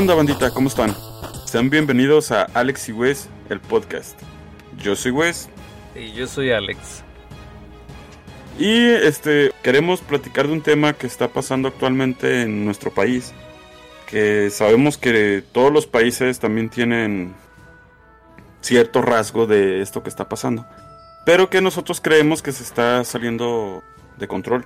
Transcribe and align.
¿Qué 0.00 0.04
onda 0.04 0.14
bandita? 0.14 0.50
¿Cómo 0.50 0.68
están? 0.68 0.96
Sean 1.44 1.68
bienvenidos 1.68 2.32
a 2.32 2.44
Alex 2.54 2.88
y 2.88 2.92
Wes, 2.92 3.28
el 3.50 3.60
podcast. 3.60 4.18
Yo 4.78 4.96
soy 4.96 5.10
Wes. 5.12 5.50
Y 5.94 6.12
yo 6.12 6.26
soy 6.26 6.52
Alex. 6.52 7.04
Y 8.58 8.86
este 8.86 9.52
queremos 9.62 10.00
platicar 10.00 10.46
de 10.46 10.54
un 10.54 10.62
tema 10.62 10.94
que 10.94 11.06
está 11.06 11.28
pasando 11.28 11.68
actualmente 11.68 12.40
en 12.40 12.64
nuestro 12.64 12.90
país. 12.90 13.34
Que 14.06 14.48
sabemos 14.48 14.96
que 14.96 15.44
todos 15.52 15.70
los 15.70 15.86
países 15.86 16.38
también 16.38 16.70
tienen 16.70 17.34
cierto 18.62 19.02
rasgo 19.02 19.46
de 19.46 19.82
esto 19.82 20.02
que 20.02 20.08
está 20.08 20.30
pasando. 20.30 20.64
Pero 21.26 21.50
que 21.50 21.60
nosotros 21.60 22.00
creemos 22.00 22.40
que 22.40 22.52
se 22.52 22.62
está 22.62 23.04
saliendo 23.04 23.82
de 24.16 24.26
control. 24.26 24.64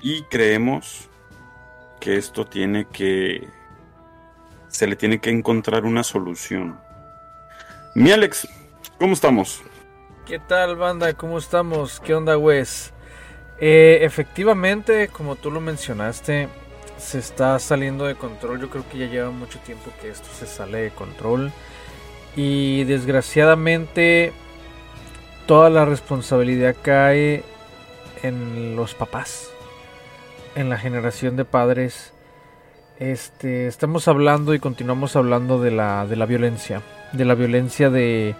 Y 0.00 0.22
creemos 0.30 1.08
que 1.98 2.16
esto 2.16 2.44
tiene 2.44 2.86
que... 2.86 3.63
Se 4.74 4.88
le 4.88 4.96
tiene 4.96 5.20
que 5.20 5.30
encontrar 5.30 5.84
una 5.84 6.02
solución. 6.02 6.80
Mi 7.94 8.10
Alex, 8.10 8.48
¿cómo 8.98 9.12
estamos? 9.12 9.62
¿Qué 10.26 10.40
tal, 10.40 10.74
banda? 10.74 11.14
¿Cómo 11.14 11.38
estamos? 11.38 12.00
¿Qué 12.00 12.12
onda, 12.12 12.36
Wes? 12.36 12.92
Eh, 13.60 14.00
efectivamente, 14.02 15.06
como 15.06 15.36
tú 15.36 15.52
lo 15.52 15.60
mencionaste, 15.60 16.48
se 16.98 17.20
está 17.20 17.56
saliendo 17.60 18.04
de 18.04 18.16
control. 18.16 18.60
Yo 18.60 18.68
creo 18.68 18.84
que 18.88 18.98
ya 18.98 19.06
lleva 19.06 19.30
mucho 19.30 19.60
tiempo 19.60 19.92
que 20.02 20.08
esto 20.08 20.28
se 20.36 20.44
sale 20.44 20.78
de 20.78 20.90
control. 20.90 21.52
Y 22.34 22.82
desgraciadamente, 22.82 24.32
toda 25.46 25.70
la 25.70 25.84
responsabilidad 25.84 26.74
cae 26.82 27.44
en 28.24 28.74
los 28.74 28.92
papás 28.94 29.52
en 30.56 30.68
la 30.68 30.78
generación 30.78 31.36
de 31.36 31.44
padres, 31.44 32.13
este, 32.98 33.66
estamos 33.66 34.08
hablando 34.08 34.54
y 34.54 34.60
continuamos 34.60 35.16
hablando 35.16 35.60
de 35.60 35.70
la, 35.70 36.06
de 36.06 36.16
la 36.16 36.26
violencia, 36.26 36.82
de 37.12 37.24
la 37.24 37.34
violencia 37.34 37.90
de 37.90 38.36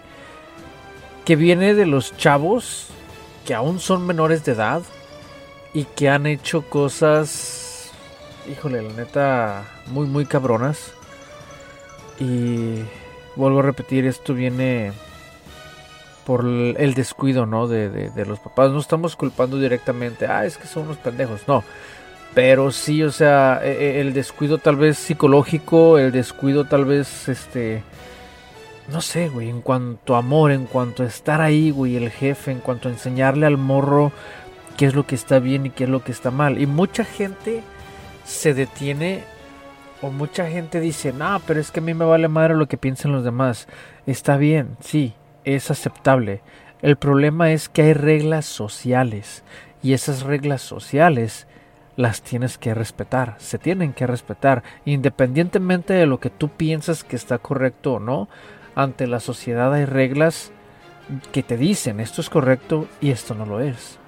que 1.25 1.35
viene 1.35 1.73
de 1.73 1.85
los 1.85 2.15
chavos 2.17 2.87
que 3.45 3.53
aún 3.53 3.79
son 3.79 4.05
menores 4.05 4.45
de 4.45 4.53
edad 4.53 4.81
y 5.73 5.83
que 5.83 6.09
han 6.09 6.25
hecho 6.25 6.61
cosas, 6.69 7.91
híjole, 8.49 8.81
la 8.81 8.93
neta, 8.93 9.65
muy, 9.87 10.07
muy 10.07 10.25
cabronas. 10.25 10.93
Y 12.17 12.79
vuelvo 13.35 13.59
a 13.59 13.63
repetir, 13.63 14.05
esto 14.05 14.33
viene 14.33 14.93
por 16.25 16.45
el 16.45 16.93
descuido, 16.93 17.45
¿no? 17.45 17.67
De, 17.67 17.89
de, 17.89 18.09
de, 18.09 18.25
los 18.25 18.39
papás. 18.39 18.71
No 18.71 18.79
estamos 18.79 19.15
culpando 19.15 19.59
directamente, 19.59 20.27
ah, 20.27 20.45
es 20.45 20.57
que 20.57 20.67
son 20.67 20.83
unos 20.83 20.97
pendejos. 20.97 21.41
No, 21.45 21.63
pero 22.35 22.69
sí, 22.71 23.01
o 23.01 23.11
sea, 23.11 23.61
e, 23.63 23.71
e, 23.71 24.01
el 24.01 24.13
descuido 24.13 24.57
tal 24.57 24.75
vez 24.75 24.97
psicológico, 24.97 25.97
el 25.97 26.11
descuido 26.11 26.65
tal 26.65 26.83
vez, 26.83 27.29
este, 27.29 27.81
no 28.89 29.01
sé, 29.01 29.29
güey, 29.29 29.49
en 29.49 29.61
cuanto 29.61 30.15
a 30.15 30.19
amor, 30.19 30.51
en 30.51 30.65
cuanto 30.65 31.03
a 31.03 31.05
estar 31.05 31.39
ahí, 31.39 31.71
güey, 31.71 31.95
el 31.95 32.11
jefe, 32.11 32.51
en 32.51 32.59
cuanto 32.59 32.89
a 32.89 32.91
enseñarle 32.91 33.45
al 33.45 33.57
morro 33.57 34.11
qué 34.75 34.85
es 34.85 34.95
lo 34.95 35.07
que 35.07 35.15
está 35.15 35.39
bien 35.39 35.65
y 35.65 35.69
qué 35.69 35.85
es 35.85 35.89
lo 35.89 36.03
que 36.03 36.11
está 36.11 36.29
mal. 36.29 36.61
Y 36.61 36.67
mucha 36.67 37.05
gente 37.05 37.63
se 38.25 38.53
detiene 38.53 39.23
o 40.01 40.11
mucha 40.11 40.45
gente 40.47 40.81
dice, 40.81 41.13
no, 41.13 41.41
pero 41.47 41.61
es 41.61 41.71
que 41.71 41.79
a 41.79 41.83
mí 41.83 41.93
me 41.93 42.03
vale 42.03 42.27
madre 42.27 42.55
lo 42.55 42.67
que 42.67 42.77
piensen 42.77 43.13
los 43.13 43.23
demás. 43.23 43.67
Está 44.05 44.35
bien, 44.35 44.75
sí, 44.81 45.13
es 45.45 45.71
aceptable. 45.71 46.41
El 46.81 46.97
problema 46.97 47.53
es 47.53 47.69
que 47.69 47.83
hay 47.83 47.93
reglas 47.93 48.45
sociales 48.45 49.43
y 49.81 49.93
esas 49.93 50.23
reglas 50.23 50.61
sociales 50.61 51.47
las 51.97 52.21
tienes 52.21 52.57
que 52.57 52.73
respetar, 52.73 53.35
se 53.39 53.57
tienen 53.57 53.93
que 53.93 54.07
respetar, 54.07 54.63
independientemente 54.85 55.93
de 55.93 56.05
lo 56.05 56.19
que 56.19 56.29
tú 56.29 56.49
piensas 56.49 57.03
que 57.03 57.15
está 57.15 57.37
correcto 57.37 57.93
o 57.93 57.99
no, 57.99 58.27
ante 58.75 59.07
la 59.07 59.19
sociedad 59.19 59.73
hay 59.73 59.85
reglas 59.85 60.51
que 61.31 61.43
te 61.43 61.55
dicen 61.55 61.99
esto 61.99 62.21
es 62.21 62.29
correcto 62.29 62.87
y 62.99 63.11
esto 63.11 63.35
no 63.35 63.45
lo 63.45 63.59
es. 63.61 63.99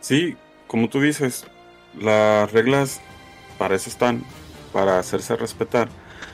Sí, 0.00 0.36
como 0.66 0.88
tú 0.88 1.00
dices, 1.00 1.46
las 1.98 2.50
reglas 2.52 3.00
para 3.58 3.74
eso 3.74 3.90
están, 3.90 4.22
para 4.72 4.98
hacerse 4.98 5.36
respetar. 5.36 5.88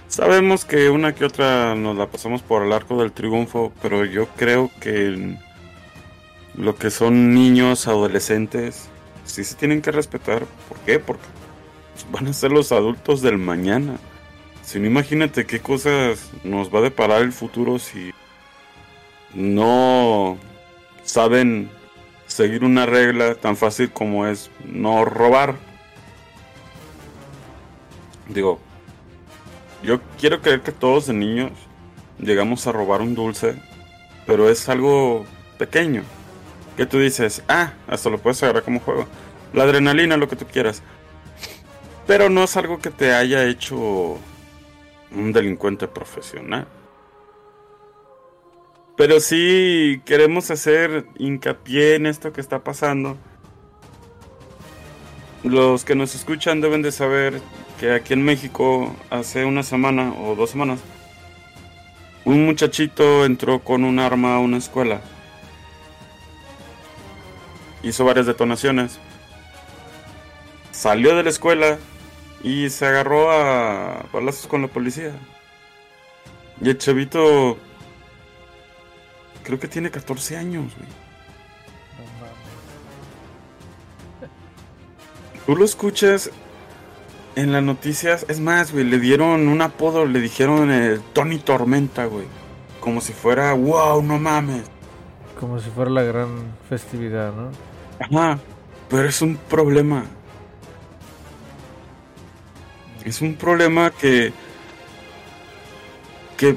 Sabemos 0.08 0.64
que 0.64 0.90
una 0.90 1.14
que 1.14 1.24
otra 1.24 1.74
nos 1.76 1.96
la 1.96 2.06
pasamos 2.06 2.42
por 2.42 2.64
el 2.64 2.72
arco 2.72 3.00
del 3.00 3.12
triunfo, 3.12 3.72
pero 3.80 4.04
yo 4.04 4.26
creo 4.36 4.70
que 4.80 5.36
lo 6.56 6.76
que 6.76 6.90
son 6.90 7.32
niños, 7.32 7.86
adolescentes, 7.86 8.89
sí 9.30 9.44
se 9.44 9.54
tienen 9.54 9.80
que 9.80 9.90
respetar. 9.90 10.44
¿Por 10.68 10.78
qué? 10.80 10.98
Porque 10.98 11.24
van 12.10 12.26
a 12.26 12.32
ser 12.32 12.52
los 12.52 12.72
adultos 12.72 13.22
del 13.22 13.38
mañana. 13.38 13.98
Si 14.62 14.78
no, 14.78 14.86
imagínate 14.86 15.46
qué 15.46 15.60
cosas 15.60 16.30
nos 16.44 16.72
va 16.72 16.80
a 16.80 16.82
deparar 16.82 17.22
el 17.22 17.32
futuro 17.32 17.78
si 17.78 18.12
no 19.34 20.38
saben 21.02 21.70
seguir 22.26 22.64
una 22.64 22.86
regla 22.86 23.34
tan 23.34 23.56
fácil 23.56 23.90
como 23.90 24.26
es 24.26 24.50
no 24.64 25.04
robar. 25.04 25.56
Digo, 28.28 28.60
yo 29.82 30.00
quiero 30.18 30.40
creer 30.40 30.62
que 30.62 30.72
todos 30.72 31.06
de 31.06 31.14
niños 31.14 31.52
llegamos 32.18 32.66
a 32.66 32.72
robar 32.72 33.00
un 33.00 33.14
dulce, 33.14 33.56
pero 34.26 34.48
es 34.48 34.68
algo 34.68 35.24
pequeño 35.58 36.04
que 36.80 36.86
tú 36.86 36.98
dices, 36.98 37.42
ah, 37.46 37.74
hasta 37.86 38.08
lo 38.08 38.16
puedes 38.16 38.42
agarrar 38.42 38.62
como 38.62 38.80
juego. 38.80 39.06
La 39.52 39.64
adrenalina, 39.64 40.16
lo 40.16 40.30
que 40.30 40.36
tú 40.36 40.46
quieras. 40.46 40.82
Pero 42.06 42.30
no 42.30 42.42
es 42.42 42.56
algo 42.56 42.78
que 42.78 42.88
te 42.88 43.12
haya 43.12 43.44
hecho 43.44 44.16
un 45.10 45.32
delincuente 45.34 45.88
profesional. 45.88 46.66
Pero 48.96 49.20
sí 49.20 50.00
queremos 50.06 50.50
hacer 50.50 51.04
hincapié 51.18 51.96
en 51.96 52.06
esto 52.06 52.32
que 52.32 52.40
está 52.40 52.64
pasando. 52.64 53.18
Los 55.44 55.84
que 55.84 55.94
nos 55.94 56.14
escuchan 56.14 56.62
deben 56.62 56.80
de 56.80 56.92
saber 56.92 57.42
que 57.78 57.92
aquí 57.92 58.14
en 58.14 58.24
México 58.24 58.96
hace 59.10 59.44
una 59.44 59.64
semana 59.64 60.14
o 60.14 60.34
dos 60.34 60.48
semanas 60.48 60.80
un 62.24 62.46
muchachito 62.46 63.26
entró 63.26 63.58
con 63.58 63.84
un 63.84 63.98
arma 63.98 64.36
a 64.36 64.38
una 64.38 64.56
escuela 64.56 65.02
hizo 67.82 68.04
varias 68.04 68.26
detonaciones. 68.26 68.98
Salió 70.72 71.14
de 71.16 71.22
la 71.22 71.30
escuela 71.30 71.78
y 72.42 72.70
se 72.70 72.86
agarró 72.86 73.30
a 73.30 74.06
balazos 74.12 74.46
con 74.46 74.62
la 74.62 74.68
policía. 74.68 75.12
Y 76.60 76.70
el 76.70 76.78
chavito 76.78 77.58
creo 79.42 79.58
que 79.58 79.68
tiene 79.68 79.90
14 79.90 80.36
años, 80.36 80.72
güey. 80.76 80.88
Tú 85.46 85.56
lo 85.56 85.64
escuchas 85.64 86.30
en 87.34 87.52
las 87.52 87.62
noticias. 87.62 88.24
Es 88.28 88.40
más, 88.40 88.72
güey, 88.72 88.84
le 88.84 88.98
dieron 88.98 89.48
un 89.48 89.62
apodo, 89.62 90.06
le 90.06 90.20
dijeron 90.20 90.70
el 90.70 91.00
Tony 91.12 91.38
Tormenta, 91.38 92.04
güey. 92.04 92.26
Como 92.80 93.00
si 93.00 93.12
fuera, 93.12 93.52
wow, 93.52 94.02
no 94.02 94.18
mames. 94.18 94.62
Como 95.38 95.58
si 95.58 95.70
fuera 95.70 95.90
la 95.90 96.02
gran 96.02 96.54
festividad, 96.68 97.32
¿no? 97.32 97.50
Ajá, 98.00 98.38
pero 98.88 99.08
es 99.08 99.20
un 99.20 99.36
problema. 99.36 100.04
Es 103.04 103.20
un 103.20 103.34
problema 103.34 103.90
que. 103.90 104.32
que 106.36 106.56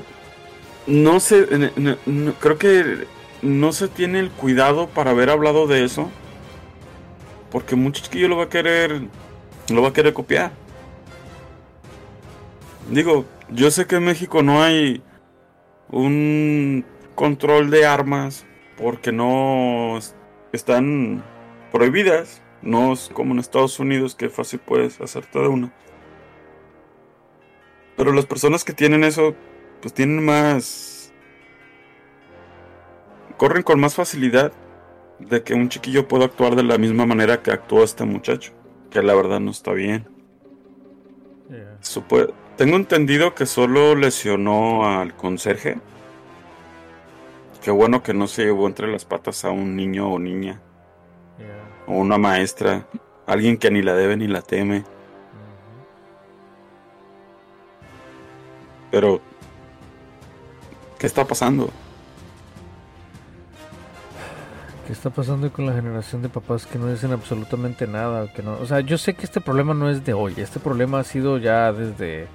no 0.87 1.19
se. 1.19 1.45
creo 2.39 2.57
que 2.57 3.07
no 3.41 3.73
se 3.73 3.87
tiene 3.89 4.19
el 4.19 4.31
cuidado 4.31 4.87
para 4.87 5.11
haber 5.11 5.29
hablado 5.29 5.67
de 5.67 5.83
eso. 5.83 6.09
Porque 7.51 7.75
mucho 7.75 8.01
chiquillo 8.01 8.29
lo 8.29 8.37
va 8.37 8.45
a 8.45 8.49
querer. 8.49 9.01
lo 9.69 9.81
va 9.81 9.89
a 9.89 9.93
querer 9.93 10.13
copiar. 10.13 10.51
Digo, 12.89 13.25
yo 13.49 13.69
sé 13.69 13.85
que 13.85 13.97
en 13.97 14.05
México 14.05 14.43
no 14.43 14.63
hay 14.63 15.01
un 15.89 16.85
control 17.15 17.69
de 17.69 17.85
armas 17.85 18.45
porque 18.77 19.11
no 19.11 19.99
están 20.51 21.23
prohibidas. 21.73 22.41
No 22.61 22.93
es 22.93 23.09
como 23.11 23.33
en 23.33 23.39
Estados 23.39 23.77
Unidos 23.79 24.15
que 24.15 24.29
fácil 24.29 24.59
puedes 24.59 25.01
hacerte 25.01 25.39
de 25.39 25.47
una. 25.49 25.73
Pero 27.97 28.13
las 28.13 28.25
personas 28.25 28.63
que 28.63 28.71
tienen 28.71 29.03
eso, 29.03 29.35
pues 29.81 29.93
tienen 29.93 30.23
más... 30.23 31.11
Corren 33.35 33.63
con 33.63 33.81
más 33.81 33.95
facilidad 33.95 34.53
de 35.19 35.43
que 35.43 35.53
un 35.53 35.67
chiquillo 35.67 36.07
pueda 36.07 36.25
actuar 36.25 36.55
de 36.55 36.63
la 36.63 36.77
misma 36.77 37.05
manera 37.05 37.41
que 37.41 37.51
actuó 37.51 37.83
este 37.83 38.05
muchacho. 38.05 38.53
Que 38.89 39.01
la 39.01 39.13
verdad 39.13 39.41
no 39.41 39.51
está 39.51 39.73
bien. 39.73 40.07
Tengo 42.55 42.77
entendido 42.77 43.35
que 43.35 43.45
solo 43.45 43.95
lesionó 43.95 44.87
al 44.87 45.15
conserje. 45.15 45.79
Qué 47.61 47.71
bueno 47.71 48.03
que 48.03 48.13
no 48.13 48.27
se 48.27 48.45
llevó 48.45 48.67
entre 48.67 48.89
las 48.89 49.03
patas 49.03 49.43
a 49.43 49.49
un 49.49 49.75
niño 49.75 50.09
o 50.09 50.19
niña 50.19 50.61
una 51.99 52.17
maestra, 52.17 52.85
alguien 53.25 53.57
que 53.57 53.71
ni 53.71 53.81
la 53.81 53.93
debe 53.93 54.17
ni 54.17 54.27
la 54.27 54.41
teme. 54.41 54.83
Pero, 58.91 59.21
¿qué 60.99 61.07
está 61.07 61.25
pasando? 61.25 61.69
¿Qué 64.85 64.93
está 64.93 65.09
pasando 65.09 65.51
con 65.51 65.65
la 65.65 65.73
generación 65.73 66.21
de 66.21 66.29
papás 66.29 66.65
que 66.65 66.77
no 66.77 66.91
dicen 66.91 67.11
absolutamente 67.11 67.87
nada? 67.87 68.31
Que 68.33 68.43
no, 68.43 68.57
o 68.59 68.65
sea, 68.65 68.81
yo 68.81 68.97
sé 68.97 69.13
que 69.13 69.23
este 69.23 69.39
problema 69.39 69.73
no 69.73 69.89
es 69.89 70.05
de 70.05 70.13
hoy. 70.13 70.33
Este 70.37 70.59
problema 70.59 70.99
ha 70.99 71.03
sido 71.03 71.37
ya 71.37 71.71
desde 71.71 72.27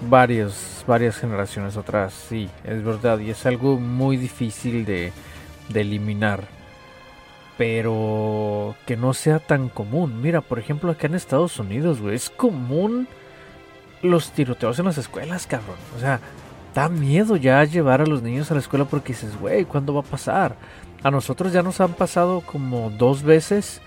varias, 0.00 0.84
varias 0.86 1.16
generaciones 1.16 1.76
atrás. 1.76 2.12
Sí, 2.28 2.50
es 2.64 2.84
verdad. 2.84 3.20
Y 3.20 3.30
es 3.30 3.46
algo 3.46 3.78
muy 3.78 4.16
difícil 4.16 4.84
de, 4.84 5.12
de 5.68 5.80
eliminar. 5.80 6.57
Pero 7.58 8.76
que 8.86 8.96
no 8.96 9.12
sea 9.12 9.40
tan 9.40 9.68
común. 9.68 10.22
Mira, 10.22 10.40
por 10.40 10.58
ejemplo, 10.58 10.90
acá 10.90 11.08
en 11.08 11.14
Estados 11.14 11.58
Unidos, 11.58 12.00
güey, 12.00 12.14
es 12.14 12.30
común 12.30 13.08
los 14.00 14.30
tiroteos 14.30 14.78
en 14.78 14.86
las 14.86 14.96
escuelas, 14.96 15.46
cabrón. 15.46 15.76
O 15.96 16.00
sea, 16.00 16.20
da 16.74 16.88
miedo 16.88 17.36
ya 17.36 17.62
llevar 17.64 18.00
a 18.00 18.06
los 18.06 18.22
niños 18.22 18.50
a 18.50 18.54
la 18.54 18.60
escuela 18.60 18.84
porque 18.84 19.12
dices, 19.12 19.38
güey, 19.38 19.64
¿cuándo 19.64 19.92
va 19.92 20.00
a 20.00 20.04
pasar? 20.04 20.54
A 21.02 21.10
nosotros 21.10 21.52
ya 21.52 21.62
nos 21.62 21.80
han 21.80 21.92
pasado 21.92 22.40
como 22.40 22.90
dos 22.90 23.22
veces 23.22 23.80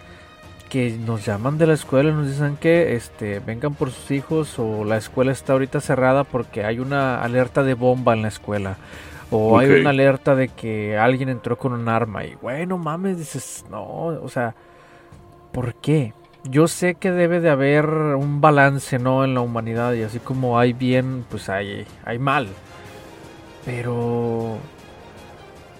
que 0.69 0.97
nos 1.05 1.25
llaman 1.25 1.57
de 1.57 1.67
la 1.67 1.73
escuela 1.73 2.09
y 2.09 2.13
nos 2.13 2.27
dicen 2.27 2.55
que 2.55 2.95
este 2.95 3.39
vengan 3.39 3.73
por 3.73 3.91
sus 3.91 4.09
hijos 4.11 4.57
o 4.57 4.85
la 4.85 4.95
escuela 4.95 5.33
está 5.33 5.53
ahorita 5.53 5.81
cerrada 5.81 6.23
porque 6.23 6.63
hay 6.63 6.79
una 6.79 7.21
alerta 7.21 7.63
de 7.63 7.73
bomba 7.73 8.13
en 8.13 8.21
la 8.21 8.29
escuela 8.29 8.77
o 9.31 9.57
hay 9.57 9.69
una 9.69 9.89
alerta 9.91 10.35
de 10.35 10.49
que 10.49 10.97
alguien 10.97 11.29
entró 11.29 11.57
con 11.57 11.73
un 11.73 11.87
arma 11.87 12.25
y 12.25 12.35
bueno 12.35 12.77
mames 12.77 13.17
dices 13.17 13.65
no 13.69 13.83
o 13.83 14.29
sea 14.29 14.53
¿por 15.51 15.75
qué? 15.75 16.13
Yo 16.43 16.67
sé 16.67 16.95
que 16.95 17.11
debe 17.11 17.39
de 17.39 17.49
haber 17.51 17.85
un 17.85 18.41
balance 18.41 18.97
no 18.97 19.23
en 19.23 19.33
la 19.35 19.41
humanidad 19.41 19.93
y 19.93 20.03
así 20.03 20.19
como 20.19 20.57
hay 20.57 20.73
bien 20.73 21.25
pues 21.29 21.49
hay 21.49 21.85
hay 22.03 22.19
mal 22.19 22.47
pero 23.63 24.57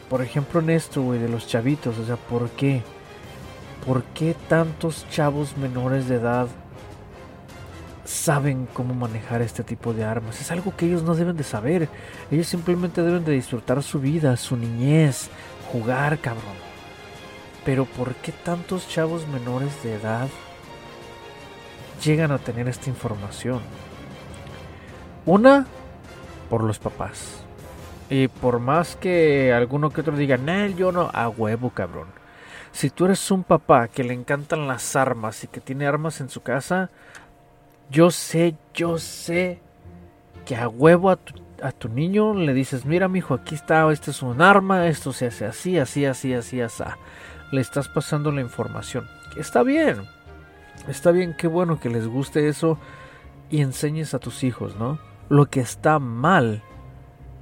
por 0.10 0.22
ejemplo 0.22 0.60
en 0.60 0.70
esto 0.70 1.02
güey 1.02 1.20
de 1.20 1.30
los 1.30 1.48
chavitos 1.48 1.98
o 1.98 2.06
sea 2.06 2.16
¿por 2.16 2.50
qué? 2.52 2.84
¿Por 3.86 4.04
qué 4.04 4.36
tantos 4.48 5.08
chavos 5.10 5.58
menores 5.58 6.08
de 6.08 6.16
edad 6.16 6.48
saben 8.12 8.68
cómo 8.74 8.94
manejar 8.94 9.42
este 9.42 9.64
tipo 9.64 9.94
de 9.94 10.04
armas? 10.04 10.40
Es 10.42 10.52
algo 10.52 10.76
que 10.76 10.86
ellos 10.86 11.04
no 11.04 11.16
deben 11.16 11.38
de 11.38 11.44
saber. 11.44 11.90
Ellos 12.30 12.48
simplemente 12.48 13.02
deben 13.02 13.26
de 13.26 13.32
disfrutar 13.32 13.82
su 13.82 14.00
vida, 14.00 14.38
su 14.38 14.58
niñez, 14.58 15.30
jugar, 15.72 16.20
cabrón. 16.20 16.56
Pero 17.66 17.86
¿por 17.86 18.16
qué 18.16 18.32
tantos 18.32 18.88
chavos 18.88 19.28
menores 19.28 19.84
de 19.84 19.96
edad 19.96 20.28
llegan 22.04 22.32
a 22.32 22.40
tener 22.40 22.68
esta 22.68 22.90
información? 22.90 23.62
Una, 25.26 25.66
por 26.50 26.64
los 26.64 26.80
papás. 26.80 27.44
Y 28.10 28.28
por 28.28 28.60
más 28.60 28.96
que 28.96 29.54
alguno 29.54 29.90
que 29.90 30.02
otro 30.02 30.18
diga, 30.18 30.38
no, 30.38 30.68
yo 30.68 30.92
no, 30.92 31.10
a 31.14 31.30
huevo, 31.30 31.70
cabrón 31.70 32.22
si 32.72 32.90
tú 32.90 33.06
eres 33.06 33.30
un 33.32 33.44
papá 33.44 33.88
que 33.88 34.04
le 34.04 34.14
encantan 34.14 34.68
las 34.68 34.96
armas 34.96 35.44
y 35.44 35.48
que 35.48 35.60
tiene 35.60 35.88
armas 35.88 36.22
en 36.22 36.30
su 36.30 36.42
casa, 36.42 36.90
yo 37.92 38.10
sé, 38.10 38.56
yo 38.74 38.98
sé 38.98 39.60
que 40.46 40.56
a 40.56 40.68
huevo 40.68 41.10
a 41.10 41.18
tu, 41.18 41.90
niño 41.90 42.34
le 42.34 42.54
dices, 42.54 42.86
mira 42.86 43.08
mi 43.08 43.20
hijo, 43.20 43.36
aquí 43.36 43.54
está, 43.54 43.92
este 43.92 44.12
es 44.12 44.24
un 44.24 44.42
arma, 44.42 44.88
esto 44.88 45.14
se 45.14 45.28
hace 45.28 45.46
así, 45.46 45.78
así, 45.78 46.06
así, 46.06 46.34
así, 46.34 46.62
así. 46.62 46.84
Le 47.52 47.62
estás 47.62 47.90
pasando 47.90 48.32
la 48.32 48.42
información. 48.42 49.08
Está 49.38 49.62
bien. 49.62 50.04
Está 50.88 51.12
bien, 51.12 51.36
qué 51.38 51.48
bueno 51.48 51.80
que 51.80 51.90
les 51.90 52.08
guste 52.08 52.48
eso 52.48 52.80
y 53.50 53.62
enseñes 53.62 54.14
a 54.14 54.20
tus 54.20 54.44
hijos, 54.44 54.76
¿no? 54.78 54.98
Lo 55.30 55.48
que 55.48 55.60
está 55.60 56.00
mal 56.00 56.64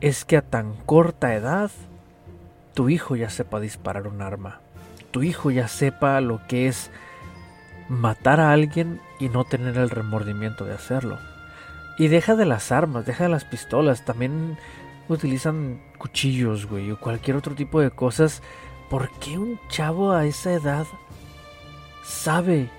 es 0.01 0.25
que 0.25 0.35
a 0.35 0.41
tan 0.41 0.73
corta 0.85 1.35
edad 1.35 1.71
tu 2.73 2.89
hijo 2.89 3.15
ya 3.15 3.29
sepa 3.29 3.59
disparar 3.59 4.07
un 4.07 4.21
arma 4.21 4.59
tu 5.11 5.23
hijo 5.23 5.51
ya 5.51 5.67
sepa 5.67 6.21
lo 6.21 6.41
que 6.47 6.67
es 6.67 6.91
matar 7.89 8.39
a 8.39 8.51
alguien 8.51 9.01
y 9.19 9.29
no 9.29 9.43
tener 9.43 9.77
el 9.77 9.89
remordimiento 9.89 10.63
de 10.63 10.73
hacerlo. 10.73 11.19
Y 11.97 12.07
deja 12.07 12.35
de 12.35 12.45
las 12.45 12.71
armas, 12.71 13.05
deja 13.05 13.25
de 13.25 13.29
las 13.29 13.43
pistolas, 13.43 14.05
también 14.05 14.57
utilizan 15.09 15.81
cuchillos, 15.97 16.65
güey, 16.65 16.91
o 16.91 16.99
cualquier 16.99 17.35
otro 17.35 17.55
tipo 17.55 17.81
de 17.81 17.91
cosas. 17.91 18.41
¿Por 18.89 19.09
qué 19.19 19.37
un 19.37 19.59
chavo 19.67 20.13
a 20.13 20.25
esa 20.25 20.53
edad 20.53 20.87
sabe, 22.03 22.69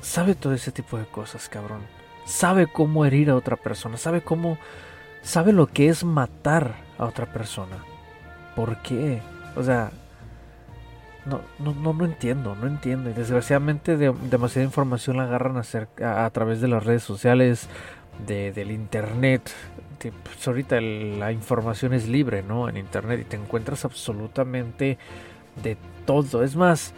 sabe 0.00 0.34
todo 0.34 0.52
ese 0.52 0.72
tipo 0.72 0.98
de 0.98 1.06
cosas, 1.06 1.48
cabrón? 1.48 1.80
Sabe 2.26 2.66
cómo 2.66 3.06
herir 3.06 3.30
a 3.30 3.36
otra 3.36 3.56
persona, 3.56 3.96
sabe 3.96 4.20
cómo, 4.20 4.58
sabe 5.22 5.52
lo 5.52 5.66
que 5.66 5.88
es 5.88 6.04
matar 6.04 6.74
a 6.98 7.06
otra 7.06 7.32
persona. 7.32 7.78
¿Por 8.54 8.82
qué? 8.82 9.22
O 9.56 9.62
sea, 9.62 9.92
no, 11.28 11.40
no, 11.58 11.92
no, 11.92 12.04
entiendo, 12.04 12.56
no 12.56 12.66
entiendo. 12.66 13.10
Y 13.10 13.12
desgraciadamente 13.12 13.96
demasiada 13.96 14.64
información 14.64 15.16
la 15.16 15.24
agarran 15.24 15.56
a, 15.56 16.30
través 16.30 16.60
de 16.60 16.68
las 16.68 16.84
redes 16.84 17.02
sociales, 17.02 17.68
de, 18.26 18.52
del 18.52 18.70
internet. 18.70 19.50
Pues 19.98 20.46
ahorita 20.46 20.80
la 20.80 21.32
información 21.32 21.92
es 21.92 22.08
libre, 22.08 22.42
¿no? 22.42 22.68
En 22.68 22.76
internet 22.76 23.20
y 23.20 23.24
te 23.24 23.36
encuentras 23.36 23.84
absolutamente 23.84 24.98
de 25.62 25.76
todo. 26.06 26.42
Es 26.42 26.56
más, 26.56 26.92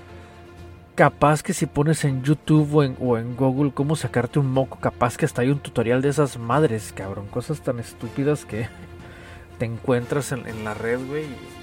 capaz 0.95 1.43
que 1.43 1.55
si 1.55 1.66
pones 1.66 2.05
en 2.05 2.23
YouTube 2.23 2.97
o 3.00 3.16
en, 3.19 3.37
Google 3.37 3.73
cómo 3.73 3.97
sacarte 3.97 4.38
un 4.38 4.50
moco, 4.50 4.78
capaz 4.81 5.16
que 5.16 5.25
hasta 5.25 5.43
hay 5.43 5.49
un 5.49 5.61
tutorial 5.61 6.02
de 6.02 6.11
esas 6.11 6.38
madres, 6.38 6.93
cabrón. 6.95 7.26
Cosas 7.28 7.62
tan 7.62 7.81
estúpidas 7.81 8.45
que 8.45 8.69
te 9.59 9.64
encuentras 9.64 10.33
en, 10.33 10.47
en 10.47 10.64
la 10.64 10.75
red, 10.75 11.00
güey 11.07 11.60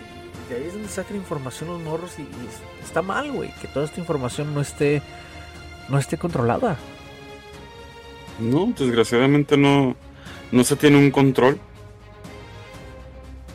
de 0.49 0.55
ahí 0.55 0.63
es 0.65 0.73
donde 0.73 0.89
sacan 0.89 1.17
información 1.17 1.69
los 1.69 1.81
morros 1.81 2.17
y, 2.19 2.27
está 2.83 3.01
mal, 3.01 3.31
güey, 3.31 3.51
que 3.61 3.67
toda 3.67 3.85
esta 3.85 3.99
información 3.99 4.53
no 4.53 4.61
esté 4.61 5.01
no 5.89 5.97
esté 5.97 6.17
controlada. 6.17 6.77
No, 8.39 8.73
desgraciadamente 8.77 9.57
no 9.57 9.95
no 10.51 10.63
se 10.63 10.75
tiene 10.75 10.97
un 10.97 11.11
control. 11.11 11.59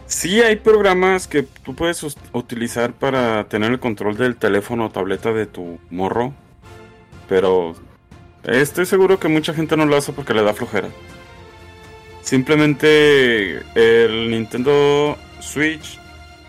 Sí 0.06 0.42
hay 0.42 0.56
programas 0.56 1.26
que 1.26 1.42
tú 1.42 1.74
puedes 1.74 2.04
utilizar 2.32 2.92
para 2.92 3.44
tener 3.48 3.72
el 3.72 3.80
control 3.80 4.16
del 4.18 4.36
teléfono 4.36 4.86
o 4.86 4.90
tableta 4.90 5.32
de 5.32 5.46
tu 5.46 5.78
morro, 5.88 6.34
pero 7.30 7.74
estoy 8.44 8.84
seguro 8.84 9.18
que 9.18 9.28
mucha 9.28 9.54
gente 9.54 9.74
no 9.74 9.86
lo 9.86 9.96
hace 9.96 10.12
porque 10.12 10.34
le 10.34 10.42
da 10.42 10.52
flojera. 10.52 10.88
Simplemente 12.20 13.62
el 13.74 14.30
Nintendo 14.30 15.16
Switch 15.40 16.01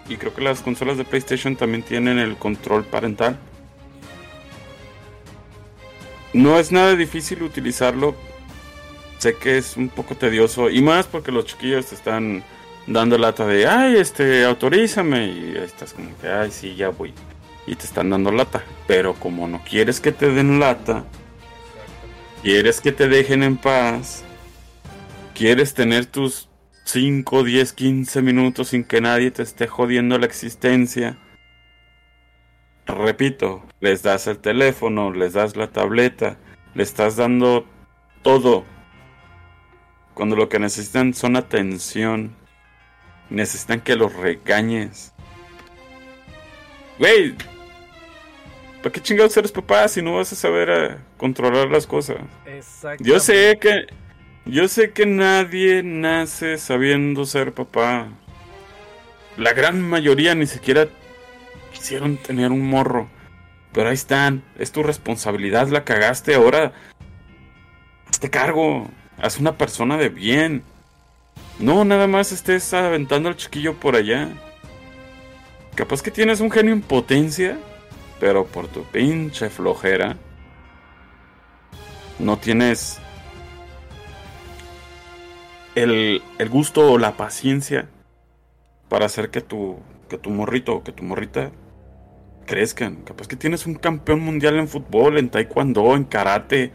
y 0.08 0.18
creo 0.18 0.34
que 0.34 0.42
las 0.42 0.62
consolas 0.62 0.98
de 0.98 1.06
PlayStation 1.06 1.56
también 1.56 1.84
tienen 1.84 2.20
el 2.20 2.36
control 2.36 2.84
parental. 2.84 3.38
No 6.34 6.60
es 6.60 6.72
nada 6.72 6.96
difícil 6.96 7.44
utilizarlo. 7.44 8.16
Sé 9.20 9.36
que 9.36 9.58
es 9.58 9.78
un 9.78 9.90
poco 9.90 10.16
tedioso 10.16 10.70
y 10.70 10.82
más 10.82 11.06
porque 11.08 11.32
los 11.32 11.46
chiquillos 11.46 11.86
te 11.86 11.96
están 11.96 12.44
dando 12.88 13.18
lata 13.18 13.46
de, 13.46 13.68
ay, 13.68 13.96
este, 13.96 14.44
autorízame 14.44 15.28
y 15.28 15.56
estás 15.58 15.94
como 15.94 16.18
que, 16.18 16.28
ay, 16.28 16.52
sí, 16.52 16.76
ya 16.76 16.90
voy. 16.90 17.14
Y 17.66 17.76
te 17.76 17.86
están 17.86 18.10
dando 18.10 18.32
lata. 18.32 18.64
Pero 18.88 19.14
como 19.14 19.48
no 19.48 19.64
quieres 19.64 20.02
que 20.02 20.12
te 20.12 20.30
den 20.30 20.60
lata, 20.60 21.06
quieres 22.42 22.82
que 22.82 22.92
te 22.92 23.08
dejen 23.08 23.44
en 23.44 23.56
paz, 23.56 24.24
quieres 25.34 25.74
tener 25.74 26.06
tus 26.06 26.50
5, 26.86 27.44
10, 27.44 27.74
15 27.74 28.22
minutos 28.22 28.70
sin 28.70 28.84
que 28.84 29.02
nadie 29.02 29.32
te 29.32 29.44
esté 29.44 29.68
jodiendo 29.68 30.18
la 30.18 30.26
existencia. 30.26 31.18
Repito, 32.86 33.64
les 33.80 34.04
das 34.04 34.28
el 34.28 34.40
teléfono, 34.40 35.12
les 35.12 35.34
das 35.34 35.56
la 35.56 35.68
tableta, 35.68 36.38
le 36.76 36.84
estás 36.84 37.16
dando 37.16 37.66
todo. 38.22 38.66
Cuando 40.14 40.36
lo 40.36 40.50
que 40.50 40.60
necesitan 40.60 41.14
son 41.14 41.36
atención. 41.36 42.36
Necesitan 43.30 43.82
que 43.82 43.96
los 43.96 44.14
regañes. 44.14 45.14
Güey, 47.00 47.36
¿para 48.78 48.92
qué 48.92 49.02
chingados 49.02 49.36
eres 49.38 49.52
papá 49.52 49.88
si 49.88 50.02
no 50.02 50.16
vas 50.16 50.32
a 50.32 50.36
saber 50.36 50.70
a 50.70 51.04
controlar 51.18 51.70
las 51.70 51.88
cosas? 51.88 52.18
Yo 53.00 53.20
sé 53.20 53.58
que 53.60 53.88
yo 54.46 54.68
sé 54.68 54.92
que 54.92 55.06
nadie 55.06 55.84
nace 55.84 56.58
sabiendo 56.58 57.26
ser 57.26 57.54
papá. 57.54 58.10
La 59.38 59.54
gran 59.54 59.82
mayoría 59.82 60.36
ni 60.36 60.46
siquiera 60.46 60.88
quisieron 61.72 62.18
tener 62.18 62.52
un 62.52 62.68
morro. 62.68 63.10
Pero 63.72 63.90
ahí 63.90 63.96
están, 63.96 64.44
es 64.60 64.72
tu 64.72 64.84
responsabilidad, 64.84 65.68
la 65.70 65.84
cagaste 65.84 66.36
ahora. 66.36 66.74
Hazte 68.08 68.30
cargo, 68.30 68.88
haz 69.18 69.40
una 69.40 69.58
persona 69.58 69.98
de 69.98 70.10
bien. 70.10 70.64
No, 71.58 71.84
nada 71.86 72.08
más 72.08 72.32
estés 72.32 72.74
aventando 72.74 73.30
al 73.30 73.38
chiquillo 73.38 73.74
por 73.76 73.96
allá. 73.96 74.30
Capaz 75.76 76.04
que 76.04 76.12
tienes 76.12 76.40
un 76.40 76.52
genio 76.52 76.74
en 76.74 76.82
potencia, 76.82 77.58
pero 78.20 78.46
por 78.46 78.68
tu 78.68 78.84
pinche 78.84 79.50
flojera 79.50 80.18
no 82.20 82.38
tienes 82.38 83.00
el, 85.76 86.22
el 86.38 86.50
gusto 86.50 86.92
o 86.92 86.98
la 86.98 87.18
paciencia 87.18 87.90
para 88.90 89.06
hacer 89.06 89.30
que 89.30 89.42
tu, 89.42 89.78
que 90.10 90.18
tu 90.18 90.30
morrito 90.30 90.76
o 90.76 90.84
que 90.84 90.92
tu 90.92 91.04
morrita 91.04 91.52
crezcan. 92.46 92.98
Capaz 92.98 93.28
que 93.28 93.36
tienes 93.36 93.66
un 93.66 93.76
campeón 93.76 94.20
mundial 94.20 94.58
en 94.58 94.68
fútbol, 94.68 95.18
en 95.18 95.30
taekwondo, 95.30 95.96
en 95.96 96.04
karate, 96.04 96.72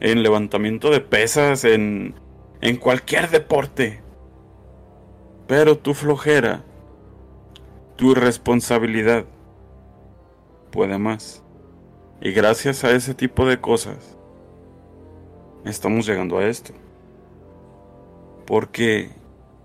en 0.00 0.22
levantamiento 0.22 0.90
de 0.90 1.00
pesas, 1.00 1.64
en, 1.64 2.14
en 2.60 2.76
cualquier 2.76 3.30
deporte. 3.30 4.02
Pero 5.46 5.78
tu 5.78 5.94
flojera, 5.94 6.64
tu 7.96 8.14
responsabilidad, 8.14 9.24
puede 10.70 10.98
más. 10.98 11.42
Y 12.20 12.32
gracias 12.32 12.84
a 12.84 12.90
ese 12.92 13.14
tipo 13.14 13.46
de 13.46 13.60
cosas, 13.60 14.16
estamos 15.64 16.06
llegando 16.06 16.38
a 16.38 16.46
esto. 16.46 16.72
Porque 18.52 19.08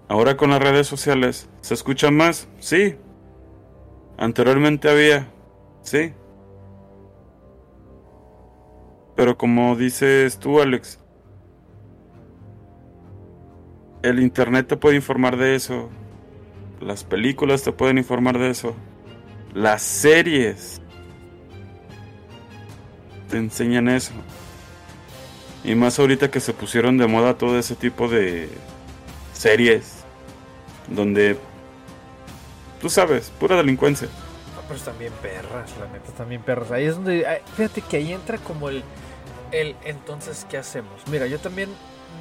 ahora 0.08 0.38
con 0.38 0.51
las 0.51 0.62
redes 0.62 0.88
sociales, 0.88 1.50
¿se 1.60 1.74
escucha 1.74 2.10
más? 2.10 2.48
Sí. 2.62 2.96
Anteriormente 4.17 4.89
había, 4.89 5.27
sí. 5.82 6.13
Pero 9.17 9.38
como 9.38 9.75
dices 9.75 10.39
tú, 10.39 10.62
Alex, 10.62 11.01
el 14.03 14.22
Internet 14.22 14.67
te 14.67 14.77
puede 14.77 14.96
informar 14.96 15.36
de 15.36 15.56
eso. 15.56 15.89
Las 16.79 17.03
películas 17.03 17.63
te 17.63 17.74
pueden 17.74 17.98
informar 17.98 18.39
de 18.39 18.51
eso. 18.51 18.74
Las 19.53 19.82
series 19.82 20.82
te 23.29 23.36
enseñan 23.36 23.89
eso. 23.89 24.13
Y 25.65 25.75
más 25.75 26.00
ahorita 26.00 26.32
que 26.32 26.39
se 26.39 26.53
pusieron 26.53 26.98
de 26.98 27.08
moda 27.08 27.38
todo 27.38 27.60
ese 27.60 27.75
tipo 27.75 28.08
de 28.08 28.48
series. 29.38 30.03
Donde, 30.88 31.38
tú 32.82 32.89
sabes, 32.89 33.32
pura 33.39 33.58
delincuencia. 33.58 34.08
pero 34.67 34.79
también 34.79 35.13
perras, 35.22 35.72
la 35.79 35.88
neta, 35.88 36.12
también 36.17 36.41
perras. 36.41 36.72
Ahí 36.72 36.86
es 36.86 36.96
donde, 36.96 37.25
fíjate 37.56 37.82
que 37.82 37.98
ahí 37.98 38.13
entra 38.13 38.38
como 38.38 38.70
el, 38.70 38.84
el, 39.51 39.75
entonces, 39.84 40.46
¿qué 40.50 40.58
hacemos? 40.58 41.01
Mira, 41.12 41.27
yo 41.27 41.39
también 41.39 41.70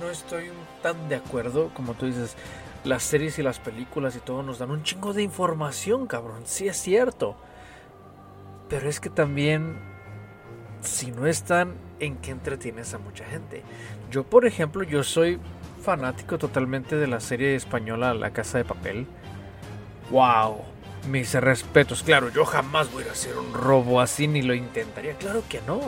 no 0.00 0.11
estoy 0.11 0.50
tan 0.82 1.08
de 1.08 1.16
acuerdo, 1.16 1.70
como 1.75 1.94
tú 1.94 2.06
dices, 2.06 2.37
las 2.85 3.02
series 3.02 3.38
y 3.38 3.42
las 3.42 3.58
películas 3.58 4.16
y 4.16 4.20
todo 4.20 4.42
nos 4.42 4.58
dan 4.58 4.70
un 4.70 4.82
chingo 4.82 5.12
de 5.12 5.23
información, 5.23 6.06
cabrón. 6.06 6.42
Sí 6.44 6.68
es 6.68 6.76
cierto. 6.76 7.37
Pero 8.68 8.88
es 8.88 9.00
que 9.00 9.11
también, 9.11 9.76
si 10.80 11.11
no 11.12 11.26
están, 11.26 11.75
¿en 12.00 12.16
qué 12.16 12.32
entretienes 12.32 12.94
a 12.94 12.99
mucha 12.99 13.25
gente? 13.25 13.62
Yo, 14.11 14.25
por 14.25 14.46
ejemplo, 14.46 14.82
yo 14.82 15.02
soy 15.02 15.38
fanático 15.87 16.37
totalmente 16.37 16.97
de 16.97 17.07
la 17.07 17.21
serie 17.21 17.55
española 17.55 18.12
La 18.12 18.33
Casa 18.33 18.59
de 18.59 18.64
Papel. 18.64 19.07
¡Wow! 20.11 20.57
Mis 21.09 21.33
respetos. 21.35 22.02
Claro, 22.02 22.28
yo 22.28 22.45
jamás 22.45 22.93
voy 22.93 23.05
a 23.05 23.12
hacer 23.12 23.38
un 23.38 23.55
robo 23.55 24.00
así 24.00 24.26
ni 24.26 24.43
lo 24.43 24.52
intentaría. 24.52 25.14
Claro 25.14 25.45
que 25.49 25.61
no. 25.64 25.81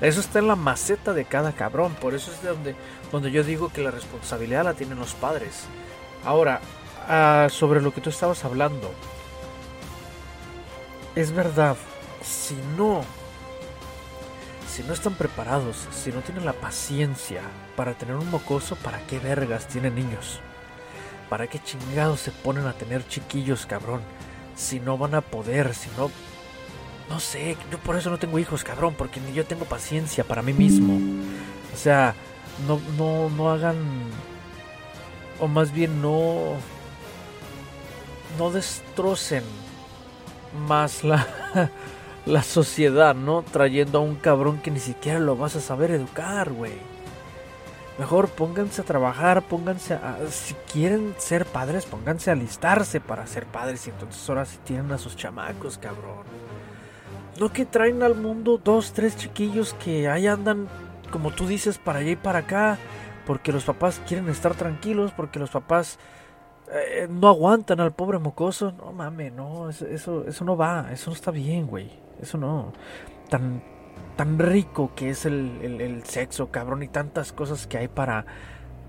Eso 0.00 0.20
está 0.20 0.38
en 0.38 0.48
la 0.48 0.56
maceta 0.56 1.12
de 1.12 1.26
cada 1.26 1.52
cabrón. 1.52 1.94
Por 2.00 2.14
eso 2.14 2.32
es 2.32 2.42
de 2.42 2.48
donde, 2.48 2.74
donde 3.12 3.30
yo 3.30 3.44
digo 3.44 3.70
que 3.70 3.82
la 3.82 3.90
responsabilidad 3.90 4.64
la 4.64 4.72
tienen 4.72 4.98
los 4.98 5.12
padres. 5.12 5.66
Ahora, 6.24 6.62
ah, 7.06 7.48
sobre 7.50 7.82
lo 7.82 7.92
que 7.92 8.00
tú 8.00 8.08
estabas 8.08 8.46
hablando. 8.46 8.90
Es 11.14 11.32
verdad. 11.32 11.76
Si 12.22 12.56
no 12.78 13.04
si 14.66 14.84
no 14.84 14.94
están 14.94 15.14
preparados, 15.14 15.88
si 15.90 16.12
no 16.12 16.20
tienen 16.20 16.44
la 16.44 16.52
paciencia 16.52 17.42
para 17.78 17.94
tener 17.94 18.16
un 18.16 18.28
mocoso, 18.28 18.74
¿para 18.74 18.98
qué 19.06 19.20
vergas 19.20 19.68
tienen 19.68 19.94
niños? 19.94 20.40
¿Para 21.28 21.46
qué 21.46 21.60
chingados 21.60 22.18
se 22.18 22.32
ponen 22.32 22.66
a 22.66 22.72
tener 22.72 23.06
chiquillos, 23.06 23.66
cabrón? 23.66 24.00
Si 24.56 24.80
no 24.80 24.98
van 24.98 25.14
a 25.14 25.20
poder, 25.20 25.72
si 25.76 25.88
no... 25.96 26.10
No 27.08 27.20
sé, 27.20 27.56
yo 27.70 27.78
por 27.78 27.94
eso 27.94 28.10
no 28.10 28.18
tengo 28.18 28.40
hijos, 28.40 28.64
cabrón, 28.64 28.96
porque 28.98 29.20
ni 29.20 29.32
yo 29.32 29.46
tengo 29.46 29.64
paciencia 29.64 30.24
para 30.24 30.42
mí 30.42 30.52
mismo. 30.52 30.98
O 31.72 31.76
sea, 31.76 32.16
no, 32.66 32.80
no, 32.96 33.30
no 33.30 33.48
hagan... 33.48 33.76
O 35.38 35.46
más 35.46 35.70
bien 35.70 36.02
no... 36.02 36.54
No 38.38 38.50
destrocen 38.50 39.44
más 40.66 41.04
la... 41.04 41.28
la 42.26 42.42
sociedad, 42.42 43.14
¿no? 43.14 43.44
Trayendo 43.44 43.98
a 43.98 44.02
un 44.02 44.16
cabrón 44.16 44.58
que 44.58 44.72
ni 44.72 44.80
siquiera 44.80 45.20
lo 45.20 45.36
vas 45.36 45.54
a 45.54 45.60
saber 45.60 45.92
educar, 45.92 46.50
güey. 46.50 46.97
Mejor 47.98 48.28
pónganse 48.28 48.82
a 48.82 48.84
trabajar, 48.84 49.42
pónganse 49.42 49.94
a... 49.94 50.18
Si 50.30 50.54
quieren 50.72 51.14
ser 51.18 51.44
padres, 51.46 51.84
pónganse 51.84 52.30
a 52.30 52.34
alistarse 52.34 53.00
para 53.00 53.26
ser 53.26 53.46
padres 53.46 53.86
y 53.86 53.90
entonces 53.90 54.28
ahora 54.28 54.44
sí 54.44 54.58
tienen 54.64 54.92
a 54.92 54.98
sus 54.98 55.16
chamacos, 55.16 55.78
cabrón. 55.78 56.24
No 57.40 57.52
que 57.52 57.64
traen 57.64 58.02
al 58.02 58.14
mundo 58.14 58.60
dos, 58.62 58.92
tres 58.92 59.16
chiquillos 59.16 59.74
que 59.74 60.08
ahí 60.08 60.28
andan, 60.28 60.68
como 61.10 61.32
tú 61.32 61.46
dices, 61.46 61.78
para 61.78 61.98
allá 61.98 62.12
y 62.12 62.16
para 62.16 62.40
acá, 62.40 62.78
porque 63.26 63.52
los 63.52 63.64
papás 63.64 64.00
quieren 64.06 64.28
estar 64.28 64.54
tranquilos, 64.54 65.12
porque 65.16 65.40
los 65.40 65.50
papás 65.50 65.98
eh, 66.70 67.08
no 67.10 67.28
aguantan 67.28 67.80
al 67.80 67.92
pobre 67.92 68.18
mocoso. 68.18 68.72
No 68.72 68.92
mames, 68.92 69.32
no, 69.32 69.70
eso, 69.70 70.24
eso, 70.24 70.44
no 70.44 70.56
va, 70.56 70.88
eso 70.92 71.10
no 71.10 71.16
está 71.16 71.30
bien, 71.30 71.66
güey. 71.66 71.90
Eso 72.20 72.38
no. 72.38 72.72
Tan, 73.28 73.62
tan 74.18 74.36
rico 74.36 74.90
que 74.96 75.10
es 75.10 75.26
el, 75.26 76.02
sexo, 76.04 76.50
cabrón, 76.50 76.82
y 76.82 76.88
tantas 76.88 77.32
cosas 77.32 77.68
que 77.68 77.78
hay 77.78 77.86
para, 77.86 78.26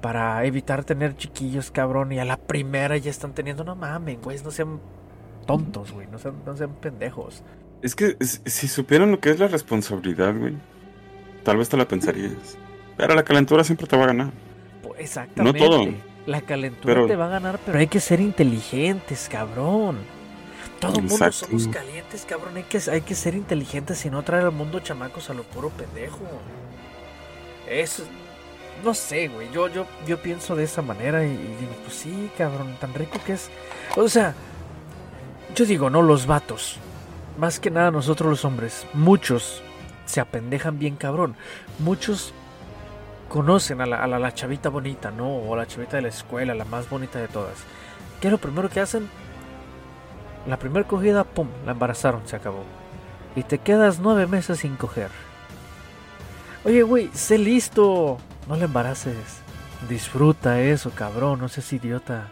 para 0.02 0.44
evitar 0.44 0.84
tener 0.84 1.16
chiquillos, 1.18 1.70
cabrón, 1.70 2.12
y 2.12 2.18
a 2.18 2.26
la 2.26 2.38
primera 2.38 2.98
ya 2.98 3.12
están 3.12 3.34
teniendo. 3.34 3.64
No 3.64 3.76
mames, 3.76 4.20
güey, 4.24 4.40
no 4.44 4.50
sean 4.50 4.80
tontos, 5.46 5.92
güey, 5.92 6.08
no 6.08 6.18
sean, 6.18 6.34
no 6.48 6.58
sean 6.58 6.74
pendejos. 6.74 7.44
Es 7.84 7.94
que 7.94 8.18
si 8.20 8.68
supieran 8.68 9.12
lo 9.12 9.20
que 9.20 9.30
es 9.30 9.38
la 9.38 9.48
responsabilidad, 9.48 10.36
güey, 10.36 10.56
tal 11.44 11.58
vez 11.58 11.70
te 11.70 11.78
la 11.78 11.88
pensarías. 11.88 12.58
Pero 12.98 13.14
la 13.14 13.24
calentura 13.24 13.64
siempre 13.64 13.86
te 13.86 13.96
va 13.96 14.06
a 14.06 14.08
ganar. 14.08 14.32
exactamente. 14.98 15.60
No 15.60 15.66
todo. 15.66 15.94
La 16.26 16.42
calentura 16.42 17.06
te 17.06 17.16
va 17.16 17.28
a 17.28 17.30
ganar, 17.30 17.60
pero 17.64 17.78
hay 17.78 17.88
que 17.88 18.00
ser 18.00 18.20
inteligentes, 18.20 19.30
cabrón. 19.32 20.00
Todo 20.80 21.00
el 21.00 21.04
mundo 21.04 21.32
somos 21.32 21.68
calientes, 21.68 22.26
cabrón. 22.26 22.56
Hay 22.56 22.64
que, 22.64 22.82
hay 22.90 23.02
que 23.02 23.16
ser 23.16 23.36
inteligentes 23.36 24.06
y 24.06 24.10
no 24.10 24.24
traer 24.24 24.46
al 24.46 24.52
mundo 24.52 24.80
chamacos 24.80 25.30
a 25.30 25.34
lo 25.34 25.44
puro 25.44 25.70
pendejo. 25.70 26.20
Es. 27.68 28.04
No 28.84 28.94
sé, 28.94 29.28
güey. 29.28 29.52
Yo, 29.52 29.68
yo, 29.68 29.86
yo 30.08 30.22
pienso 30.22 30.56
de 30.56 30.64
esa 30.64 30.82
manera 30.82 31.26
y, 31.26 31.30
digo, 31.36 31.74
pues 31.84 31.98
sí, 31.98 32.32
cabrón, 32.38 32.78
tan 32.80 32.94
rico 32.94 33.20
que 33.26 33.34
es. 33.34 33.50
O 33.98 34.08
sea, 34.08 34.34
yo 35.54 35.66
digo, 35.66 35.90
no, 35.90 36.02
los 36.02 36.26
vatos. 36.26 36.78
Más 37.38 37.60
que 37.60 37.72
nada 37.72 37.92
nosotros 37.92 38.30
los 38.30 38.46
hombres. 38.46 38.86
Muchos 38.94 39.62
se 40.06 40.22
apendejan 40.22 40.80
bien, 40.80 40.96
cabrón. 40.96 41.36
Muchos 41.80 42.34
conocen 43.28 43.82
a 43.82 43.86
la, 43.86 44.04
a 44.04 44.08
la 44.08 44.34
chavita 44.34 44.70
bonita, 44.70 45.12
¿no? 45.12 45.28
O 45.28 45.54
a 45.54 45.58
la 45.58 45.68
chavita 45.68 45.98
de 45.98 46.04
la 46.04 46.10
escuela, 46.10 46.56
la 46.56 46.66
más 46.66 46.90
bonita 46.90 47.20
de 47.20 47.28
todas. 47.28 47.56
¿Qué 48.22 48.28
es 48.28 48.32
lo 48.32 48.38
primero 48.38 48.70
que 48.70 48.80
hacen? 48.80 49.10
La 50.48 50.58
primera 50.58 50.88
cogida, 50.88 51.24
pum, 51.24 51.48
la 51.66 51.74
embarazaron, 51.74 52.28
se 52.28 52.36
acabó. 52.36 52.64
Y 53.36 53.44
te 53.44 53.60
quedas 53.60 54.00
nueve 54.00 54.28
meses 54.28 54.60
sin 54.60 54.76
coger. 54.76 55.10
Oye, 56.66 56.84
güey, 56.84 57.10
sé 57.14 57.38
listo. 57.38 58.18
No 58.48 58.56
le 58.56 58.66
embaraces. 58.66 59.42
Disfruta 59.88 60.60
eso, 60.60 60.92
cabrón. 60.92 61.40
No 61.40 61.48
seas 61.48 61.72
idiota. 61.72 62.28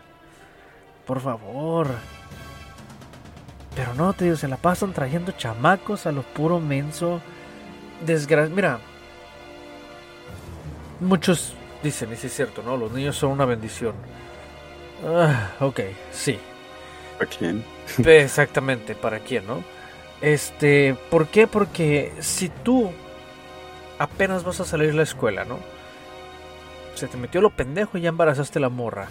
Por 1.05 1.21
favor. 1.21 1.87
Pero 3.75 3.93
no, 3.93 4.11
te 4.13 4.25
digo, 4.25 4.35
se 4.35 4.47
la 4.47 4.57
pasan 4.57 4.91
trayendo 4.91 5.31
chamacos 5.31 6.05
a 6.07 6.11
lo 6.11 6.23
puro 6.23 6.59
menso. 6.59 7.21
Desgracia. 8.05 8.53
Mira. 8.53 8.79
Muchos 10.99 11.53
dicen, 11.83 12.09
y 12.09 12.13
es 12.13 12.33
cierto, 12.33 12.63
¿no? 12.63 12.75
Los 12.75 12.91
niños 12.91 13.15
son 13.15 13.31
una 13.31 13.45
bendición. 13.45 13.93
Ah, 15.05 15.51
ok, 15.59 15.79
sí. 16.11 16.39
¿Para 17.17 17.29
quién? 17.29 17.63
Exactamente, 18.05 18.95
¿para 18.95 19.19
quién, 19.19 19.47
no? 19.47 19.63
Este, 20.21 20.95
¿por 21.09 21.27
qué? 21.27 21.47
Porque 21.47 22.13
si 22.19 22.49
tú 22.49 22.91
apenas 23.99 24.43
vas 24.43 24.59
a 24.59 24.65
salir 24.65 24.87
de 24.87 24.97
la 24.97 25.03
escuela, 25.03 25.45
¿no? 25.45 25.59
Se 26.95 27.07
te 27.07 27.17
metió 27.17 27.41
lo 27.41 27.51
pendejo 27.51 27.97
y 27.97 28.01
ya 28.01 28.09
embarazaste 28.09 28.59
la 28.59 28.69
morra. 28.69 29.07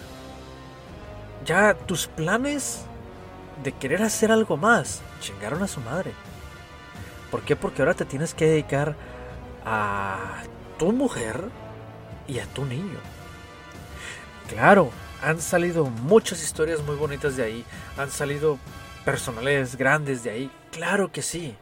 Ya 1.45 1.73
tus 1.73 2.07
planes 2.07 2.85
de 3.63 3.71
querer 3.71 4.01
hacer 4.03 4.31
algo 4.31 4.57
más 4.57 5.01
chingaron 5.21 5.63
a 5.63 5.67
su 5.67 5.79
madre. 5.81 6.11
¿Por 7.31 7.41
qué? 7.43 7.55
Porque 7.55 7.81
ahora 7.81 7.93
te 7.93 8.05
tienes 8.05 8.33
que 8.33 8.45
dedicar 8.45 8.95
a 9.65 10.43
tu 10.77 10.91
mujer 10.91 11.41
y 12.27 12.39
a 12.39 12.45
tu 12.45 12.65
niño. 12.65 12.99
Claro, 14.49 14.91
han 15.21 15.41
salido 15.41 15.85
muchas 15.85 16.43
historias 16.43 16.83
muy 16.83 16.95
bonitas 16.95 17.35
de 17.37 17.43
ahí. 17.43 17.65
Han 17.97 18.11
salido 18.11 18.57
personales 19.05 19.75
grandes 19.75 20.23
de 20.23 20.29
ahí. 20.29 20.51
Claro 20.71 21.11
que 21.11 21.21
sí. 21.21 21.55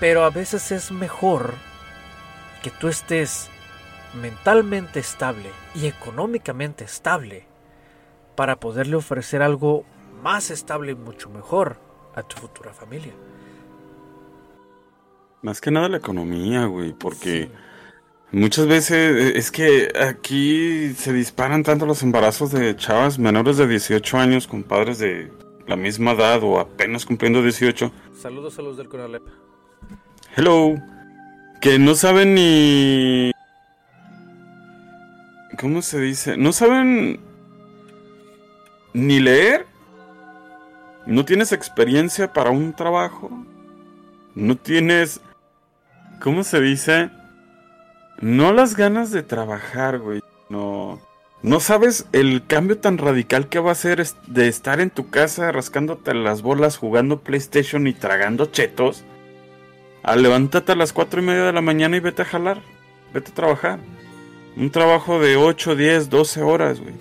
Pero 0.00 0.24
a 0.24 0.30
veces 0.30 0.72
es 0.72 0.90
mejor 0.90 1.54
que 2.62 2.70
tú 2.70 2.88
estés 2.88 3.48
mentalmente 4.14 5.00
estable 5.00 5.50
y 5.74 5.86
económicamente 5.86 6.84
estable 6.84 7.46
para 8.36 8.58
poderle 8.58 8.96
ofrecer 8.96 9.42
algo 9.42 9.84
más 10.22 10.50
estable 10.50 10.92
y 10.92 10.94
mucho 10.94 11.28
mejor 11.28 11.78
a 12.14 12.22
tu 12.22 12.36
futura 12.36 12.72
familia. 12.72 13.12
Más 15.42 15.60
que 15.60 15.70
nada 15.70 15.88
la 15.88 15.98
economía, 15.98 16.66
güey, 16.66 16.92
porque 16.92 17.50
muchas 18.32 18.66
veces 18.66 18.90
eh, 18.92 19.38
es 19.38 19.50
que 19.50 19.92
aquí 20.00 20.92
se 20.94 21.12
disparan 21.12 21.62
tanto 21.62 21.86
los 21.86 22.02
embarazos 22.02 22.52
de 22.52 22.76
chavas 22.76 23.18
menores 23.18 23.56
de 23.56 23.66
18 23.66 24.18
años 24.18 24.46
con 24.46 24.62
padres 24.62 24.98
de 24.98 25.30
la 25.66 25.76
misma 25.76 26.12
edad 26.12 26.42
o 26.42 26.58
apenas 26.58 27.04
cumpliendo 27.04 27.42
18. 27.42 27.92
Saludos 28.20 28.58
a 28.58 28.62
los 28.62 28.76
del 28.76 28.88
Conalep. 28.88 29.22
Hello. 30.36 30.74
Que 31.60 31.78
no 31.78 31.94
saben 31.94 32.34
ni... 32.34 33.32
¿Cómo 35.58 35.82
se 35.82 36.00
dice? 36.00 36.36
No 36.36 36.52
saben 36.52 37.20
ni 38.92 39.18
leer. 39.18 39.66
No 41.06 41.24
tienes 41.24 41.52
experiencia 41.52 42.32
para 42.32 42.50
un 42.50 42.74
trabajo. 42.74 43.30
No 44.34 44.56
tienes 44.56 45.20
¿Cómo 46.20 46.42
se 46.42 46.60
dice? 46.60 47.10
No 48.20 48.52
las 48.52 48.76
ganas 48.76 49.10
de 49.10 49.22
trabajar, 49.22 49.98
güey. 49.98 50.22
No. 50.48 51.00
No 51.42 51.60
sabes 51.60 52.06
el 52.12 52.44
cambio 52.46 52.78
tan 52.78 52.98
radical 52.98 53.48
que 53.48 53.60
va 53.60 53.70
a 53.70 53.76
ser 53.76 54.04
de 54.26 54.48
estar 54.48 54.80
en 54.80 54.90
tu 54.90 55.08
casa 55.08 55.52
rascándote 55.52 56.12
las 56.14 56.42
bolas, 56.42 56.76
jugando 56.76 57.20
PlayStation 57.20 57.86
y 57.86 57.92
tragando 57.92 58.46
chetos. 58.46 59.04
A 60.02 60.16
levántate 60.16 60.72
a 60.72 60.76
las 60.76 60.92
cuatro 60.92 61.20
y 61.20 61.24
media 61.24 61.44
de 61.44 61.52
la 61.52 61.60
mañana 61.60 61.96
y 61.96 62.00
vete 62.00 62.22
a 62.22 62.24
jalar. 62.24 62.60
Vete 63.14 63.30
a 63.30 63.34
trabajar. 63.34 63.78
Un 64.56 64.70
trabajo 64.70 65.20
de 65.20 65.36
8, 65.36 65.76
10, 65.76 66.10
12 66.10 66.42
horas, 66.42 66.80
güey. 66.80 66.94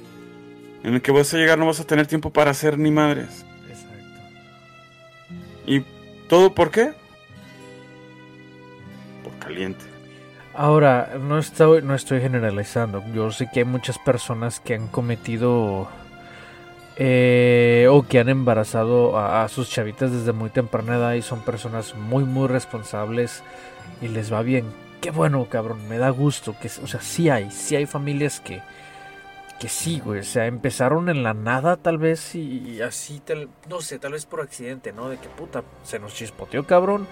En 0.84 0.94
el 0.94 1.02
que 1.02 1.12
vas 1.12 1.34
a 1.34 1.38
llegar 1.38 1.58
no 1.58 1.66
vas 1.66 1.80
a 1.80 1.88
tener 1.88 2.06
tiempo 2.06 2.30
para 2.30 2.52
hacer 2.52 2.78
ni 2.78 2.92
madres. 2.92 3.44
Exacto. 3.68 3.96
¿Y 5.66 5.84
todo 6.28 6.54
por 6.54 6.70
qué? 6.70 6.94
caliente. 9.40 9.97
Ahora, 10.60 11.20
no 11.22 11.38
estoy, 11.38 11.84
no 11.84 11.94
estoy 11.94 12.20
generalizando. 12.20 13.04
Yo 13.14 13.32
sé 13.32 13.48
que 13.54 13.60
hay 13.60 13.66
muchas 13.66 14.00
personas 14.00 14.60
que 14.60 14.74
han 14.74 14.88
cometido 14.88 15.88
eh, 16.96 17.88
o 17.92 18.02
que 18.02 18.18
han 18.18 18.28
embarazado 18.28 19.20
a, 19.20 19.48
sus 19.50 19.70
chavitas 19.70 20.12
desde 20.12 20.31
muy 20.31 20.50
temprana 20.50 20.96
edad 20.96 21.14
y 21.14 21.22
son 21.22 21.42
personas 21.42 21.94
muy, 21.94 22.24
muy 22.24 22.48
responsables 22.48 23.44
y 24.01 24.08
les 24.08 24.34
va 24.34 24.42
bien. 24.42 24.66
Qué 25.00 25.12
bueno, 25.12 25.46
cabrón, 25.48 25.88
me 25.88 26.00
da 26.00 26.10
gusto. 26.10 26.55
Que, 26.60 26.70
o 26.84 26.88
sea, 26.88 27.01
sí 27.01 27.29
hay, 27.29 27.51
sí 27.51 27.75
hay 27.75 27.86
familias 27.86 28.40
que, 28.40 28.64
que 29.60 29.70
sí, 29.70 30.01
güey. 30.03 30.22
O 30.22 30.24
sea, 30.24 30.48
empezaron 30.48 31.08
en 31.10 31.22
la 31.22 31.36
nada 31.36 31.77
tal 31.77 32.00
vez 32.00 32.34
y, 32.34 32.81
así, 32.81 33.22
no 33.70 33.79
sé, 33.81 34.00
tal 34.00 34.14
vez 34.14 34.25
por 34.25 34.42
accidente, 34.42 34.92
¿no? 34.92 35.08
De 35.08 35.18
que 35.18 35.29
puta, 35.29 35.62
se 35.84 36.00
nos 36.00 36.16
chispoteó, 36.16 36.66
cabrón 36.66 37.05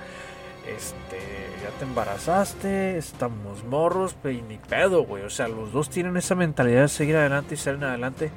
este, 0.68 1.20
ya 1.64 1.70
te 1.78 1.86
embarazaste, 1.86 2.98
estamos 2.98 3.64
morros, 3.64 4.16
y 4.24 4.42
ni 4.42 4.58
pedo, 4.58 5.04
güey. 5.04 5.24
O 5.24 5.30
sea, 5.30 5.48
los 5.48 5.72
dos 5.72 5.90
tienen 5.90 6.18
esa 6.18 6.36
mentalidad 6.36 6.82
de 6.84 6.88
seguir 6.88 7.18
adelante 7.18 7.56
y 7.56 7.58
salir 7.58 7.84
adelante. 7.84 8.32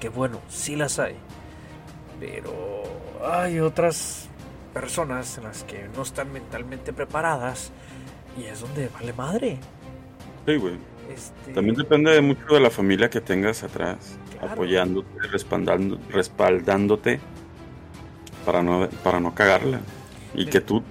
Que 0.00 0.08
bueno, 0.08 0.40
sí 0.48 0.76
las 0.76 0.98
hay. 0.98 1.16
Pero 2.20 2.82
hay 3.24 3.60
otras 3.60 4.28
personas 4.72 5.38
en 5.38 5.44
las 5.44 5.64
que 5.64 5.88
no 5.94 6.02
están 6.02 6.32
mentalmente 6.32 6.92
preparadas 6.92 7.70
y 8.36 8.44
es 8.44 8.60
donde 8.60 8.88
vale 8.88 9.12
madre. 9.12 9.58
Sí, 10.46 10.56
güey. 10.56 10.74
Este... 11.14 11.52
También 11.52 11.76
depende 11.76 12.20
mucho 12.20 12.54
de 12.54 12.60
la 12.60 12.70
familia 12.70 13.08
que 13.10 13.20
tengas 13.20 13.62
atrás, 13.62 14.18
apoyándote, 14.40 15.08
respaldando, 15.30 15.98
respaldándote 16.10 17.20
para 18.44 18.62
no, 18.62 18.88
para 19.02 19.20
no 19.20 19.34
cagarla. 19.34 19.80
Y 20.34 20.46
que 20.46 20.60
tú 20.60 20.82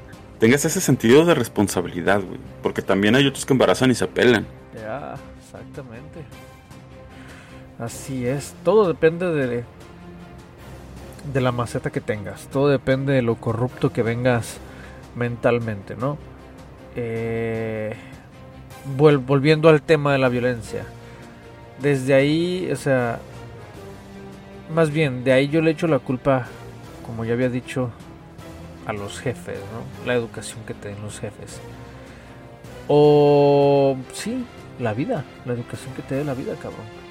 tengas 0.43 0.65
ese 0.65 0.81
sentido 0.81 1.23
de 1.23 1.35
responsabilidad, 1.35 2.21
güey. 2.21 2.37
Porque 2.61 2.81
también 2.81 3.15
hay 3.15 3.25
otros 3.25 3.45
que 3.45 3.53
embarazan 3.53 3.91
y 3.91 3.95
se 3.95 4.03
apelan. 4.03 4.45
Ya, 4.75 5.15
exactamente. 5.41 6.19
Así 7.79 8.27
es. 8.27 8.53
Todo 8.65 8.85
depende 8.85 9.27
de, 9.27 9.63
de 11.31 11.41
la 11.41 11.53
maceta 11.53 11.91
que 11.91 12.01
tengas. 12.01 12.47
Todo 12.47 12.67
depende 12.67 13.13
de 13.13 13.21
lo 13.21 13.35
corrupto 13.35 13.93
que 13.93 14.03
vengas 14.03 14.57
mentalmente, 15.15 15.95
¿no? 15.95 16.17
Eh, 16.97 17.95
volviendo 18.97 19.69
al 19.69 19.81
tema 19.81 20.11
de 20.11 20.19
la 20.19 20.27
violencia. 20.27 20.83
Desde 21.81 22.15
ahí, 22.15 22.69
o 22.69 22.75
sea, 22.75 23.19
más 24.75 24.91
bien, 24.91 25.23
de 25.23 25.31
ahí 25.31 25.47
yo 25.47 25.61
le 25.61 25.71
echo 25.71 25.87
la 25.87 25.99
culpa, 25.99 26.47
como 27.05 27.23
ya 27.23 27.31
había 27.31 27.47
dicho, 27.47 27.91
a 28.85 28.93
los 28.93 29.19
jefes, 29.19 29.59
¿no? 29.59 30.05
La 30.05 30.13
educación 30.13 30.59
que 30.65 30.73
te 30.73 30.89
den 30.89 31.01
los 31.01 31.19
jefes. 31.19 31.59
O 32.87 33.95
sí, 34.13 34.45
la 34.79 34.93
vida, 34.93 35.23
la 35.45 35.53
educación 35.53 35.93
que 35.93 36.01
te 36.01 36.15
dé 36.15 36.23
la 36.23 36.33
vida, 36.33 36.55
cabrón. 36.55 37.03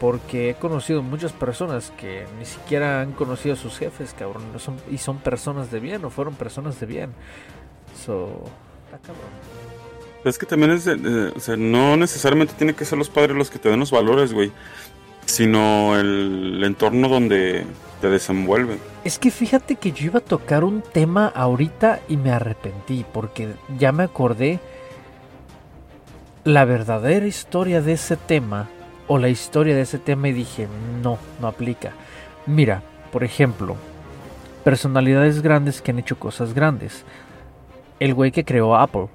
Porque 0.00 0.50
he 0.50 0.54
conocido 0.54 1.02
muchas 1.02 1.32
personas 1.32 1.92
que 1.98 2.26
ni 2.38 2.44
siquiera 2.44 3.00
han 3.00 3.12
conocido 3.12 3.54
a 3.54 3.58
sus 3.58 3.78
jefes, 3.78 4.14
cabrón. 4.16 4.44
son, 4.58 4.76
y 4.90 4.98
son 4.98 5.18
personas 5.18 5.70
de 5.70 5.80
bien 5.80 6.04
o 6.04 6.10
fueron 6.10 6.34
personas 6.34 6.78
de 6.78 6.86
bien. 6.86 7.12
So, 8.04 8.44
está 8.84 8.98
cabrón. 8.98 9.30
Es 10.24 10.38
que 10.38 10.46
también 10.46 10.72
es, 10.72 10.86
o 10.86 11.40
sea, 11.40 11.56
no 11.56 11.96
necesariamente 11.96 12.54
tiene 12.56 12.74
que 12.74 12.84
ser 12.84 12.96
los 12.96 13.10
padres 13.10 13.36
los 13.36 13.50
que 13.50 13.58
te 13.58 13.68
den 13.68 13.80
los 13.80 13.90
valores, 13.90 14.32
güey, 14.32 14.52
sino 15.26 15.98
el 15.98 16.62
entorno 16.64 17.08
donde 17.08 17.66
te 18.04 18.10
desenvuelve. 18.10 18.76
Es 19.02 19.18
que 19.18 19.30
fíjate 19.30 19.76
que 19.76 19.92
yo 19.92 20.04
iba 20.04 20.18
a 20.18 20.22
tocar 20.22 20.62
un 20.62 20.82
tema 20.82 21.26
ahorita 21.26 22.00
y 22.06 22.18
me 22.18 22.32
arrepentí 22.32 23.02
porque 23.10 23.54
ya 23.78 23.92
me 23.92 24.02
acordé 24.02 24.60
la 26.44 26.66
verdadera 26.66 27.26
historia 27.26 27.80
de 27.80 27.94
ese 27.94 28.18
tema 28.18 28.68
o 29.08 29.16
la 29.16 29.30
historia 29.30 29.74
de 29.74 29.80
ese 29.80 29.98
tema 29.98 30.28
y 30.28 30.32
dije, 30.34 30.68
no, 31.02 31.16
no 31.40 31.48
aplica. 31.48 31.92
Mira, 32.44 32.82
por 33.10 33.24
ejemplo, 33.24 33.74
personalidades 34.64 35.40
grandes 35.40 35.80
que 35.80 35.92
han 35.92 35.98
hecho 35.98 36.18
cosas 36.18 36.52
grandes. 36.52 37.06
El 38.00 38.12
güey 38.12 38.32
que 38.32 38.44
creó 38.44 38.76
Apple. 38.76 39.06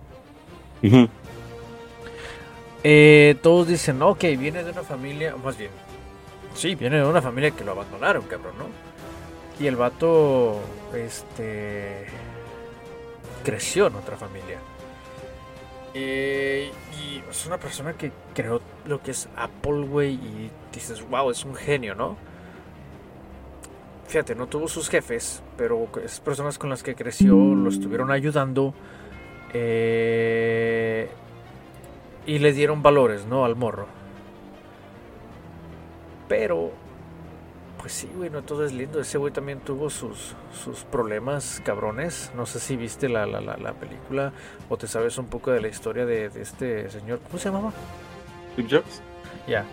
Eh, 2.84 3.36
todos 3.44 3.68
dicen, 3.68 4.02
ok, 4.02 4.22
viene 4.40 4.64
de 4.64 4.72
una 4.72 4.82
familia, 4.82 5.36
más 5.44 5.56
bien, 5.60 5.70
sí, 6.54 6.76
viene 6.76 6.98
de 6.98 7.06
una 7.06 7.22
familia 7.22 7.52
que 7.52 7.64
lo 7.64 7.72
abandonaron, 7.72 8.24
cabrón, 8.24 8.54
¿no? 8.58 8.66
Y 9.64 9.68
el 9.68 9.76
vato, 9.76 10.60
este, 10.96 12.06
creció 13.44 13.88
en 13.88 13.96
otra 13.96 14.18
familia. 14.18 14.58
Eh, 15.94 16.72
y 17.02 17.22
es 17.30 17.46
una 17.46 17.58
persona 17.58 17.94
que 17.94 18.12
creó 18.34 18.62
lo 18.86 19.02
que 19.02 19.12
es 19.12 19.28
Apple, 19.36 19.88
güey, 19.88 20.14
y 20.14 20.52
dices, 20.74 21.08
wow, 21.10 21.32
es 21.32 21.44
un 21.44 21.56
genio, 21.56 21.96
¿no? 21.96 22.16
Fíjate, 24.08 24.34
no 24.34 24.48
tuvo 24.48 24.68
sus 24.68 24.90
jefes, 24.90 25.44
pero 25.56 25.88
esas 26.04 26.20
personas 26.20 26.58
con 26.58 26.70
las 26.70 26.82
que 26.82 26.96
creció 26.96 27.36
lo 27.36 27.70
estuvieron 27.70 28.10
ayudando 28.10 28.74
eh, 29.54 31.10
y 32.26 32.40
le 32.40 32.54
dieron 32.54 32.82
valores, 32.82 33.26
¿no? 33.26 33.46
Al 33.46 33.56
morro. 33.56 33.99
Pero 36.30 36.72
pues 37.80 37.94
sí, 37.94 38.10
güey, 38.16 38.30
no 38.30 38.44
todo 38.44 38.66
es 38.66 38.74
lindo. 38.74 39.00
Ese 39.00 39.18
güey 39.18 39.34
también 39.34 39.60
tuvo 39.60 39.90
sus, 39.90 40.36
sus 40.54 40.84
problemas 40.84 41.62
cabrones. 41.66 42.32
No 42.36 42.46
sé 42.46 42.60
si 42.60 42.76
viste 42.76 43.10
la, 43.10 43.26
la, 43.26 43.42
la, 43.42 43.74
película 43.74 44.34
o 44.70 44.78
te 44.78 44.88
sabes 44.88 45.18
un 45.18 45.28
poco 45.28 45.52
de 45.52 45.62
la 45.62 45.70
historia 45.70 46.06
de, 46.06 46.26
este 46.26 46.90
señor. 46.90 47.20
¿Cómo 47.28 47.40
se 47.40 47.50
llamaba? 47.50 47.74
Steve 48.54 48.68
Jobs. 48.70 49.02
Ya. 49.48 49.66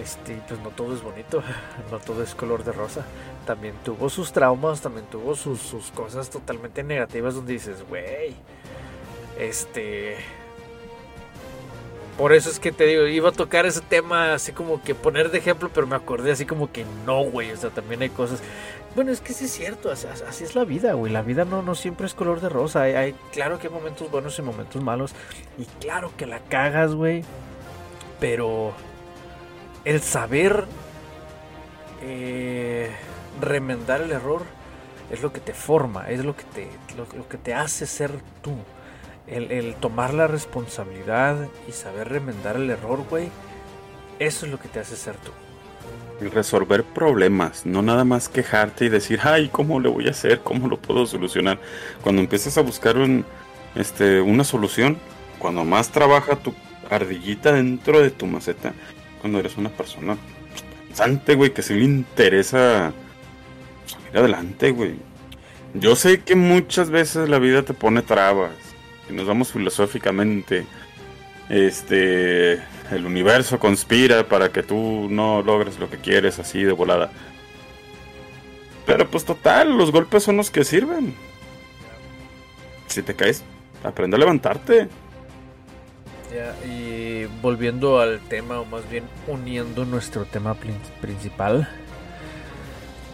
Este, 0.00 0.42
pues 0.48 0.60
no 0.60 0.70
todo 0.70 0.92
es 0.94 1.02
bonito, 1.02 1.40
no 1.90 1.98
todo 2.00 2.22
es 2.22 2.34
color 2.34 2.64
de 2.64 2.72
rosa. 2.72 3.04
También 3.46 3.74
tuvo 3.84 4.10
sus 4.10 4.32
traumas, 4.32 4.80
también 4.80 5.06
tuvo 5.06 5.36
sus, 5.36 5.60
sus 5.60 5.90
cosas 5.92 6.28
totalmente 6.28 6.82
negativas 6.82 7.36
donde 7.36 7.52
dices, 7.52 7.84
güey, 7.88 8.34
este, 9.38 10.16
por 12.16 12.32
eso 12.32 12.48
es 12.48 12.60
que 12.60 12.70
te 12.70 12.84
digo, 12.86 13.06
iba 13.06 13.30
a 13.30 13.32
tocar 13.32 13.66
ese 13.66 13.80
tema 13.80 14.34
así 14.34 14.52
como 14.52 14.82
que 14.82 14.94
poner 14.94 15.30
de 15.30 15.38
ejemplo, 15.38 15.70
pero 15.74 15.86
me 15.86 15.96
acordé 15.96 16.30
así 16.30 16.46
como 16.46 16.70
que 16.70 16.84
no, 17.04 17.24
güey. 17.24 17.50
O 17.50 17.56
sea, 17.56 17.70
también 17.70 18.02
hay 18.02 18.10
cosas. 18.10 18.40
Bueno, 18.94 19.10
es 19.10 19.20
que 19.20 19.32
sí 19.32 19.46
es 19.46 19.50
cierto, 19.50 19.90
así, 19.90 20.44
es 20.44 20.54
la 20.54 20.64
vida, 20.64 20.92
güey. 20.92 21.12
La 21.12 21.22
vida 21.22 21.44
no, 21.44 21.62
no 21.62 21.74
siempre 21.74 22.06
es 22.06 22.14
color 22.14 22.40
de 22.40 22.48
rosa. 22.48 22.82
Hay, 22.82 23.14
claro 23.32 23.58
que 23.58 23.66
hay 23.66 23.72
momentos 23.72 24.10
buenos 24.10 24.38
y 24.38 24.42
momentos 24.42 24.82
malos. 24.82 25.12
Y 25.58 25.64
claro 25.80 26.12
que 26.16 26.26
la 26.26 26.38
cagas, 26.38 26.94
güey. 26.94 27.24
Pero 28.20 28.72
el 29.84 30.00
saber 30.00 30.66
eh, 32.00 32.90
remendar 33.40 34.02
el 34.02 34.12
error 34.12 34.42
es 35.10 35.20
lo 35.20 35.32
que 35.32 35.40
te 35.40 35.52
forma, 35.52 36.08
es 36.10 36.24
lo 36.24 36.36
que 36.36 36.44
te, 36.44 36.70
lo 36.96 37.28
que 37.28 37.38
te 37.38 37.54
hace 37.54 37.86
ser 37.86 38.12
tú. 38.40 38.54
El, 39.26 39.50
el 39.50 39.74
tomar 39.76 40.14
la 40.14 40.26
responsabilidad 40.26 41.48
y 41.68 41.72
saber 41.72 42.08
remendar 42.08 42.56
el 42.56 42.70
error, 42.70 43.04
güey, 43.08 43.28
eso 44.18 44.46
es 44.46 44.52
lo 44.52 44.58
que 44.58 44.68
te 44.68 44.80
hace 44.80 44.96
ser 44.96 45.16
tú. 45.16 45.30
Resolver 46.30 46.84
problemas, 46.84 47.66
no 47.66 47.82
nada 47.82 48.04
más 48.04 48.28
quejarte 48.28 48.86
y 48.86 48.88
decir, 48.88 49.20
ay, 49.22 49.48
¿cómo 49.48 49.80
le 49.80 49.88
voy 49.88 50.08
a 50.08 50.12
hacer? 50.12 50.40
¿Cómo 50.40 50.68
lo 50.68 50.78
puedo 50.78 51.06
solucionar? 51.06 51.58
Cuando 52.02 52.22
empiezas 52.22 52.56
a 52.56 52.62
buscar 52.62 52.96
un, 52.96 53.24
este, 53.74 54.20
una 54.20 54.44
solución, 54.44 54.98
cuando 55.38 55.64
más 55.64 55.90
trabaja 55.90 56.36
tu 56.36 56.54
ardillita 56.90 57.52
dentro 57.52 58.00
de 58.00 58.10
tu 58.10 58.26
maceta, 58.26 58.72
cuando 59.20 59.40
eres 59.40 59.56
una 59.56 59.70
persona 59.70 60.16
pensante, 60.86 61.34
güey, 61.34 61.52
que 61.52 61.62
si 61.62 61.74
le 61.74 61.84
interesa 61.84 62.92
salir 63.86 64.18
adelante, 64.18 64.70
güey. 64.70 64.94
Yo 65.74 65.96
sé 65.96 66.20
que 66.20 66.36
muchas 66.36 66.88
veces 66.90 67.28
la 67.28 67.40
vida 67.40 67.62
te 67.62 67.74
pone 67.74 68.02
trabas, 68.02 68.52
y 69.08 69.12
nos 69.12 69.26
vamos 69.26 69.52
filosóficamente, 69.52 70.66
este, 71.48 72.54
el 72.90 73.06
universo 73.06 73.58
conspira 73.58 74.28
para 74.28 74.50
que 74.50 74.62
tú 74.62 75.08
no 75.10 75.42
logres 75.42 75.78
lo 75.78 75.90
que 75.90 75.98
quieres 75.98 76.38
así 76.38 76.62
de 76.62 76.72
volada. 76.72 77.10
Pero 78.86 79.10
pues 79.10 79.24
total, 79.24 79.76
los 79.76 79.90
golpes 79.90 80.22
son 80.22 80.36
los 80.36 80.50
que 80.50 80.64
sirven. 80.64 81.14
Si 82.86 83.02
te 83.02 83.14
caes, 83.14 83.42
aprende 83.82 84.16
a 84.16 84.20
levantarte. 84.20 84.88
y 86.66 87.24
volviendo 87.40 88.00
al 88.00 88.20
tema, 88.20 88.60
o 88.60 88.64
más 88.64 88.88
bien 88.90 89.04
uniendo 89.26 89.84
nuestro 89.84 90.24
tema 90.24 90.54
principal, 91.00 91.68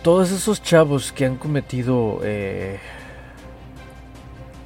todos 0.02 0.30
esos 0.30 0.62
chavos 0.62 1.12
que 1.12 1.26
han 1.26 1.36
cometido 1.36 2.20
eh, 2.24 2.80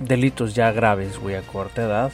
delitos 0.01 0.55
ya 0.55 0.73
graves, 0.73 1.19
güey, 1.19 1.37
a 1.37 1.43
corta 1.43 1.83
edad, 1.83 2.13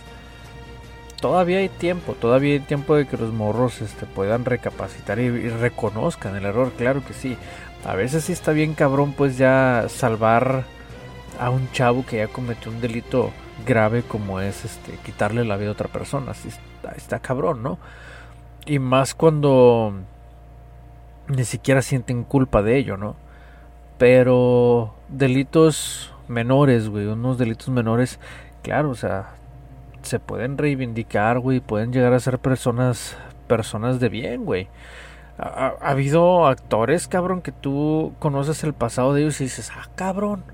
todavía 1.21 1.59
hay 1.59 1.69
tiempo, 1.69 2.15
todavía 2.15 2.55
hay 2.55 2.61
tiempo 2.61 2.97
de 2.97 3.07
que 3.07 3.17
los 3.17 3.33
morros 3.33 3.81
este, 3.81 4.07
puedan 4.07 4.45
recapacitar 4.45 5.19
y, 5.19 5.49
reconozcan 5.49 6.37
el 6.37 6.47
error, 6.47 6.73
claro 6.77 7.05
que 7.05 7.15
sí. 7.15 7.37
A 7.85 7.95
veces 7.95 8.25
sí 8.25 8.33
está 8.33 8.53
bien 8.53 8.75
cabrón, 8.75 9.15
pues 9.17 9.39
ya 9.39 9.87
salvar 9.89 10.65
a 11.39 11.51
un 11.51 11.71
chavo 11.73 12.05
que 12.05 12.19
ya 12.19 12.29
cometió 12.29 12.71
un 12.71 12.81
delito 12.81 13.31
grave 13.67 14.03
como 14.03 14.41
es 14.41 14.65
este 14.65 14.93
quitarle 15.05 15.45
la 15.45 15.57
vida 15.57 15.71
a 15.71 15.73
otra 15.73 15.89
persona. 15.89 16.33
Así 16.33 16.49
está, 16.49 16.93
está 16.93 17.19
cabrón, 17.21 17.63
¿no? 17.63 17.79
Y 18.67 18.79
más 18.79 19.15
cuando 19.15 19.95
ni 21.29 21.45
siquiera 21.45 21.81
sienten 21.81 22.25
culpa 22.25 22.63
de 22.63 22.77
ello, 22.77 22.97
¿no? 22.97 23.17
Pero 23.99 24.95
delitos 25.09 26.13
menores, 26.31 26.89
güey, 26.89 27.07
unos 27.07 27.39
delitos 27.39 27.69
menores, 27.69 28.19
claro, 28.63 28.91
o 28.91 28.95
sea, 28.95 29.35
se 30.03 30.19
pueden 30.19 30.57
reivindicar, 30.57 31.39
güey, 31.41 31.61
pueden 31.61 31.93
llegar 31.93 32.15
a 32.15 32.21
ser 32.21 32.39
personas 32.39 33.17
personas 33.47 33.99
de 33.99 34.09
bien, 34.09 34.45
güey. 34.45 34.69
Ha, 35.37 35.75
ha, 35.81 35.91
habido 35.91 36.47
actores, 36.47 37.09
cabrón, 37.09 37.43
que 37.43 37.51
tú 37.51 38.13
conoces 38.19 38.63
el 38.63 38.75
pasado 38.75 39.13
de 39.13 39.23
ellos 39.23 39.41
y 39.41 39.45
dices, 39.45 39.73
ah, 39.75 39.89
cabrón. 39.97 40.45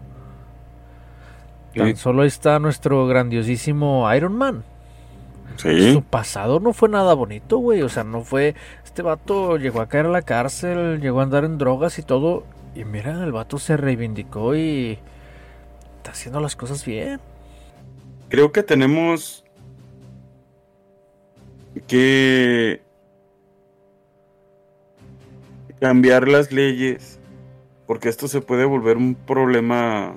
Tan 1.74 1.88
sí. 1.88 1.96
solo 1.96 2.24
está 2.24 2.58
nuestro 2.58 3.06
grandiosísimo 3.06 4.12
Iron 4.14 4.34
Man. 4.36 4.64
Sí. 5.56 5.92
Su 5.92 6.02
pasado 6.02 6.60
no 6.60 6.72
fue 6.72 6.88
nada 6.88 7.14
bonito, 7.14 7.58
güey. 7.58 7.82
O 7.82 7.88
sea, 7.88 8.04
no 8.04 8.22
fue. 8.22 8.54
Este 8.84 9.02
vato 9.02 9.56
llegó 9.56 9.80
a 9.80 9.88
caer 9.88 10.06
a 10.06 10.10
la 10.10 10.22
cárcel, 10.22 11.00
llegó 11.00 11.20
a 11.20 11.24
andar 11.24 11.44
en 11.44 11.58
drogas 11.58 11.98
y 11.98 12.02
todo. 12.02 12.44
Y 12.74 12.84
mira, 12.84 13.22
el 13.24 13.32
vato 13.32 13.58
se 13.58 13.76
reivindicó 13.76 14.54
y. 14.54 14.98
Está 16.06 16.12
haciendo 16.12 16.38
las 16.38 16.54
cosas 16.54 16.84
bien. 16.84 17.18
Creo 18.28 18.52
que 18.52 18.62
tenemos. 18.62 19.44
Que. 21.88 22.80
Cambiar 25.80 26.28
las 26.28 26.52
leyes. 26.52 27.18
Porque 27.88 28.08
esto 28.08 28.28
se 28.28 28.40
puede 28.40 28.64
volver 28.64 28.96
un 28.96 29.16
problema. 29.16 30.14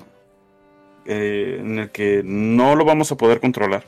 Eh, 1.06 1.56
en 1.58 1.80
el 1.80 1.90
que 1.90 2.22
no 2.24 2.76
lo 2.76 2.84
vamos 2.84 3.10
a 3.10 3.16
poder 3.16 3.40
controlar. 3.40 3.82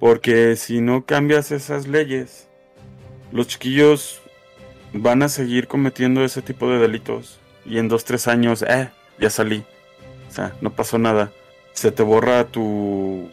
Porque 0.00 0.54
si 0.56 0.82
no 0.82 1.06
cambias 1.06 1.50
esas 1.50 1.88
leyes, 1.88 2.46
los 3.32 3.48
chiquillos 3.48 4.20
van 4.92 5.22
a 5.22 5.30
seguir 5.30 5.66
cometiendo 5.66 6.22
ese 6.22 6.42
tipo 6.42 6.68
de 6.68 6.78
delitos. 6.78 7.40
Y 7.64 7.78
en 7.78 7.88
dos, 7.88 8.04
tres 8.04 8.28
años, 8.28 8.60
eh, 8.68 8.90
ya 9.20 9.30
salí. 9.30 9.64
O 10.28 10.32
sea, 10.32 10.54
no 10.60 10.70
pasó 10.70 10.98
nada. 10.98 11.32
Se 11.72 11.92
te 11.92 12.02
borra 12.02 12.46
tu, 12.46 13.30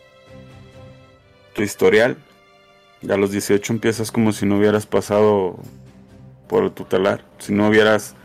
tu 1.54 1.63
historial. 1.63 2.17
Ya 3.02 3.15
a 3.15 3.17
los 3.17 3.32
18 3.32 3.73
empiezas 3.73 4.12
como 4.12 4.32
si 4.32 4.45
no 4.45 4.58
hubieras 4.58 4.86
pasado 4.86 5.58
por 6.47 6.63
el 6.63 6.71
tutelar. 6.71 7.23
Si 7.39 7.54
no 7.54 7.67
hubieras 7.67 8.15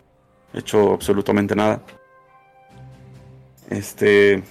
hecho 0.53 0.93
absolutamente 0.93 1.55
nada. 1.55 1.81
Este. 3.69 4.43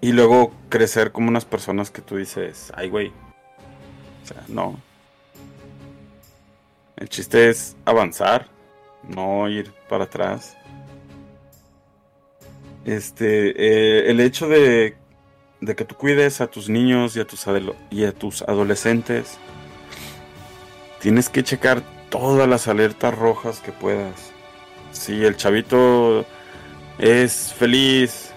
Y 0.00 0.12
luego 0.12 0.52
crecer 0.68 1.12
como 1.12 1.28
unas 1.28 1.44
personas 1.44 1.90
que 1.90 2.02
tú 2.02 2.16
dices, 2.16 2.72
ay, 2.74 2.90
güey. 2.90 3.12
O 4.22 4.26
sea, 4.26 4.42
no. 4.48 4.78
El 6.96 7.08
chiste 7.08 7.50
es 7.50 7.76
avanzar, 7.84 8.48
no 9.02 9.48
ir 9.48 9.72
para 9.88 10.04
atrás. 10.04 10.56
Este, 12.86 13.50
eh, 13.50 14.10
el 14.10 14.20
hecho 14.20 14.46
de, 14.48 14.96
de, 15.60 15.74
que 15.74 15.84
tú 15.84 15.96
cuides 15.96 16.40
a 16.40 16.46
tus 16.46 16.68
niños 16.68 17.16
y 17.16 17.20
a 17.20 17.26
tus, 17.26 17.44
y 17.90 18.04
a 18.04 18.12
tus 18.12 18.42
adolescentes, 18.42 19.38
tienes 21.00 21.28
que 21.28 21.42
checar 21.42 21.82
todas 22.10 22.48
las 22.48 22.68
alertas 22.68 23.18
rojas 23.18 23.58
que 23.58 23.72
puedas. 23.72 24.32
Si 24.92 25.24
el 25.24 25.36
chavito 25.36 26.24
es 26.98 27.52
feliz, 27.52 28.30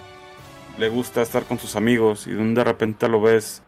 le 0.78 0.88
gusta 0.88 1.22
estar 1.22 1.44
con 1.44 1.60
sus 1.60 1.76
amigos 1.76 2.26
y 2.26 2.32
de 2.32 2.64
repente 2.64 3.08
lo 3.08 3.20
ves 3.20 3.62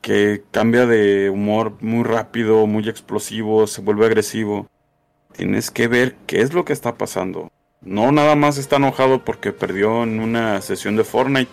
que 0.00 0.42
cambia 0.50 0.86
de 0.86 1.30
humor 1.30 1.76
muy 1.80 2.02
rápido, 2.02 2.66
muy 2.66 2.88
explosivo, 2.88 3.68
se 3.68 3.82
vuelve 3.82 4.06
agresivo. 4.06 4.68
Tienes 5.32 5.70
que 5.70 5.86
ver 5.86 6.16
qué 6.26 6.40
es 6.40 6.52
lo 6.54 6.64
que 6.64 6.72
está 6.72 6.96
pasando. 6.96 7.49
No 7.82 8.12
nada 8.12 8.36
más 8.36 8.58
está 8.58 8.76
enojado 8.76 9.24
porque 9.24 9.52
perdió 9.52 10.02
en 10.02 10.20
una 10.20 10.60
sesión 10.60 10.96
de 10.96 11.04
Fortnite 11.04 11.50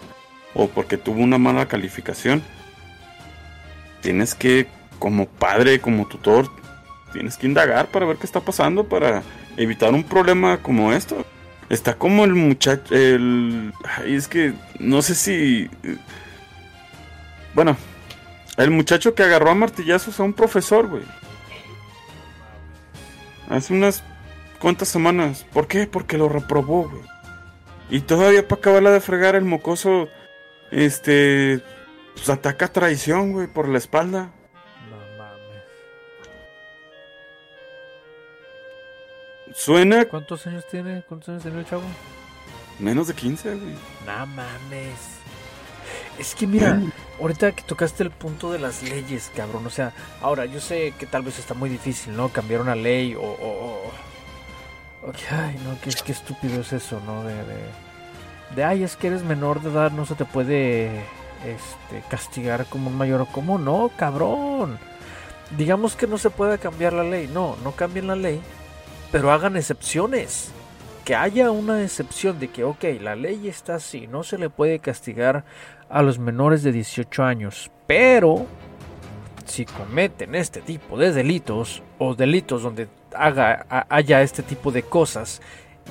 o 0.54 0.68
porque 0.68 0.98
tuvo 0.98 1.22
una 1.22 1.38
mala 1.38 1.68
calificación. 1.68 2.44
Tienes 4.02 4.36
que, 4.36 4.68
como 5.00 5.28
padre, 5.28 5.80
como 5.80 6.06
tutor, 6.08 6.50
tienes 7.14 7.38
que 7.38 7.48
indagar 7.48 7.88
para 7.88 8.06
ver 8.06 8.18
qué 8.18 8.26
está 8.26 8.42
pasando 8.42 8.84
para 8.84 9.24
evitar 9.56 9.94
un 9.94 10.04
problema 10.04 10.58
como 10.58 10.92
esto. 10.92 11.26
Está 11.70 11.96
como 11.96 12.26
el 12.26 12.34
muchacho. 12.34 12.94
El. 12.94 13.74
Ay, 13.98 14.16
es 14.16 14.28
que. 14.28 14.54
No 14.80 15.02
sé 15.02 15.16
si. 15.16 15.70
Bueno. 17.54 17.78
El 18.58 18.72
muchacho 18.72 19.14
que 19.14 19.22
agarró 19.22 19.52
a 19.52 19.56
martillazos 19.56 20.20
a 20.20 20.24
un 20.24 20.34
profesor, 20.34 20.88
güey. 20.88 21.04
Hace 23.50 23.74
unas 23.74 24.04
cuantas 24.60 24.88
semanas. 24.88 25.46
¿Por 25.54 25.68
qué? 25.68 25.88
Porque 25.88 26.18
lo 26.18 26.30
reprobó, 26.30 26.90
güey. 26.90 27.04
Y 27.90 28.02
todavía 28.02 28.48
para 28.48 28.60
acabarla 28.60 28.92
de 28.92 29.02
fregar 29.02 29.36
el 29.36 29.46
mocoso. 29.46 30.08
Este. 30.72 31.62
Pues 32.16 32.30
ataca 32.30 32.66
a 32.66 32.74
traición, 32.74 33.32
güey, 33.32 33.48
por 33.48 33.70
la 33.70 33.78
espalda. 33.78 34.32
Suena. 39.54 40.06
¿Cuántos 40.06 40.46
años 40.46 40.66
tiene? 40.70 41.04
¿Cuántos 41.08 41.30
años 41.30 41.44
tiene 41.44 41.60
el 41.60 41.66
chavo? 41.66 41.84
Menos 42.80 43.08
de 43.08 43.16
15, 43.16 43.56
güey. 43.56 43.76
No 44.06 44.28
mames. 44.28 45.18
Es 46.20 46.36
que 46.36 46.46
mira, 46.46 46.80
ahorita 47.20 47.52
que 47.54 47.64
tocaste 47.64 48.04
el 48.04 48.12
punto 48.12 48.52
de 48.52 48.60
las 48.60 48.84
leyes, 48.84 49.32
cabrón. 49.36 49.66
O 49.66 49.70
sea, 49.70 49.94
ahora 50.22 50.46
yo 50.46 50.60
sé 50.60 50.94
que 51.00 51.06
tal 51.06 51.24
vez 51.24 51.40
está 51.40 51.54
muy 51.54 51.70
difícil, 51.70 52.16
¿no? 52.16 52.30
Cambiar 52.30 52.62
una 52.62 52.76
ley 52.76 53.16
o. 53.16 53.22
o, 53.22 53.92
ay, 55.32 55.56
no, 55.64 55.80
qué, 55.82 55.92
qué, 56.04 56.12
estúpido 56.12 56.62
es 56.62 56.74
eso, 56.74 57.02
¿no? 57.06 57.24
De, 57.24 57.34
de, 57.34 57.60
de, 58.56 58.64
ay, 58.64 58.84
es 58.84 58.96
que 58.96 59.08
eres 59.08 59.24
menor 59.24 59.62
de 59.62 59.70
edad, 59.70 59.92
no 59.92 60.06
se 60.06 60.16
te 60.16 60.26
puede 60.26 61.00
este, 61.46 62.04
castigar 62.10 62.66
como 62.66 62.90
un 62.90 62.98
mayor. 62.98 63.28
¿Cómo 63.32 63.58
no, 63.58 63.92
cabrón? 63.98 64.80
Digamos 65.58 65.96
que 65.96 66.08
no 66.08 66.18
se 66.18 66.30
puede 66.30 66.58
cambiar 66.58 66.94
la 66.94 67.04
ley. 67.04 67.30
No, 67.32 67.56
no 67.64 67.72
cambien 67.72 68.08
la 68.08 68.16
ley 68.16 68.42
pero 69.12 69.32
hagan 69.32 69.56
excepciones. 69.56 70.52
Que 71.06 71.16
haya 71.16 71.52
una 71.52 71.84
excepción 71.84 72.38
de 72.40 72.50
que, 72.50 72.66
ok, 72.66 72.84
la 73.00 73.16
ley 73.16 73.48
está 73.48 73.76
así, 73.76 74.08
no 74.08 74.24
se 74.24 74.38
le 74.38 74.50
puede 74.50 74.80
castigar 74.80 75.46
a 75.90 76.02
los 76.02 76.20
menores 76.20 76.64
de 76.64 76.74
18 76.74 77.24
años, 77.24 77.72
pero 77.88 78.46
si 79.46 79.64
cometen 79.64 80.36
este 80.36 80.60
tipo 80.60 80.98
de 80.98 81.14
delitos 81.14 81.82
o 81.98 82.14
delitos 82.14 82.62
donde 82.62 82.90
haga, 83.20 83.86
haya 83.90 84.22
este 84.22 84.44
tipo 84.44 84.72
de 84.72 84.84
cosas 84.84 85.42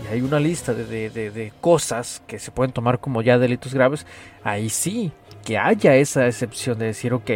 y 0.05 0.13
hay 0.13 0.21
una 0.21 0.39
lista 0.39 0.75
de, 0.75 1.11
de, 1.11 1.53
cosas 1.61 2.23
que 2.27 2.39
se 2.39 2.51
pueden 2.51 2.73
tomar 2.73 2.99
como 2.99 3.23
ya 3.23 3.39
delitos 3.39 3.73
graves, 3.73 4.07
ahí 4.45 4.69
sí, 4.69 5.13
que 5.45 5.59
haya 5.59 5.97
esa 5.97 6.27
excepción 6.27 6.79
de 6.79 6.87
decir, 6.87 7.15
ok, 7.15 7.31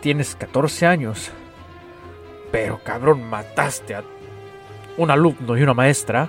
tienes 0.00 0.34
14 0.34 0.86
años, 0.86 1.30
pero 2.50 2.80
cabrón, 2.82 3.22
mataste 3.28 3.94
a 3.94 4.04
un 4.96 5.10
alumno 5.10 5.56
y 5.56 5.62
una 5.62 5.74
maestra, 5.74 6.28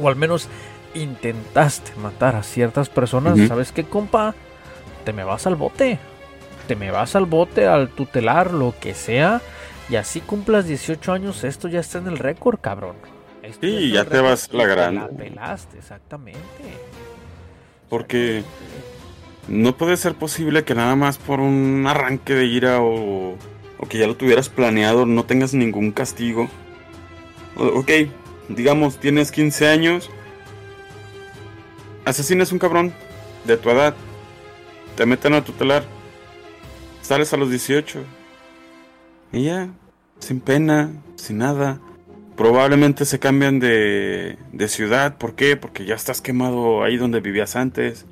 o 0.00 0.08
al 0.08 0.16
menos 0.16 0.48
intentaste 0.94 1.92
matar 1.96 2.36
a 2.36 2.42
ciertas 2.42 2.88
personas, 2.88 3.38
¿sabes 3.46 3.72
qué, 3.72 3.84
compa? 3.84 4.34
Te 5.04 5.12
me 5.12 5.24
vas 5.24 5.46
al 5.46 5.56
bote. 5.56 5.98
Te 6.66 6.76
me 6.76 6.90
vas 6.90 7.16
al 7.16 7.24
bote, 7.24 7.66
al 7.66 7.88
tutelar, 7.88 8.52
lo 8.52 8.74
que 8.78 8.94
sea. 8.94 9.40
Y 9.90 9.96
así 9.96 10.20
cumplas 10.20 10.66
18 10.66 11.12
años, 11.12 11.44
esto 11.44 11.68
ya 11.68 11.80
está 11.80 11.98
en 11.98 12.08
el 12.08 12.18
récord, 12.18 12.60
cabrón. 12.60 12.96
sí, 13.60 13.90
ya, 13.90 14.04
te 14.04 14.20
vas 14.20 14.52
la 14.52 14.66
gran. 14.66 14.96
La 14.96 15.08
pelaste, 15.08 15.78
exactamente. 15.78 16.40
Porque 17.88 18.42
no 19.46 19.76
puede 19.76 19.96
ser 19.96 20.14
posible 20.14 20.64
que 20.64 20.74
nada 20.74 20.94
más 20.94 21.16
por 21.16 21.40
un 21.40 21.86
arranque 21.86 22.34
de 22.34 22.44
ira 22.44 22.82
o, 22.82 23.36
o 23.78 23.86
que 23.88 23.96
ya 23.96 24.06
lo 24.06 24.16
tuvieras 24.16 24.50
planeado 24.50 25.06
no 25.06 25.24
tengas 25.24 25.54
ningún 25.54 25.92
castigo. 25.92 26.50
ok, 27.56 27.90
digamos, 28.50 28.98
tienes 28.98 29.32
15 29.32 29.68
años, 29.68 30.10
asesinas 32.04 32.52
un 32.52 32.58
cabrón 32.58 32.92
de 33.46 33.56
tu 33.56 33.70
edad, 33.70 33.94
te 34.96 35.06
meten 35.06 35.32
a 35.32 35.44
tutelar, 35.44 35.84
sales 37.00 37.32
a 37.32 37.38
los 37.38 37.48
18 37.48 38.17
y 39.32 39.44
ya, 39.44 39.68
sin 40.18 40.40
pena, 40.40 40.90
sin 41.16 41.38
nada. 41.38 41.80
Probablemente 42.36 43.04
se 43.04 43.18
cambian 43.18 43.58
de, 43.58 44.38
de 44.52 44.68
ciudad, 44.68 45.18
¿por 45.18 45.34
qué? 45.34 45.56
Porque 45.56 45.84
ya 45.84 45.94
estás 45.94 46.20
quemado 46.20 46.84
ahí 46.84 46.96
donde 46.96 47.20
vivías 47.20 47.56
antes. 47.56 48.06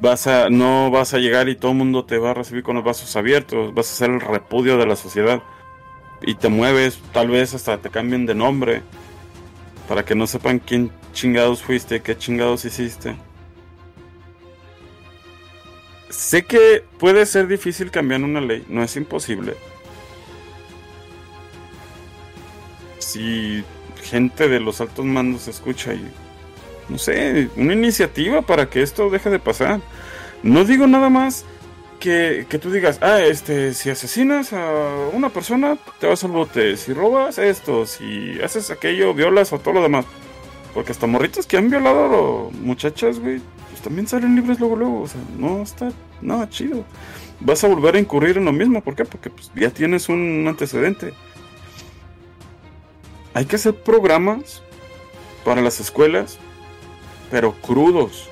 Vas 0.00 0.26
a, 0.26 0.48
no 0.48 0.90
vas 0.90 1.12
a 1.14 1.18
llegar 1.18 1.48
y 1.48 1.56
todo 1.56 1.72
el 1.72 1.78
mundo 1.78 2.04
te 2.04 2.18
va 2.18 2.30
a 2.30 2.34
recibir 2.34 2.62
con 2.62 2.76
los 2.76 2.84
brazos 2.84 3.14
abiertos, 3.16 3.74
vas 3.74 3.90
a 3.90 3.94
ser 3.94 4.10
el 4.10 4.20
repudio 4.20 4.78
de 4.78 4.86
la 4.86 4.96
sociedad. 4.96 5.42
Y 6.22 6.34
te 6.34 6.48
mueves, 6.48 7.00
tal 7.12 7.28
vez 7.28 7.54
hasta 7.54 7.78
te 7.78 7.90
cambien 7.90 8.26
de 8.26 8.34
nombre 8.34 8.82
para 9.88 10.04
que 10.04 10.14
no 10.14 10.28
sepan 10.28 10.60
quién 10.60 10.92
chingados 11.12 11.62
fuiste, 11.62 12.00
qué 12.00 12.16
chingados 12.16 12.64
hiciste. 12.64 13.16
Sé 16.08 16.44
que 16.44 16.84
puede 16.98 17.26
ser 17.26 17.48
difícil 17.48 17.90
cambiar 17.90 18.22
una 18.22 18.40
ley, 18.40 18.64
no 18.68 18.84
es 18.84 18.94
imposible. 18.96 19.56
Si 23.10 23.64
gente 24.02 24.48
de 24.48 24.60
los 24.60 24.80
altos 24.80 25.04
mandos 25.04 25.48
escucha 25.48 25.94
y 25.94 26.06
no 26.88 26.96
sé, 26.98 27.48
una 27.56 27.72
iniciativa 27.72 28.42
para 28.42 28.70
que 28.70 28.82
esto 28.82 29.10
deje 29.10 29.30
de 29.30 29.40
pasar. 29.40 29.80
No 30.44 30.64
digo 30.64 30.86
nada 30.86 31.10
más 31.10 31.44
que, 31.98 32.46
tú 32.60 32.70
digas, 32.70 32.98
ah, 33.02 33.20
este, 33.20 33.74
si 33.74 33.90
asesinas 33.90 34.52
a 34.52 35.08
una 35.12 35.28
persona, 35.28 35.76
te 35.98 36.06
vas 36.06 36.22
al 36.24 36.30
bote. 36.30 36.76
Si 36.76 36.92
robas 36.92 37.38
esto, 37.38 37.84
si 37.84 38.40
haces 38.42 38.70
aquello, 38.70 39.12
violas 39.12 39.52
o 39.52 39.58
todo 39.58 39.74
lo 39.74 39.82
demás. 39.82 40.06
Porque 40.72 40.92
hasta 40.92 41.08
morritos 41.08 41.46
que 41.46 41.56
han 41.56 41.68
violado 41.68 42.50
muchachas, 42.62 43.18
güey, 43.18 43.40
pues 43.70 43.82
también 43.82 44.06
salen 44.06 44.36
libres 44.36 44.60
luego, 44.60 44.76
luego. 44.76 45.02
O 45.02 45.08
sea, 45.08 45.20
no 45.36 45.62
está 45.62 45.90
nada 46.22 46.48
chido. 46.48 46.84
Vas 47.40 47.64
a 47.64 47.68
volver 47.68 47.96
a 47.96 47.98
incurrir 47.98 48.38
en 48.38 48.44
lo 48.44 48.52
mismo. 48.52 48.80
¿Por 48.82 48.94
qué? 48.94 49.04
Porque 49.04 49.30
pues, 49.30 49.50
ya 49.54 49.70
tienes 49.70 50.08
un 50.08 50.46
antecedente. 50.48 51.12
Hay 53.34 53.46
que 53.46 53.56
hacer 53.56 53.74
programas 53.74 54.62
para 55.44 55.60
las 55.60 55.80
escuelas, 55.80 56.38
pero 57.30 57.52
crudos. 57.52 58.28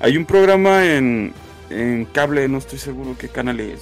Hay 0.00 0.16
un 0.16 0.26
programa 0.26 0.84
en, 0.84 1.32
en 1.70 2.04
cable, 2.04 2.46
no 2.48 2.58
estoy 2.58 2.78
seguro 2.78 3.16
qué 3.18 3.28
canal 3.28 3.60
es. 3.60 3.80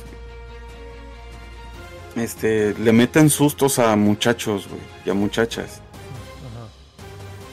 Este, 2.16 2.74
le 2.78 2.92
meten 2.92 3.30
sustos 3.30 3.78
a 3.78 3.96
muchachos, 3.96 4.68
güey, 4.68 4.80
y 5.04 5.10
a 5.10 5.14
muchachas. 5.14 5.80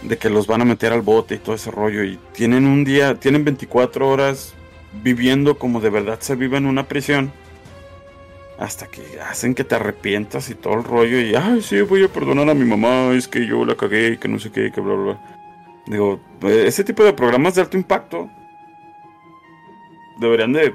De 0.03 0.17
que 0.17 0.29
los 0.29 0.47
van 0.47 0.61
a 0.61 0.65
meter 0.65 0.93
al 0.93 1.01
bote 1.01 1.35
y 1.35 1.37
todo 1.39 1.55
ese 1.55 1.71
rollo. 1.71 2.03
Y 2.03 2.19
tienen 2.33 2.65
un 2.65 2.83
día, 2.83 3.15
tienen 3.15 3.43
24 3.43 4.07
horas 4.07 4.53
viviendo 5.03 5.57
como 5.57 5.81
de 5.81 5.89
verdad 5.89 6.19
se 6.19 6.35
vive 6.35 6.57
en 6.57 6.65
una 6.65 6.87
prisión. 6.87 7.31
Hasta 8.59 8.87
que 8.87 9.19
hacen 9.21 9.55
que 9.55 9.63
te 9.63 9.75
arrepientas 9.75 10.49
y 10.49 10.55
todo 10.55 10.73
el 10.73 10.83
rollo. 10.83 11.19
Y, 11.19 11.33
ay, 11.33 11.61
sí, 11.61 11.81
voy 11.81 12.03
a 12.03 12.09
perdonar 12.09 12.49
a 12.49 12.53
mi 12.53 12.65
mamá. 12.65 13.13
Es 13.13 13.27
que 13.27 13.47
yo 13.47 13.63
la 13.65 13.75
cagué 13.75 14.09
y 14.09 14.17
que 14.17 14.27
no 14.27 14.37
sé 14.37 14.51
qué, 14.51 14.71
que 14.71 14.81
bla, 14.81 14.95
bla, 14.95 15.03
bla. 15.03 15.39
Digo, 15.87 16.19
ese 16.43 16.83
tipo 16.83 17.03
de 17.03 17.13
programas 17.13 17.55
de 17.55 17.61
alto 17.61 17.77
impacto 17.77 18.29
deberían 20.19 20.53
de 20.53 20.73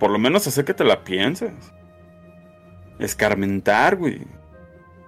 por 0.00 0.10
lo 0.10 0.18
menos 0.18 0.46
hacer 0.46 0.64
que 0.64 0.74
te 0.74 0.84
la 0.84 1.04
pienses. 1.04 1.52
Escarmentar, 2.98 3.96
güey. 3.96 4.22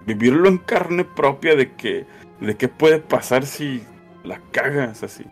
Vivirlo 0.05 0.47
en 0.47 0.59
carne 0.59 1.03
propia 1.03 1.55
de 1.55 1.73
que 1.73 2.05
de 2.39 2.55
qué 2.55 2.67
puede 2.67 2.99
pasar 2.99 3.45
si 3.45 3.83
la 4.23 4.39
cagas 4.51 5.03
así. 5.03 5.25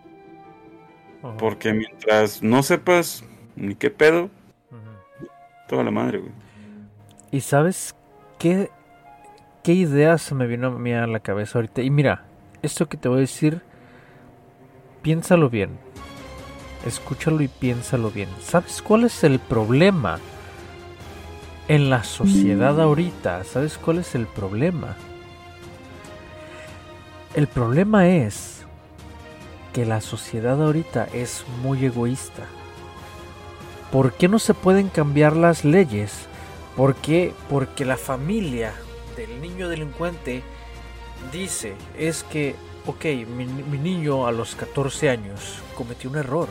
Porque 1.38 1.74
mientras 1.74 2.41
no 2.41 2.63
sepas 2.63 3.24
ni 3.56 3.76
qué 3.76 3.89
pedo, 3.89 4.30
toda 5.67 5.84
la 5.84 5.91
madre, 5.91 6.20
güey. 6.20 6.47
¿Y 7.32 7.42
sabes 7.42 7.96
qué 8.40 8.72
qué 9.63 9.74
idea 9.74 10.18
se 10.18 10.34
me 10.34 10.48
vino 10.48 10.68
a 10.68 10.72
mí 10.72 10.94
a 10.94 11.08
la 11.08 11.20
cabeza 11.20 11.58
ahorita? 11.58 11.82
Y 11.82 11.90
mira, 11.90 12.26
esto 12.62 12.88
que 12.88 12.98
te 12.98 13.10
voy 13.10 13.18
a 13.18 13.22
decir 13.22 13.62
piénsalo 15.02 15.50
bien 15.50 15.88
escúchalo 16.86 17.42
y 17.42 17.48
piénsalo 17.48 18.12
bien. 18.12 18.30
¿Sabes 18.42 18.82
cuál 18.82 19.04
es 19.04 19.24
el 19.24 19.40
problema 19.40 20.20
en 21.68 21.90
la 21.90 22.04
sociedad 22.04 22.76
mm. 22.76 22.80
ahorita? 22.80 23.44
¿Sabes 23.44 23.78
cuál 23.78 24.00
es 24.00 24.16
el 24.16 24.26
problema? 24.26 24.96
El 27.36 27.48
problema 27.48 28.08
es 28.08 28.66
que 29.74 29.86
la 29.86 30.02
sociedad 30.02 30.62
ahorita 30.63 31.08
es 31.13 31.46
muy 31.62 31.86
egoísta. 31.86 32.44
¿Por 33.92 34.13
qué 34.13 34.28
no 34.28 34.40
se 34.40 34.54
pueden 34.54 34.90
cambiar 34.90 35.36
las 35.36 35.63
leyes? 35.63 36.28
¿Por 36.78 36.96
qué? 36.96 37.34
Porque 37.50 37.84
la 37.84 37.98
familia 37.98 38.72
del 39.18 39.42
niño 39.42 39.68
delincuente 39.68 40.44
dice 41.32 41.74
es 41.98 42.24
que, 42.24 42.56
ok, 42.86 43.04
mi, 43.28 43.46
niño 43.46 44.28
a 44.28 44.32
los 44.32 44.56
14 44.56 45.10
años 45.10 45.62
cometió 45.76 46.10
un 46.10 46.18
error 46.18 46.48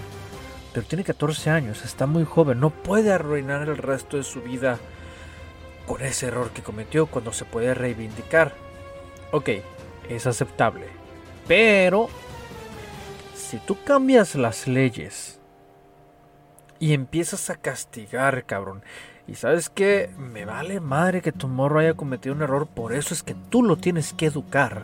pero 0.77 0.87
tiene 0.87 1.05
14 1.05 1.49
años, 1.49 1.87
está 1.87 2.07
muy 2.07 2.25
joven, 2.25 2.61
no 2.61 2.69
puede 2.69 3.11
arruinar 3.11 3.67
el 3.67 3.79
resto 3.79 4.19
de 4.19 4.23
su 4.23 4.43
vida 4.43 4.79
con 5.87 6.03
ese 6.03 6.27
error 6.27 6.51
que 6.51 6.63
cometió 6.63 7.07
cuando 7.07 7.33
se 7.33 7.47
puede 7.47 7.73
reivindicar. 7.73 8.53
Ok, 9.33 9.49
es 10.11 10.27
aceptable. 10.27 10.89
Pero, 11.49 12.11
si 13.35 13.57
tú 13.57 13.79
cambias 13.85 14.35
las 14.35 14.69
leyes 14.69 15.41
y 16.79 16.93
empiezas 16.93 17.49
a 17.49 17.57
castigar, 17.57 18.45
cabrón, 18.45 18.83
y 19.29 19.35
sabes 19.35 19.69
que 19.69 20.11
me 20.19 20.45
vale 20.45 20.81
madre 20.81 21.23
que 21.23 21.33
tu 21.33 21.49
morro 21.49 21.81
haya 21.81 21.95
cometido 21.95 22.35
un 22.35 22.43
error, 22.43 22.67
por 22.67 22.93
eso 22.93 23.15
es 23.15 23.23
que 23.23 23.35
tú 23.35 23.63
lo 23.63 23.77
tienes 23.77 24.13
que 24.13 24.27
educar. 24.27 24.83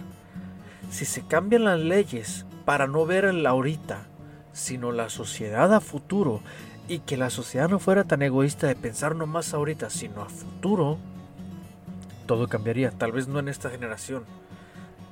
Si 0.91 1.05
se 1.05 1.23
cambian 1.23 1.65
las 1.65 1.81
leyes 1.81 2.47
para 2.65 2.87
no 2.87 3.07
ver 3.07 3.25
el 3.25 3.47
ahorita 3.47 4.07
sino 4.53 4.93
la 4.93 5.09
sociedad 5.09 5.73
a 5.75 5.81
futuro 5.81 6.43
y 6.89 7.01
que 7.01 7.17
la 7.17 7.31
sociedad 7.31 7.69
no 7.69 7.79
fuera 7.79 8.05
tan 8.05 8.23
egoísta 8.23 8.67
de 8.67 8.77
pensar 8.77 9.17
no 9.17 9.27
más 9.27 9.55
ahorita, 9.55 9.91
sino 9.91 10.23
a 10.23 10.29
futuro, 10.29 10.99
todo 12.27 12.49
cambiaría. 12.49 12.91
Tal 12.91 13.13
vez 13.13 13.29
no 13.29 13.39
en 13.39 13.49
esta 13.49 13.71
generación. 13.71 14.25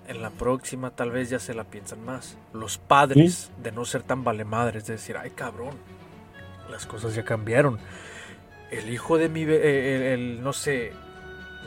En 0.07 0.23
la 0.23 0.31
próxima 0.31 0.91
tal 0.91 1.11
vez 1.13 1.31
ya 1.31 1.39
se 1.39 1.55
la 1.55 1.65
piensan 1.65 2.05
más. 2.05 2.37
Los 2.53 2.79
padres 2.79 3.51
de 3.63 3.73
no 3.73 3.85
ser 3.85 4.03
tan 4.03 4.25
vale 4.25 4.45
madres, 4.45 4.87
de 4.87 4.95
decir, 4.95 5.17
ay 5.17 5.31
cabrón, 5.31 5.75
las 6.71 6.87
cosas 6.87 7.15
ya 7.15 7.25
cambiaron. 7.25 7.79
El 8.71 8.89
hijo 8.91 9.19
de 9.19 9.29
mi, 9.29 9.43
el, 9.43 9.53
el, 9.53 10.43
no 10.43 10.53
sé, 10.53 10.93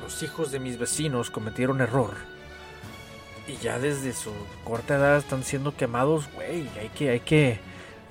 los 0.01 0.23
hijos 0.23 0.51
de 0.51 0.59
mis 0.59 0.77
vecinos 0.77 1.29
cometieron 1.29 1.81
error. 1.81 2.11
Y 3.47 3.57
ya 3.57 3.77
desde 3.77 4.13
su 4.13 4.31
corta 4.63 4.95
edad 4.95 5.17
están 5.17 5.43
siendo 5.43 5.75
quemados, 5.75 6.29
güey. 6.33 6.69
Hay 6.79 6.89
que, 6.95 7.09
hay 7.09 7.19
que 7.19 7.59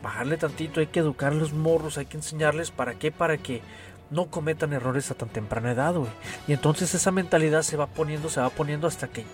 bajarle 0.02 0.36
tantito, 0.36 0.80
hay 0.80 0.88
que 0.88 1.00
educar 1.00 1.32
a 1.32 1.36
los 1.36 1.52
morros, 1.52 1.96
hay 1.96 2.06
que 2.06 2.18
enseñarles 2.18 2.70
para 2.70 2.94
qué, 2.94 3.10
para 3.12 3.38
que 3.38 3.62
no 4.10 4.26
cometan 4.26 4.74
errores 4.74 5.10
a 5.10 5.14
tan 5.14 5.30
temprana 5.30 5.72
edad, 5.72 5.94
güey. 5.94 6.10
Y 6.46 6.52
entonces 6.52 6.94
esa 6.94 7.10
mentalidad 7.10 7.62
se 7.62 7.78
va 7.78 7.86
poniendo, 7.86 8.28
se 8.28 8.40
va 8.40 8.50
poniendo 8.50 8.86
hasta 8.86 9.08
que 9.08 9.24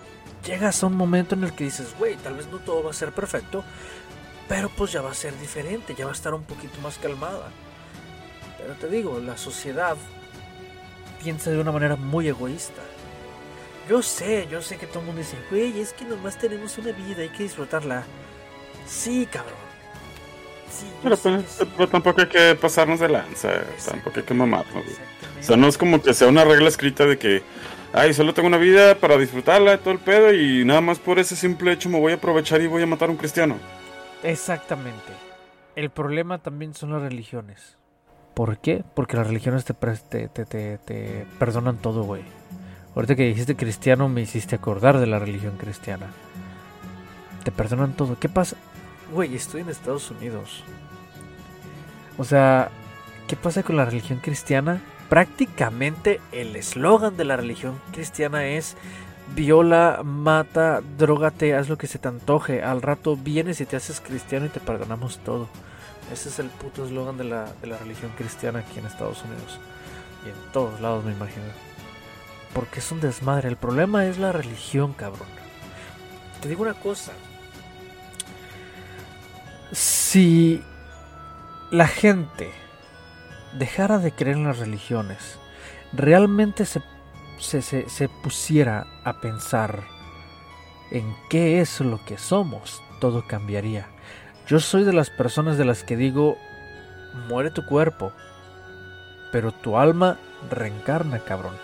llegas 0.47 0.83
a 0.83 0.87
un 0.87 0.97
momento 0.97 1.35
en 1.35 1.44
el 1.44 1.53
que 1.53 1.64
dices, 1.64 1.94
güey, 1.99 2.16
tal 2.16 2.35
vez 2.35 2.47
no 2.47 2.59
todo 2.59 2.85
va 2.85 2.90
a 2.90 2.94
ser 2.94 3.12
perfecto, 3.12 3.64
pero 4.49 4.68
pues 4.68 4.92
ya 4.92 5.03
va 5.03 5.11
a 5.11 5.14
ser 5.14 5.37
diferente, 5.40 5.97
ya 5.97 6.05
va 6.05 6.12
a 6.12 6.14
estar 6.14 6.33
un 6.33 6.44
poquito 6.44 6.81
más 6.81 6.97
calmada. 6.99 7.51
Te 8.74 8.88
digo, 8.88 9.18
la 9.20 9.37
sociedad 9.37 9.96
piensa 11.22 11.50
de 11.50 11.59
una 11.59 11.72
manera 11.72 11.96
muy 11.96 12.28
egoísta. 12.28 12.83
Yo 13.88 14.02
sé, 14.02 14.46
yo 14.50 14.61
sé 14.61 14.76
que 14.76 14.87
todo 14.87 15.00
el 15.00 15.07
mundo 15.07 15.20
dice, 15.20 15.37
güey, 15.50 15.81
es 15.81 15.92
que 15.92 16.04
nomás 16.04 16.38
tenemos 16.38 16.76
una 16.78 16.92
vida, 16.92 17.22
hay 17.22 17.31
que 17.31 17.44
disfrutarla. 17.44 18.04
Sí, 18.87 19.26
cabrón. 19.31 19.54
Sí, 20.70 20.87
pero, 21.02 21.16
pues, 21.16 21.66
pero, 21.76 21.88
tampoco 21.88 22.20
hay 22.20 22.28
que 22.28 22.54
pasarnos 22.54 23.00
de 23.00 23.09
lanza, 23.09 23.64
tampoco 23.87 24.20
hay 24.20 24.26
que 24.26 24.35
mamarnos. 24.35 24.85
O 25.40 25.42
sea, 25.42 25.57
no 25.57 25.66
es 25.66 25.78
como 25.78 26.02
que 26.02 26.12
sea 26.12 26.28
una 26.28 26.44
regla 26.44 26.68
escrita 26.68 27.07
de 27.07 27.18
que, 27.18 27.42
ay, 27.94 28.12
solo 28.12 28.35
tengo 28.35 28.48
una 28.48 28.59
vida 28.59 28.94
para 28.94 29.16
disfrutarla, 29.16 29.78
todo 29.78 29.92
el 29.92 30.00
pedo, 30.00 30.35
y 30.35 30.66
nada 30.66 30.83
más 30.83 30.98
por 30.98 31.18
ese 31.18 31.37
simple 31.37 31.72
hecho 31.72 31.88
me 31.88 31.98
voy 31.98 32.12
a 32.12 32.16
aprovechar 32.16 32.61
y 32.61 32.66
voy 32.66 32.83
a 32.83 32.87
matar 32.87 33.09
a 33.09 33.12
un 33.12 33.18
cristiano. 33.18 33.57
Exactamente. 34.22 35.12
El 35.74 35.88
problema 35.88 36.38
también 36.42 36.74
son 36.74 36.92
las 36.92 37.00
religiones. 37.00 37.77
¿Por 38.38 38.59
qué? 38.59 38.85
Porque 38.94 39.16
las 39.16 39.27
religiones 39.27 39.64
te, 39.64 39.74
te, 39.74 40.29
te, 40.29 40.79
te 40.79 41.27
perdonan 41.40 41.77
todo, 41.79 42.05
güey. 42.05 42.22
Ahorita 42.94 43.16
que 43.16 43.24
dijiste 43.24 43.57
cristiano 43.57 44.09
me 44.09 44.20
hiciste 44.20 44.55
acordar 44.55 45.01
de 45.01 45.09
la 45.09 45.18
religión 45.18 45.57
cristiana. 45.57 46.07
Te 47.42 47.51
perdonan 47.51 47.94
todo. 47.94 48.16
¿Qué 48.20 48.29
pasa? 48.29 48.55
Güey, 49.12 49.35
estoy 49.35 49.62
en 49.62 49.70
Estados 49.70 50.12
Unidos. 50.12 50.62
O 52.16 52.22
sea, 52.22 52.70
¿qué 53.27 53.35
pasa 53.35 53.64
con 53.64 53.77
la 53.77 53.87
religión 53.87 54.20
cristiana? 54.20 54.83
Prácticamente 55.09 56.20
el 56.31 56.55
eslogan 56.55 57.16
de 57.16 57.24
la 57.24 57.37
religión 57.37 57.74
cristiana 57.90 58.46
es 58.46 58.77
viola, 59.35 60.03
mata, 60.05 60.81
drogate, 60.96 61.57
haz 61.57 61.68
lo 61.68 61.77
que 61.77 61.88
se 61.88 61.98
te 61.98 62.07
antoje. 62.07 62.62
Al 62.62 62.83
rato 62.83 63.16
vienes 63.16 63.61
y 63.61 63.66
te 63.66 63.74
haces 63.74 64.01
cristiano 64.01 64.46
y 64.46 64.51
te 64.51 64.61
perdonamos 64.61 65.18
todo. 65.24 65.48
Ese 66.12 66.29
es 66.29 66.38
el 66.38 66.49
puto 66.49 66.85
eslogan 66.85 67.18
de 67.18 67.25
la, 67.25 67.53
de 67.61 67.66
la 67.66 67.79
religión 67.79 68.12
cristiana 68.16 68.61
aquí 68.61 68.79
en 68.79 68.87
Estados 68.87 69.23
Unidos. 69.25 69.59
Y 70.25 70.29
en 70.29 70.53
todos 70.53 70.81
lados 70.81 71.05
me 71.05 71.12
imagino 71.12 71.44
porque 72.55 72.81
es 72.81 72.92
un 72.92 73.01
desmadre. 73.01 73.49
El 73.49 73.57
problema 73.57 74.07
es 74.07 74.18
la 74.18 74.33
religión, 74.33 74.92
cabrón. 74.92 75.29
Te 76.40 76.49
digo 76.49 76.62
una 76.62 76.75
cosa. 76.75 77.12
Si 79.73 80.62
la 81.71 81.87
gente 81.87 82.51
dejara 83.59 83.99
de 83.99 84.12
creer 84.12 84.37
en 84.37 84.44
las 84.44 84.59
religiones, 84.59 85.38
realmente 85.92 86.64
se, 86.64 86.83
se, 87.38 87.62
se, 87.62 88.09
pusiera 88.09 88.87
a 89.05 89.21
pensar 89.21 89.85
en 90.90 91.14
qué 91.29 91.61
es 91.61 91.81
lo 91.81 92.03
que 92.05 92.16
somos, 92.16 92.83
todo 93.01 93.27
cambiaría. 93.27 93.88
Yo 94.48 94.58
soy 94.58 94.82
de 94.82 94.92
las 94.92 95.11
personas 95.11 95.58
de 95.58 95.64
las 95.64 95.84
que 95.84 95.96
digo, 95.96 96.37
muere 97.28 97.50
tu 97.50 97.64
cuerpo, 97.64 98.12
pero 99.30 99.52
tu 99.52 99.78
alma 99.78 100.16
reencarna, 100.50 101.20
cabrón 101.20 101.54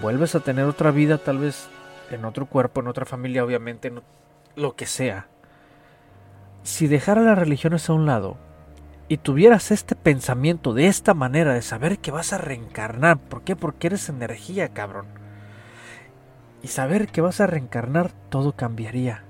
vuelves 0.00 0.34
a 0.34 0.40
tener 0.40 0.64
otra 0.64 0.90
vida, 0.90 1.18
tal 1.18 1.38
vez 1.38 1.68
en 2.10 2.24
otro 2.24 2.46
cuerpo, 2.46 2.80
en 2.80 2.88
otra 2.88 3.04
familia, 3.04 3.44
obviamente, 3.44 3.92
lo 4.56 4.76
que 4.76 4.86
sea. 4.86 5.28
Si 6.62 6.86
dejara 6.86 7.22
las 7.22 7.38
religiones 7.38 7.88
a 7.88 7.92
un 7.92 8.06
lado 8.06 8.36
y 9.08 9.18
tuvieras 9.18 9.70
este 9.70 9.94
pensamiento 9.94 10.72
de 10.72 10.86
esta 10.86 11.14
manera, 11.14 11.54
de 11.54 11.62
saber 11.62 11.98
que 11.98 12.10
vas 12.10 12.32
a 12.32 12.38
reencarnar, 12.38 13.18
¿por 13.18 13.42
qué? 13.42 13.56
Porque 13.56 13.88
eres 13.88 14.08
energía, 14.08 14.70
cabrón. 14.70 15.06
Y 16.62 16.68
saber 16.68 17.08
que 17.08 17.20
vas 17.20 17.40
a 17.40 17.46
reencarnar, 17.46 18.12
todo 18.30 18.52
cambiaría. 18.52 19.22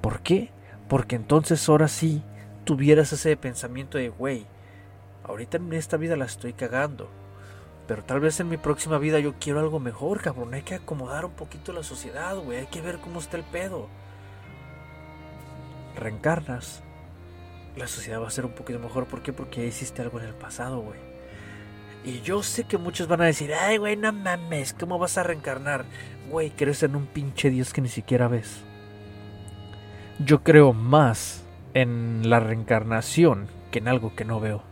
¿Por 0.00 0.20
qué? 0.20 0.50
Porque 0.90 1.16
entonces 1.16 1.66
ahora 1.70 1.88
sí 1.88 2.22
tuvieras 2.64 3.14
ese 3.14 3.34
pensamiento 3.38 3.96
de, 3.96 4.10
güey, 4.10 4.46
ahorita 5.24 5.56
en 5.56 5.72
esta 5.72 5.96
vida 5.96 6.16
la 6.16 6.26
estoy 6.26 6.52
cagando 6.52 7.08
pero 7.90 8.04
tal 8.04 8.20
vez 8.20 8.38
en 8.38 8.48
mi 8.48 8.56
próxima 8.56 8.98
vida 8.98 9.18
yo 9.18 9.34
quiero 9.40 9.58
algo 9.58 9.80
mejor, 9.80 10.20
cabrón. 10.22 10.54
Hay 10.54 10.62
que 10.62 10.76
acomodar 10.76 11.24
un 11.24 11.32
poquito 11.32 11.72
la 11.72 11.82
sociedad, 11.82 12.36
güey. 12.36 12.58
Hay 12.58 12.66
que 12.66 12.80
ver 12.80 12.98
cómo 12.98 13.18
está 13.18 13.36
el 13.36 13.42
pedo. 13.42 13.88
Reencarnas. 15.96 16.84
La 17.76 17.88
sociedad 17.88 18.22
va 18.22 18.28
a 18.28 18.30
ser 18.30 18.44
un 18.44 18.52
poquito 18.52 18.78
mejor. 18.78 19.06
¿Por 19.06 19.24
qué? 19.24 19.32
Porque 19.32 19.66
hiciste 19.66 20.02
algo 20.02 20.20
en 20.20 20.26
el 20.26 20.34
pasado, 20.34 20.78
güey. 20.82 21.00
Y 22.04 22.20
yo 22.20 22.44
sé 22.44 22.62
que 22.62 22.78
muchos 22.78 23.08
van 23.08 23.22
a 23.22 23.24
decir, 23.24 23.52
ay, 23.52 23.78
güey, 23.78 23.96
no 23.96 24.12
mames, 24.12 24.72
¿cómo 24.72 24.96
vas 25.00 25.18
a 25.18 25.24
reencarnar? 25.24 25.84
Güey, 26.30 26.50
crees 26.50 26.84
en 26.84 26.94
un 26.94 27.06
pinche 27.06 27.50
Dios 27.50 27.72
que 27.72 27.80
ni 27.80 27.88
siquiera 27.88 28.28
ves. 28.28 28.62
Yo 30.24 30.42
creo 30.42 30.72
más 30.72 31.42
en 31.74 32.28
la 32.28 32.40
reencarnación 32.40 33.48
que 33.70 33.78
en 33.78 33.88
algo 33.88 34.14
que 34.14 34.24
no 34.24 34.40
veo. 34.40 34.62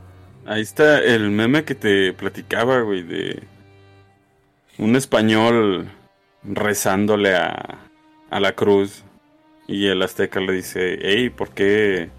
Ahí 0.46 0.62
está 0.62 0.98
el 1.00 1.30
meme 1.30 1.64
que 1.64 1.74
te 1.74 2.12
platicaba, 2.12 2.80
güey, 2.80 3.02
de 3.02 3.42
un 4.78 4.96
español 4.96 5.88
rezándole 6.42 7.34
a, 7.36 7.78
a 8.30 8.40
la 8.40 8.52
cruz 8.52 9.02
y 9.66 9.86
el 9.86 10.02
azteca 10.02 10.40
le 10.40 10.52
dice, 10.52 10.98
hey, 11.02 11.30
¿por 11.30 11.50
qué? 11.50 12.10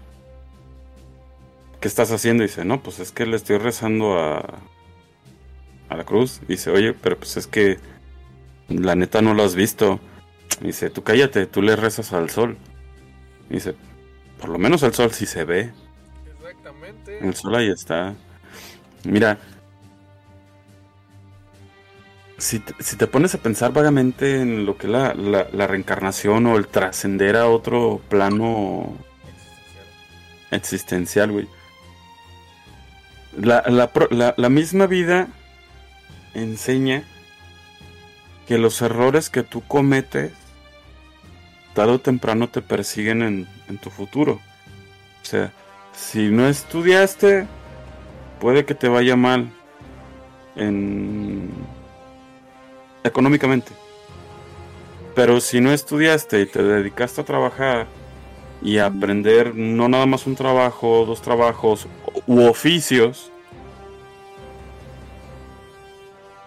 ¿Qué 1.80 1.88
estás 1.88 2.12
haciendo? 2.12 2.42
Dice, 2.42 2.64
no, 2.64 2.82
pues 2.82 3.00
es 3.00 3.10
que 3.10 3.26
le 3.26 3.36
estoy 3.36 3.58
rezando 3.58 4.18
a, 4.18 4.44
a 5.88 5.96
la 5.96 6.04
cruz. 6.04 6.40
dice, 6.46 6.70
oye, 6.70 6.92
pero 6.94 7.16
pues 7.16 7.36
es 7.36 7.46
que 7.46 7.78
la 8.68 8.94
neta 8.94 9.22
no 9.22 9.34
lo 9.34 9.42
has 9.42 9.54
visto. 9.54 9.98
dice, 10.60 10.90
tú 10.90 11.02
cállate, 11.02 11.46
tú 11.46 11.62
le 11.62 11.74
rezas 11.76 12.12
al 12.12 12.30
sol. 12.30 12.56
Dice, 13.54 13.74
por 14.40 14.48
lo 14.50 14.58
menos 14.58 14.82
el 14.82 14.94
sol 14.94 15.12
sí 15.12 15.26
se 15.26 15.44
ve. 15.44 15.72
El 17.20 17.34
sol 17.34 17.54
ahí 17.54 17.70
está. 17.70 18.14
Mira. 19.04 19.38
Si 22.38 22.58
te, 22.58 23.06
pones 23.06 23.34
a 23.34 23.38
pensar 23.38 23.70
vagamente 23.70 24.40
en 24.40 24.64
lo 24.64 24.78
que 24.78 24.86
es 24.86 24.92
la, 24.92 25.66
reencarnación 25.66 26.46
o 26.46 26.56
el 26.56 26.68
trascender 26.68 27.36
a 27.36 27.46
otro 27.46 28.00
plano 28.08 28.96
existencial, 30.50 31.32
güey. 31.32 31.48
La, 33.36 33.62
la, 34.36 34.48
misma 34.48 34.86
vida 34.86 35.28
enseña 36.32 37.04
que 38.48 38.56
los 38.56 38.80
errores 38.80 39.28
que 39.28 39.42
tú 39.42 39.60
cometes, 39.60 40.32
tarde 41.74 41.92
o 41.92 42.00
temprano 42.00 42.48
te 42.48 42.62
persiguen 42.62 43.22
en, 43.22 43.48
en 43.68 43.78
tu 43.78 43.90
futuro. 43.90 44.40
O 45.22 45.24
sea, 45.24 45.52
si 45.92 46.30
no 46.30 46.48
estudiaste, 46.48 47.46
puede 48.40 48.64
que 48.64 48.74
te 48.74 48.88
vaya 48.88 49.16
mal 49.16 49.50
en 50.56 51.50
económicamente. 53.04 53.72
Pero 55.14 55.40
si 55.40 55.60
no 55.60 55.72
estudiaste 55.72 56.40
y 56.40 56.46
te 56.46 56.62
dedicaste 56.62 57.20
a 57.20 57.24
trabajar 57.24 57.86
y 58.62 58.78
a 58.78 58.86
aprender 58.86 59.54
no 59.54 59.88
nada 59.88 60.06
más 60.06 60.26
un 60.26 60.36
trabajo, 60.36 61.04
dos 61.06 61.20
trabajos 61.22 61.86
u 62.26 62.42
oficios, 62.46 63.30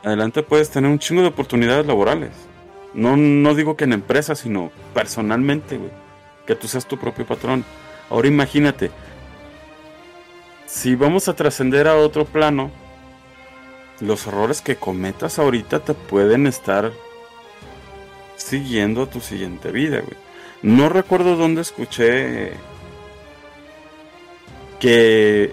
adelante 0.04 0.44
puedes 0.44 0.70
tener 0.70 0.90
un 0.90 1.00
chingo 1.00 1.22
de 1.22 1.28
oportunidades 1.28 1.86
laborales. 1.86 2.32
No, 2.94 3.18
no 3.18 3.56
digo 3.56 3.76
que 3.76 3.86
en 3.86 3.94
empresas, 3.94 4.40
sino 4.40 4.72
personalmente, 4.94 5.78
güey. 5.78 5.92
Que 6.46 6.56
tú 6.56 6.68
seas 6.68 6.86
tu 6.86 6.98
propio 6.98 7.26
patrón. 7.26 7.64
Ahora 8.10 8.28
imagínate, 8.28 8.92
si 10.66 10.96
vamos 10.96 11.28
a 11.28 11.36
trascender 11.36 11.88
a 11.88 11.96
otro 11.96 12.26
plano, 12.26 12.72
los 14.00 14.28
errores 14.28 14.62
que 14.62 14.76
cometas 14.76 15.40
ahorita 15.40 15.80
te 15.80 15.94
pueden 15.94 16.48
estar 16.48 16.92
siguiendo 18.36 19.04
a 19.04 19.10
tu 19.10 19.22
siguiente 19.22 19.72
vida, 19.72 20.02
güey. 20.02 20.18
No 20.62 20.90
recuerdo 20.90 21.36
dónde 21.36 21.62
escuché 21.62 22.54
que, 24.80 25.52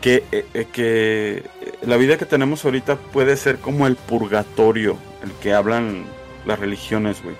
que, 0.00 0.24
eh, 0.32 0.46
eh, 0.54 0.66
que 0.72 1.42
la 1.82 1.96
vida 1.96 2.18
que 2.18 2.26
tenemos 2.26 2.64
ahorita 2.64 2.96
puede 2.96 3.36
ser 3.36 3.58
como 3.58 3.86
el 3.86 3.96
purgatorio, 3.96 4.96
el 5.22 5.30
que 5.42 5.54
hablan 5.54 6.04
las 6.46 6.58
religiones, 6.58 7.22
güey. 7.22 7.36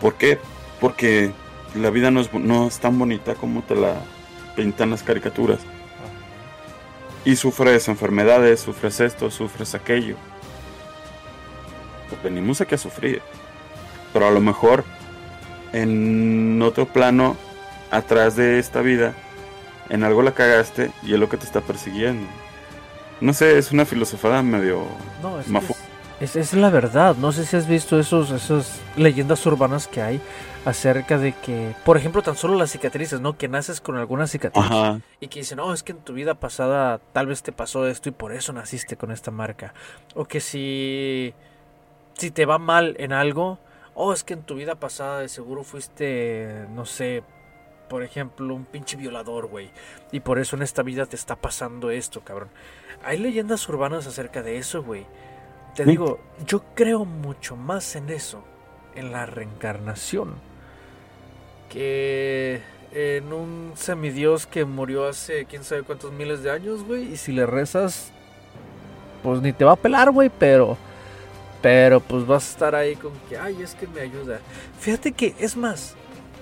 ¿Por 0.00 0.14
qué? 0.14 0.38
Porque 0.80 1.32
la 1.74 1.90
vida 1.90 2.10
no 2.10 2.20
es, 2.20 2.32
no 2.32 2.68
es 2.68 2.78
tan 2.78 2.98
bonita 2.98 3.34
como 3.34 3.62
te 3.62 3.74
la 3.74 3.94
pintan 4.56 4.90
las 4.90 5.02
caricaturas 5.02 5.60
y 7.24 7.36
sufres 7.36 7.88
enfermedades, 7.88 8.60
sufres 8.60 9.00
esto, 9.00 9.30
sufres 9.30 9.74
aquello. 9.74 10.16
Pues 12.08 12.22
venimos 12.22 12.60
aquí 12.60 12.74
a 12.74 12.78
sufrir. 12.78 13.22
Pero 14.12 14.26
a 14.26 14.30
lo 14.30 14.40
mejor 14.40 14.84
en 15.72 16.60
otro 16.62 16.86
plano, 16.86 17.36
atrás 17.90 18.36
de 18.36 18.58
esta 18.58 18.80
vida, 18.80 19.14
en 19.88 20.02
algo 20.02 20.22
la 20.22 20.32
cagaste 20.32 20.90
y 21.02 21.14
es 21.14 21.20
lo 21.20 21.28
que 21.28 21.36
te 21.36 21.44
está 21.44 21.60
persiguiendo. 21.60 22.26
No 23.20 23.34
sé, 23.34 23.58
es 23.58 23.70
una 23.70 23.84
filosofada 23.84 24.42
medio 24.42 24.86
no, 25.22 25.40
es, 25.40 25.48
es, 26.20 26.36
es, 26.36 26.52
la 26.52 26.70
verdad. 26.70 27.16
No 27.16 27.32
sé 27.32 27.44
si 27.44 27.56
has 27.56 27.66
visto 27.66 27.98
esos, 27.98 28.30
esas 28.30 28.80
leyendas 28.96 29.44
urbanas 29.46 29.88
que 29.88 30.02
hay 30.02 30.20
acerca 30.64 31.18
de 31.18 31.32
que, 31.32 31.74
por 31.84 31.96
ejemplo, 31.96 32.22
tan 32.22 32.36
solo 32.36 32.54
las 32.54 32.70
cicatrices, 32.70 33.20
¿no? 33.20 33.36
Que 33.38 33.48
naces 33.48 33.80
con 33.80 33.96
alguna 33.96 34.26
cicatriz 34.26 34.64
y 35.20 35.28
que 35.28 35.40
dicen, 35.40 35.56
no, 35.56 35.72
es 35.72 35.82
que 35.82 35.92
en 35.92 35.98
tu 35.98 36.12
vida 36.12 36.34
pasada 36.34 37.00
tal 37.12 37.26
vez 37.26 37.42
te 37.42 37.52
pasó 37.52 37.86
esto 37.86 38.10
y 38.10 38.12
por 38.12 38.32
eso 38.32 38.52
naciste 38.52 38.96
con 38.96 39.10
esta 39.10 39.30
marca. 39.30 39.72
O 40.14 40.26
que 40.26 40.40
si, 40.40 41.32
si 42.14 42.30
te 42.30 42.44
va 42.44 42.58
mal 42.58 42.94
en 42.98 43.12
algo, 43.12 43.58
oh, 43.94 44.12
es 44.12 44.22
que 44.22 44.34
en 44.34 44.42
tu 44.42 44.56
vida 44.56 44.74
pasada 44.74 45.20
de 45.20 45.28
seguro 45.28 45.64
fuiste, 45.64 46.66
no 46.74 46.84
sé, 46.84 47.22
por 47.88 48.02
ejemplo, 48.02 48.54
un 48.54 48.66
pinche 48.66 48.96
violador, 48.96 49.46
güey. 49.46 49.70
Y 50.12 50.20
por 50.20 50.38
eso 50.38 50.56
en 50.56 50.62
esta 50.62 50.82
vida 50.82 51.06
te 51.06 51.16
está 51.16 51.36
pasando 51.36 51.90
esto, 51.90 52.20
cabrón. 52.20 52.50
Hay 53.02 53.18
leyendas 53.18 53.66
urbanas 53.68 54.06
acerca 54.06 54.42
de 54.42 54.58
eso, 54.58 54.82
güey. 54.82 55.06
Te 55.74 55.84
digo, 55.84 56.20
yo 56.46 56.62
creo 56.74 57.04
mucho 57.04 57.56
más 57.56 57.96
en 57.96 58.10
eso, 58.10 58.42
en 58.94 59.12
la 59.12 59.26
reencarnación, 59.26 60.34
que 61.68 62.60
en 62.92 63.32
un 63.32 63.72
semidios 63.76 64.46
que 64.46 64.64
murió 64.64 65.06
hace 65.06 65.46
quién 65.46 65.64
sabe 65.64 65.82
cuántos 65.82 66.12
miles 66.12 66.42
de 66.42 66.50
años, 66.50 66.84
güey. 66.84 67.12
Y 67.12 67.16
si 67.16 67.32
le 67.32 67.46
rezas, 67.46 68.10
pues 69.22 69.40
ni 69.40 69.52
te 69.52 69.64
va 69.64 69.72
a 69.72 69.76
pelar, 69.76 70.10
güey, 70.10 70.30
pero... 70.30 70.76
Pero 71.62 72.00
pues 72.00 72.26
vas 72.26 72.48
a 72.48 72.50
estar 72.52 72.74
ahí 72.74 72.96
con 72.96 73.12
que, 73.28 73.36
ay, 73.36 73.60
es 73.60 73.74
que 73.74 73.86
me 73.86 74.00
ayuda. 74.00 74.40
Fíjate 74.78 75.12
que, 75.12 75.34
es 75.38 75.58
más, 75.58 75.94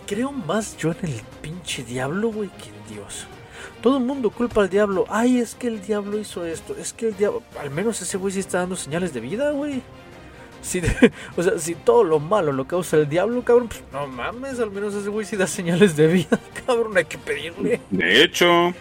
creo 0.07 0.31
más 0.31 0.77
yo 0.77 0.93
en 0.93 0.99
el 1.03 1.21
pinche 1.43 1.83
diablo, 1.83 2.31
güey, 2.31 2.51
que 2.51 2.69
en 2.69 2.95
Dios. 2.95 3.27
Todo 3.83 3.99
el 3.99 4.05
mundo 4.05 4.31
culpa 4.31 4.63
al 4.63 4.69
diablo. 4.69 5.05
Ay, 5.09 5.39
es 5.39 5.55
que 5.55 5.69
el 5.69 5.81
diablo 5.81 6.19
hizo 6.19 6.45
esto. 6.45 6.75
Es 6.77 6.93
que 6.93 7.09
el 7.09 7.17
diablo... 7.17 7.43
Al 7.61 7.71
menos 7.71 8.03
ese 8.03 8.17
güey 8.17 8.33
sí 8.33 8.41
está 8.41 8.59
dando 8.59 8.77
señales 8.77 9.13
de 9.15 9.21
vida, 9.21 9.51
güey. 9.53 9.83
Si, 10.63 10.83
o 11.37 11.43
sea, 11.43 11.59
si 11.59 11.75
todo 11.75 12.05
lo 12.05 12.19
malo 12.19 12.53
lo 12.53 12.67
causa 12.67 12.97
el 12.97 13.09
diablo, 13.09 13.43
cabrón, 13.45 13.69
pues 13.69 13.83
no 13.93 14.07
mames, 14.07 14.59
al 14.59 14.71
menos 14.71 14.95
ese 14.95 15.09
güey 15.09 15.25
sí 15.25 15.37
da 15.37 15.47
señales 15.47 15.97
de 15.97 16.09
vida, 16.09 16.41
cabrón, 16.67 16.97
hay 16.97 17.05
que 17.05 17.19
pedirle. 17.19 17.81
De 17.91 18.23
hecho, 18.25 18.75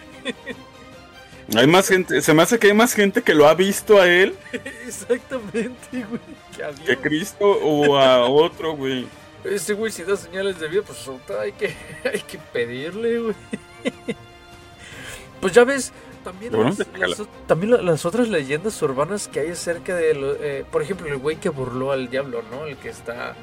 hay 1.54 1.66
más 1.66 1.88
gente, 1.88 2.20
se 2.20 2.34
me 2.34 2.42
hace 2.42 2.58
que 2.58 2.66
hay 2.66 2.74
más 2.74 2.94
gente 2.94 3.22
que 3.22 3.34
lo 3.34 3.46
ha 3.46 3.54
visto 3.54 4.00
a 4.00 4.06
él. 4.06 4.34
Exactamente, 4.86 5.86
güey. 5.92 6.20
Que, 6.56 6.84
que 6.84 6.96
Cristo 6.96 7.46
o 7.46 7.96
a 7.96 8.26
otro, 8.26 8.74
güey. 8.76 9.06
Ese 9.44 9.74
güey 9.74 9.92
si 9.92 10.02
da 10.02 10.16
señales 10.16 10.58
de 10.58 10.68
vida, 10.68 10.82
pues 10.84 11.08
hay 11.40 11.52
que, 11.52 11.74
hay 12.04 12.20
que 12.20 12.38
pedirle, 12.52 13.20
güey. 13.20 13.34
Pues 15.40 15.52
ya 15.52 15.64
ves, 15.64 15.92
también, 16.24 16.52
las, 16.52 17.22
también 17.46 17.86
las 17.86 18.04
otras 18.04 18.28
leyendas 18.28 18.80
urbanas 18.82 19.28
que 19.28 19.40
hay 19.40 19.50
acerca 19.50 19.94
de, 19.94 20.36
eh, 20.40 20.64
por 20.70 20.82
ejemplo, 20.82 21.06
el 21.06 21.16
güey 21.16 21.36
que 21.36 21.48
burló 21.48 21.92
al 21.92 22.10
diablo, 22.10 22.42
¿no? 22.50 22.66
El 22.66 22.76
que 22.76 22.88
está, 22.88 23.34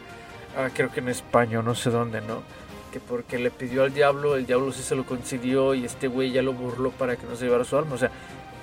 ah, 0.58 0.70
creo 0.74 0.92
que 0.92 1.00
en 1.00 1.10
España, 1.10 1.62
no 1.62 1.74
sé 1.74 1.90
dónde, 1.90 2.22
¿no? 2.22 2.44
Que 2.92 3.00
porque 3.00 3.40
le 3.40 3.50
pidió 3.50 3.84
al 3.84 3.94
diablo, 3.94 4.36
el 4.36 4.46
diablo 4.46 4.72
sí 4.72 4.84
se 4.84 4.96
lo 4.96 5.06
concedió 5.06 5.74
y 5.74 5.86
este 5.86 6.08
güey 6.08 6.32
ya 6.32 6.42
lo 6.42 6.54
burló 6.54 6.92
para 6.92 7.16
que 7.16 7.26
no 7.26 7.36
se 7.36 7.46
llevara 7.46 7.64
su 7.64 7.78
alma. 7.78 7.96
O 7.96 7.98
sea, 7.98 8.12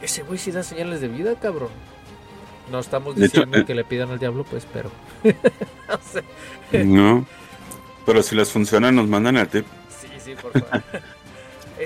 ese 0.03 0.23
güey 0.23 0.39
sí 0.39 0.51
da 0.51 0.63
señales 0.63 1.01
de 1.01 1.09
vida, 1.09 1.35
cabrón. 1.41 1.71
No 2.71 2.81
estamos 2.81 3.17
diciendo 3.17 3.59
eh, 3.59 3.65
que 3.65 3.75
le 3.75 3.85
pidan 3.85 4.11
al 4.11 4.19
diablo, 4.19 4.45
pues, 4.45 4.67
pero... 4.73 4.91
no, 6.85 7.27
pero 8.07 8.23
si 8.23 8.37
les 8.37 8.51
funciona 8.51 8.93
nos 8.93 9.09
mandan 9.09 9.37
a 9.37 9.47
tip. 9.47 9.67
Sí, 10.01 10.09
sí, 10.19 10.35
por 10.41 10.53
favor. 10.53 10.83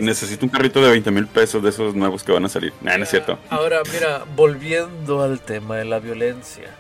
Necesito 0.01 0.45
un 0.45 0.51
carrito 0.51 0.81
de 0.81 0.91
20 0.91 1.11
mil 1.11 1.27
pesos 1.27 1.63
de 1.63 1.71
esos 1.71 1.95
nuevos 1.95 2.23
que 2.23 2.33
van 2.33 2.45
a 2.45 2.49
salir. 2.49 2.73
no 2.81 2.93
es 2.93 3.09
cierto. 3.09 3.39
Ahora, 3.51 3.81
mira, 3.93 4.25
volviendo 4.35 5.23
al 5.23 5.41
tema 5.41 5.77
de 5.77 5.85
la 5.85 5.99
violencia. 5.99 6.71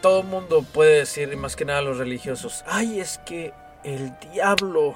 Todo 0.00 0.20
el 0.20 0.26
mundo 0.26 0.64
puede 0.72 0.98
decir, 0.98 1.30
y 1.32 1.36
más 1.36 1.56
que 1.56 1.64
nada 1.64 1.82
los 1.82 1.98
religiosos, 1.98 2.64
ay, 2.66 3.00
es 3.00 3.18
que 3.26 3.52
el 3.82 4.12
diablo 4.32 4.94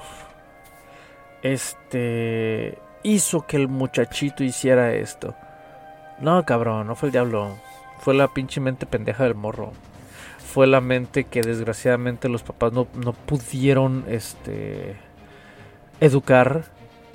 este 1.42 2.78
hizo 3.02 3.46
que 3.46 3.56
el 3.56 3.68
muchachito 3.68 4.44
hiciera 4.44 4.92
esto. 4.94 5.34
No, 6.20 6.44
cabrón, 6.44 6.86
no 6.86 6.96
fue 6.96 7.08
el 7.08 7.12
diablo. 7.12 7.58
Fue 8.00 8.14
la 8.14 8.28
pinche 8.28 8.60
mente 8.60 8.86
pendeja 8.86 9.24
del 9.24 9.34
morro. 9.34 9.72
Fue 10.38 10.66
la 10.66 10.80
mente 10.80 11.24
que 11.24 11.42
desgraciadamente 11.42 12.28
los 12.28 12.42
papás 12.42 12.72
no, 12.72 12.88
no 12.94 13.12
pudieron 13.12 14.04
este 14.08 14.96
educar. 16.00 16.64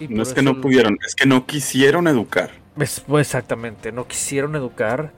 no 0.09 0.23
es 0.23 0.33
que 0.33 0.41
no 0.41 0.61
pudieron, 0.61 0.97
es 1.05 1.15
que 1.15 1.25
no 1.25 1.45
quisieron 1.45 2.07
educar. 2.07 2.51
Es, 2.79 3.01
pues, 3.01 3.27
exactamente, 3.27 3.91
no 3.91 4.07
quisieron 4.07 4.55
educar 4.55 5.11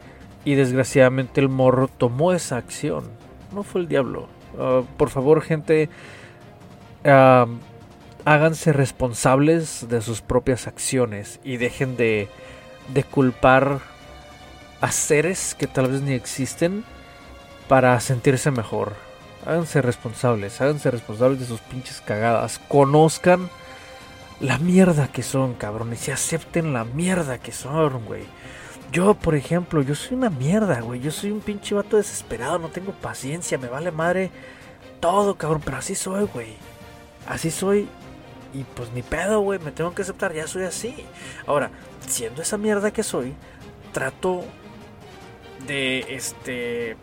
y 0.46 0.56
desgraciadamente 0.56 1.42
el 1.42 1.50
morro 1.50 1.88
tomó 1.88 2.34
esa 2.34 2.58
acción. 2.58 3.06
No 3.54 3.64
fue 3.64 3.82
el 3.82 3.88
diablo. 3.88 4.30
Ah, 4.58 4.84
por 4.98 5.10
favor, 5.10 5.42
gente, 5.42 5.90
háganse 7.04 8.74
responsables 8.74 9.88
de 9.90 10.02
sus 10.02 10.22
propias 10.22 10.68
acciones 10.68 11.40
y 11.44 11.58
dejen 11.58 11.96
de, 11.96 12.28
de 12.94 13.04
culpar 13.04 13.80
a 14.82 14.92
seres 14.92 15.56
que 15.56 15.68
tal 15.68 15.90
vez 15.90 16.02
ni 16.02 16.14
existen 16.14 16.84
para 17.68 18.00
sentirse 18.00 18.52
mejor. 18.52 19.07
Háganse 19.48 19.82
responsables, 19.82 20.60
háganse 20.60 20.92
responsables 20.92 21.40
de 21.40 21.46
sus 21.46 21.62
pinches 21.62 22.02
cagadas. 22.02 22.60
Conozcan 22.68 23.50
la 24.42 24.58
mierda 24.58 25.08
que 25.08 25.24
son, 25.24 25.54
cabrones. 25.54 26.06
Y 26.10 26.12
acepten 26.12 26.74
la 26.74 26.84
mierda 26.84 27.38
que 27.38 27.54
son, 27.54 28.04
güey. 28.04 28.26
Yo, 28.92 29.14
por 29.14 29.36
ejemplo, 29.36 29.82
yo 29.82 29.96
soy 29.96 30.18
una 30.18 30.30
mierda, 30.30 30.82
güey. 30.82 31.00
Yo 31.00 31.12
soy 31.12 31.32
un 31.32 31.40
pinche 31.40 31.74
vato 31.76 31.96
desesperado. 31.96 32.60
No 32.60 32.68
tengo 32.68 32.92
paciencia. 32.92 33.58
Me 33.58 33.70
vale 33.70 33.90
madre 33.90 34.32
todo, 35.00 35.36
cabrón. 35.36 35.62
Pero 35.64 35.78
así 35.78 35.96
soy, 35.96 36.26
güey. 36.26 36.58
Así 37.26 37.50
soy. 37.50 37.88
Y 38.54 38.66
pues 38.66 38.92
ni 38.92 39.02
pedo, 39.02 39.40
güey. 39.40 39.60
Me 39.60 39.72
tengo 39.72 39.96
que 39.96 40.02
aceptar. 40.02 40.34
Ya 40.34 40.46
soy 40.46 40.64
así. 40.64 40.94
Ahora, 41.46 41.72
siendo 42.06 42.42
esa 42.42 42.58
mierda 42.58 42.92
que 42.92 43.04
soy, 43.04 43.34
trato 43.94 44.44
de 45.66 46.00
este 46.10 46.98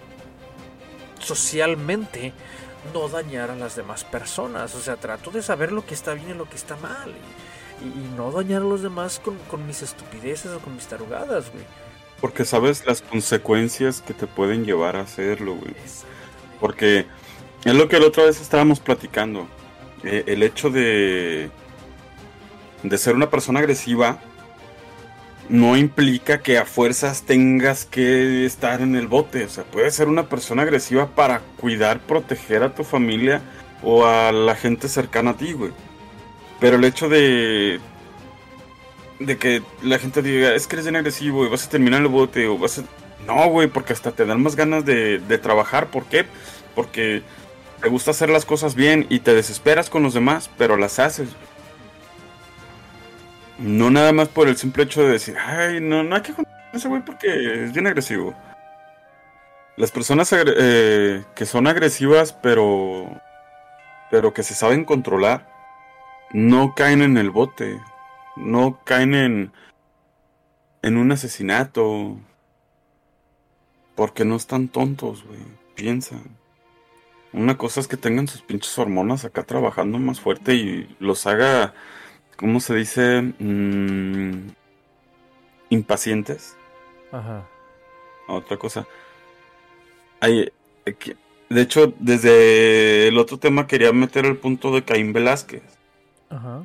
socialmente 1.25 2.33
no 2.93 3.09
dañar 3.09 3.51
a 3.51 3.57
las 3.57 3.77
demás 3.77 4.05
personas. 4.05 4.75
O 4.75 4.81
sea, 4.81 4.97
trato 4.97 5.31
de 5.31 5.43
saber 5.43 5.73
lo 5.73 5.87
que 5.87 5.95
está 5.95 6.15
bien 6.15 6.31
y 6.31 6.35
lo 6.35 6.49
que 6.49 6.57
está 6.57 6.77
mal. 6.77 7.13
Y, 7.83 8.17
no 8.17 8.31
dañar 8.31 8.63
a 8.63 8.65
los 8.65 8.83
demás 8.83 9.21
con, 9.21 9.67
mis 9.67 9.83
estupideces 9.83 10.53
o 10.53 10.59
con 10.61 10.75
mis 10.75 10.87
tarugadas, 10.87 11.51
güey. 11.51 11.65
Porque 12.21 12.45
sabes 12.45 12.87
las 12.87 13.03
consecuencias 13.03 14.01
que 14.01 14.15
te 14.15 14.27
pueden 14.27 14.65
llevar 14.65 14.97
a 14.97 15.01
hacerlo, 15.01 15.55
güey. 15.55 15.75
Porque 16.61 17.07
es 17.65 17.75
lo 17.75 17.89
que 17.89 17.99
la 17.99 18.07
otra 18.07 18.25
vez 18.25 18.41
estábamos 18.41 18.81
platicando. 18.81 19.47
Eh, 20.05 20.25
el 20.27 20.43
hecho 20.43 20.71
de, 20.71 21.51
de 22.83 22.99
ser 22.99 23.15
una 23.15 23.29
persona 23.29 23.61
agresiva 23.61 24.21
no 25.49 25.77
implica 25.77 26.41
que 26.41 26.59
a 26.59 26.65
fuerzas 26.65 27.23
tengas 27.23 27.85
que 27.85 28.47
estar 28.47 28.81
en 28.81 28.97
el 28.97 29.09
bote. 29.09 29.45
O 29.45 29.49
sea, 29.49 29.65
puedes 29.65 29.95
ser 29.95 30.09
una 30.09 30.29
persona 30.29 30.63
agresiva 30.63 31.07
para 31.09 31.41
cuidar, 31.61 32.01
proteger 32.01 32.63
a 32.63 32.75
tu 32.75 32.85
familia 32.85 33.43
o 33.83 34.07
a 34.07 34.33
la 34.33 34.55
gente 34.57 34.89
cercana 34.89 35.33
a 35.33 35.37
ti, 35.37 35.53
güey. 35.53 35.73
Pero 36.61 36.77
el 36.77 36.85
hecho 36.85 37.09
de. 37.09 37.81
de 39.19 39.37
que 39.37 39.63
la 39.83 39.99
gente 39.99 40.23
diga, 40.23 40.55
es 40.55 40.67
que 40.67 40.77
eres 40.77 40.87
bien 40.87 40.97
agresivo 40.97 41.45
y 41.45 41.49
vas 41.49 41.67
a 41.67 41.71
terminar 41.71 42.01
el 42.01 42.09
bote 42.09 42.47
o 42.47 42.59
vas. 42.59 42.83
No, 43.27 43.49
güey, 43.49 43.69
porque 43.69 43.93
hasta 43.93 44.13
te 44.13 44.27
dan 44.27 44.43
más 44.43 44.57
ganas 44.57 44.85
de, 44.85 45.19
de 45.19 45.39
trabajar. 45.39 45.91
¿Por 45.91 46.05
qué? 46.05 46.27
Porque 46.75 47.23
te 47.83 47.89
gusta 47.89 48.13
hacer 48.13 48.31
las 48.31 48.45
cosas 48.45 48.75
bien 48.75 49.07
y 49.11 49.21
te 49.21 49.35
desesperas 49.35 49.91
con 49.91 50.03
los 50.03 50.15
demás, 50.15 50.51
pero 50.57 50.77
las 50.77 50.99
haces. 50.99 51.29
No 53.65 53.91
nada 53.91 54.13
más 54.13 54.29
por 54.29 54.47
el 54.49 54.59
simple 54.59 54.83
hecho 54.83 55.03
de 55.03 55.13
decir, 55.13 55.39
ay, 55.39 55.81
no, 55.81 56.03
no 56.03 56.17
hay 56.17 56.21
que 56.21 56.35
con 56.35 56.47
ese 56.75 56.87
güey 56.87 57.03
porque 57.03 57.65
es 57.65 57.73
bien 57.73 57.87
agresivo. 57.87 58.35
Las 59.79 59.91
personas 59.91 60.31
eh, 60.35 61.25
que 61.35 61.47
son 61.47 61.67
agresivas, 61.67 62.35
pero. 62.35 63.23
pero 64.11 64.35
que 64.35 64.43
se 64.43 64.53
saben 64.55 64.85
controlar, 64.85 65.49
no 66.31 66.75
caen 66.75 67.01
en 67.01 67.17
el 67.17 67.31
bote. 67.31 67.81
No 68.37 68.81
caen 68.85 69.15
en. 69.15 69.53
en 70.83 70.99
un 70.99 71.11
asesinato. 71.11 72.19
Porque 73.95 74.27
no 74.27 74.37
están 74.37 74.69
tontos, 74.69 75.25
güey. 75.25 75.41
Piensan. 75.75 76.37
Una 77.33 77.57
cosa 77.57 77.81
es 77.81 77.89
que 77.89 77.97
tengan 77.97 78.29
sus 78.29 78.43
pinches 78.43 78.79
hormonas 78.79 79.25
acá 79.25 79.43
trabajando 79.43 79.99
más 79.99 80.21
fuerte 80.21 80.55
y 80.55 80.95
los 81.01 81.27
haga 81.27 81.73
¿cómo 82.37 82.61
se 82.61 82.75
dice? 82.75 83.23
Mm, 83.39 84.51
impacientes. 85.71 86.57
Ajá. 87.13 87.47
Otra 88.29 88.57
cosa. 88.57 88.87
Hay, 90.21 90.51
de 91.51 91.61
hecho, 91.61 91.93
desde 91.99 93.09
el 93.09 93.19
otro 93.19 93.39
tema 93.39 93.67
quería 93.67 93.93
meter 93.93 94.27
el 94.27 94.37
punto 94.37 94.75
de 94.75 94.85
Caín 94.85 95.13
Velázquez. 95.13 95.63
Ajá. 96.31 96.65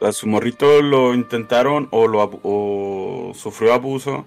A 0.00 0.12
su 0.12 0.26
morrito 0.26 0.82
lo 0.82 1.14
intentaron 1.14 1.88
o, 1.92 2.08
lo, 2.08 2.40
o 2.42 3.32
sufrió 3.34 3.72
abuso. 3.72 4.26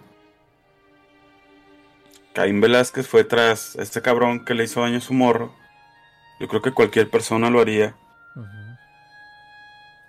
Caín 2.34 2.62
Velázquez 2.62 3.08
fue 3.08 3.24
tras 3.24 3.76
este 3.76 4.02
cabrón 4.02 4.46
que 4.46 4.54
le 4.54 4.66
hizo 4.66 4.82
daño 4.82 4.98
a 4.98 5.02
su 5.02 5.14
morro. 5.14 5.54
Yo 6.40 6.48
creo 6.48 6.62
que 6.62 6.72
cualquier 6.72 7.10
persona 7.10 7.50
lo 7.50 7.60
haría. 7.60 7.96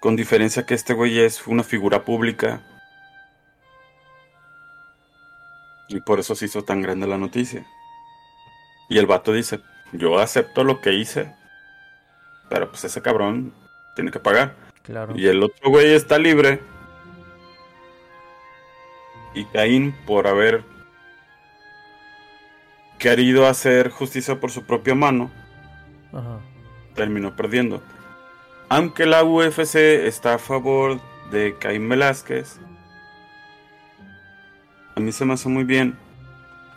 Con 0.01 0.17
diferencia 0.17 0.67
que 0.67 0.75
este 0.75 0.95
güey 0.95 1.21
es 1.21 1.47
una 1.47 1.63
figura 1.63 2.05
pública. 2.05 2.63
Y 5.89 6.01
por 6.01 6.19
eso 6.21 6.35
se 6.35 6.47
hizo 6.47 6.65
tan 6.65 6.83
grande 6.83 7.07
la 7.07 7.19
noticia. 7.19 7.65
Y 8.89 8.99
el 8.99 9.07
vato 9.07 9.33
dice, 9.33 9.61
yo 9.93 10.19
acepto 10.19 10.65
lo 10.65 10.81
que 10.81 10.93
hice, 10.93 11.35
pero 12.49 12.71
pues 12.71 12.85
ese 12.85 13.03
cabrón 13.03 13.53
tiene 13.95 14.11
que 14.11 14.21
pagar. 14.21 14.55
Claro. 14.83 15.17
Y 15.17 15.27
el 15.27 15.43
otro 15.43 15.71
güey 15.71 15.95
está 15.95 16.19
libre. 16.19 16.61
Y 19.35 19.45
Caín, 19.47 19.95
por 20.07 20.27
haber 20.27 20.65
querido 22.99 23.47
hacer 23.47 23.91
justicia 23.91 24.41
por 24.41 24.51
su 24.51 24.65
propia 24.65 24.95
mano, 24.95 25.31
Ajá. 26.13 26.41
terminó 26.95 27.37
perdiendo. 27.37 27.83
Aunque 28.69 29.07
la 29.07 29.23
UFC 29.23 29.77
está 29.77 30.35
a 30.35 30.39
favor 30.39 31.01
de 31.31 31.57
Caín 31.59 31.89
Velázquez, 31.89 32.59
a 34.97 35.01
mí 35.01 35.13
se 35.13 35.25
me 35.25 35.35
hace 35.35 35.49
muy 35.49 35.65
bien. 35.65 35.97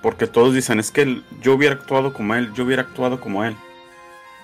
Porque 0.02 0.28
todos 0.28 0.54
dicen, 0.54 0.80
es 0.80 0.92
que 0.92 1.22
yo 1.42 1.54
hubiera 1.54 1.76
actuado 1.76 2.14
como 2.14 2.36
él, 2.36 2.54
yo 2.54 2.64
hubiera 2.64 2.84
actuado 2.84 3.20
como 3.20 3.44
él. 3.44 3.56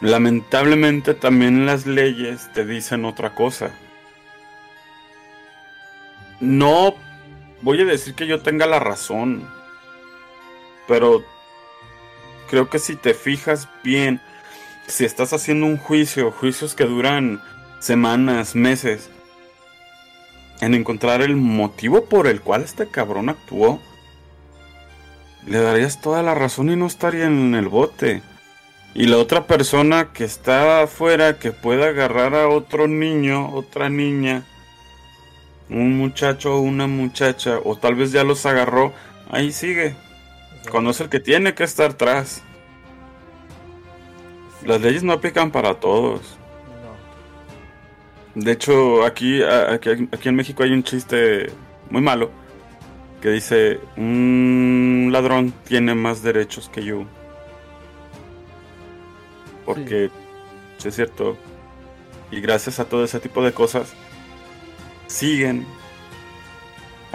Lamentablemente 0.01 1.13
también 1.13 1.65
las 1.65 1.85
leyes 1.85 2.51
te 2.53 2.65
dicen 2.65 3.05
otra 3.05 3.33
cosa. 3.35 3.71
No 6.41 6.95
voy 7.61 7.81
a 7.81 7.85
decir 7.85 8.15
que 8.15 8.27
yo 8.27 8.41
tenga 8.41 8.65
la 8.65 8.79
razón. 8.79 9.47
Pero 10.87 11.23
creo 12.49 12.69
que 12.69 12.79
si 12.79 12.95
te 12.95 13.13
fijas 13.13 13.69
bien, 13.83 14.19
si 14.87 15.05
estás 15.05 15.33
haciendo 15.33 15.65
un 15.65 15.77
juicio, 15.77 16.31
juicios 16.31 16.75
que 16.75 16.85
duran 16.85 17.41
semanas, 17.79 18.55
meses, 18.55 19.09
en 20.61 20.73
encontrar 20.73 21.21
el 21.21 21.35
motivo 21.35 22.05
por 22.05 22.27
el 22.27 22.41
cual 22.41 22.63
este 22.63 22.87
cabrón 22.87 23.29
actuó, 23.29 23.79
le 25.45 25.59
darías 25.59 26.01
toda 26.01 26.23
la 26.23 26.33
razón 26.33 26.69
y 26.69 26.75
no 26.75 26.87
estaría 26.87 27.25
en 27.25 27.55
el 27.55 27.67
bote. 27.67 28.21
Y 28.93 29.07
la 29.07 29.17
otra 29.17 29.45
persona 29.45 30.11
que 30.13 30.23
está 30.23 30.83
afuera, 30.83 31.37
que 31.37 31.51
pueda 31.51 31.87
agarrar 31.87 32.33
a 32.33 32.47
otro 32.47 32.87
niño, 32.87 33.53
otra 33.53 33.89
niña, 33.89 34.45
un 35.69 35.97
muchacho 35.97 36.55
o 36.55 36.61
una 36.61 36.87
muchacha, 36.87 37.59
o 37.63 37.75
tal 37.75 37.95
vez 37.95 38.11
ya 38.11 38.23
los 38.23 38.45
agarró, 38.45 38.93
ahí 39.29 39.51
sigue. 39.51 39.95
Cuando 40.71 40.91
es 40.91 41.01
el 41.01 41.09
que 41.09 41.19
tiene 41.19 41.53
que 41.53 41.63
estar 41.63 41.91
atrás. 41.91 42.41
Las 44.65 44.81
leyes 44.81 45.03
no 45.03 45.13
aplican 45.13 45.51
para 45.51 45.75
todos. 45.75 46.37
No. 48.35 48.43
De 48.43 48.51
hecho, 48.51 49.05
aquí, 49.05 49.41
aquí, 49.43 49.89
aquí 50.11 50.29
en 50.29 50.35
México 50.35 50.63
hay 50.63 50.71
un 50.71 50.83
chiste 50.83 51.51
muy 51.89 52.01
malo 52.01 52.31
que 53.21 53.31
dice, 53.31 53.79
un 53.97 55.09
ladrón 55.11 55.51
tiene 55.67 55.95
más 55.95 56.21
derechos 56.21 56.69
que 56.69 56.83
yo. 56.83 57.05
Porque, 59.65 60.11
sí 60.77 60.89
es 60.89 60.95
cierto, 60.95 61.35
y 62.29 62.39
gracias 62.39 62.79
a 62.79 62.85
todo 62.85 63.03
ese 63.03 63.19
tipo 63.19 63.43
de 63.43 63.51
cosas, 63.51 63.93
siguen 65.07 65.65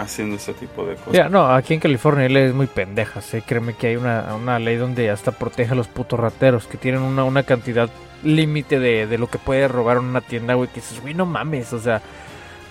haciendo 0.01 0.35
ese 0.35 0.53
tipo 0.53 0.85
de 0.85 0.95
cosas. 0.95 1.13
Ya, 1.13 1.29
no, 1.29 1.47
aquí 1.47 1.73
en 1.73 1.79
California 1.79 2.27
la 2.27 2.33
ley 2.33 2.43
es 2.49 2.53
muy 2.53 2.67
pendeja, 2.67 3.21
¿sí? 3.21 3.41
Créeme 3.41 3.73
que 3.73 3.87
hay 3.87 3.95
una, 3.95 4.35
una 4.35 4.59
ley 4.59 4.75
donde 4.77 5.09
hasta 5.09 5.31
protege 5.31 5.71
a 5.71 5.75
los 5.75 5.87
putos 5.87 6.19
rateros, 6.19 6.67
que 6.67 6.77
tienen 6.77 7.01
una, 7.01 7.23
una 7.23 7.43
cantidad 7.43 7.89
límite 8.23 8.79
de, 8.79 9.07
de 9.07 9.17
lo 9.17 9.27
que 9.27 9.37
puede 9.37 9.67
robar 9.67 9.99
una 9.99 10.21
tienda, 10.21 10.53
güey, 10.53 10.69
que 10.69 10.75
dices, 10.81 11.01
güey, 11.01 11.13
no 11.13 11.25
mames, 11.25 11.73
o 11.73 11.79
sea... 11.79 12.01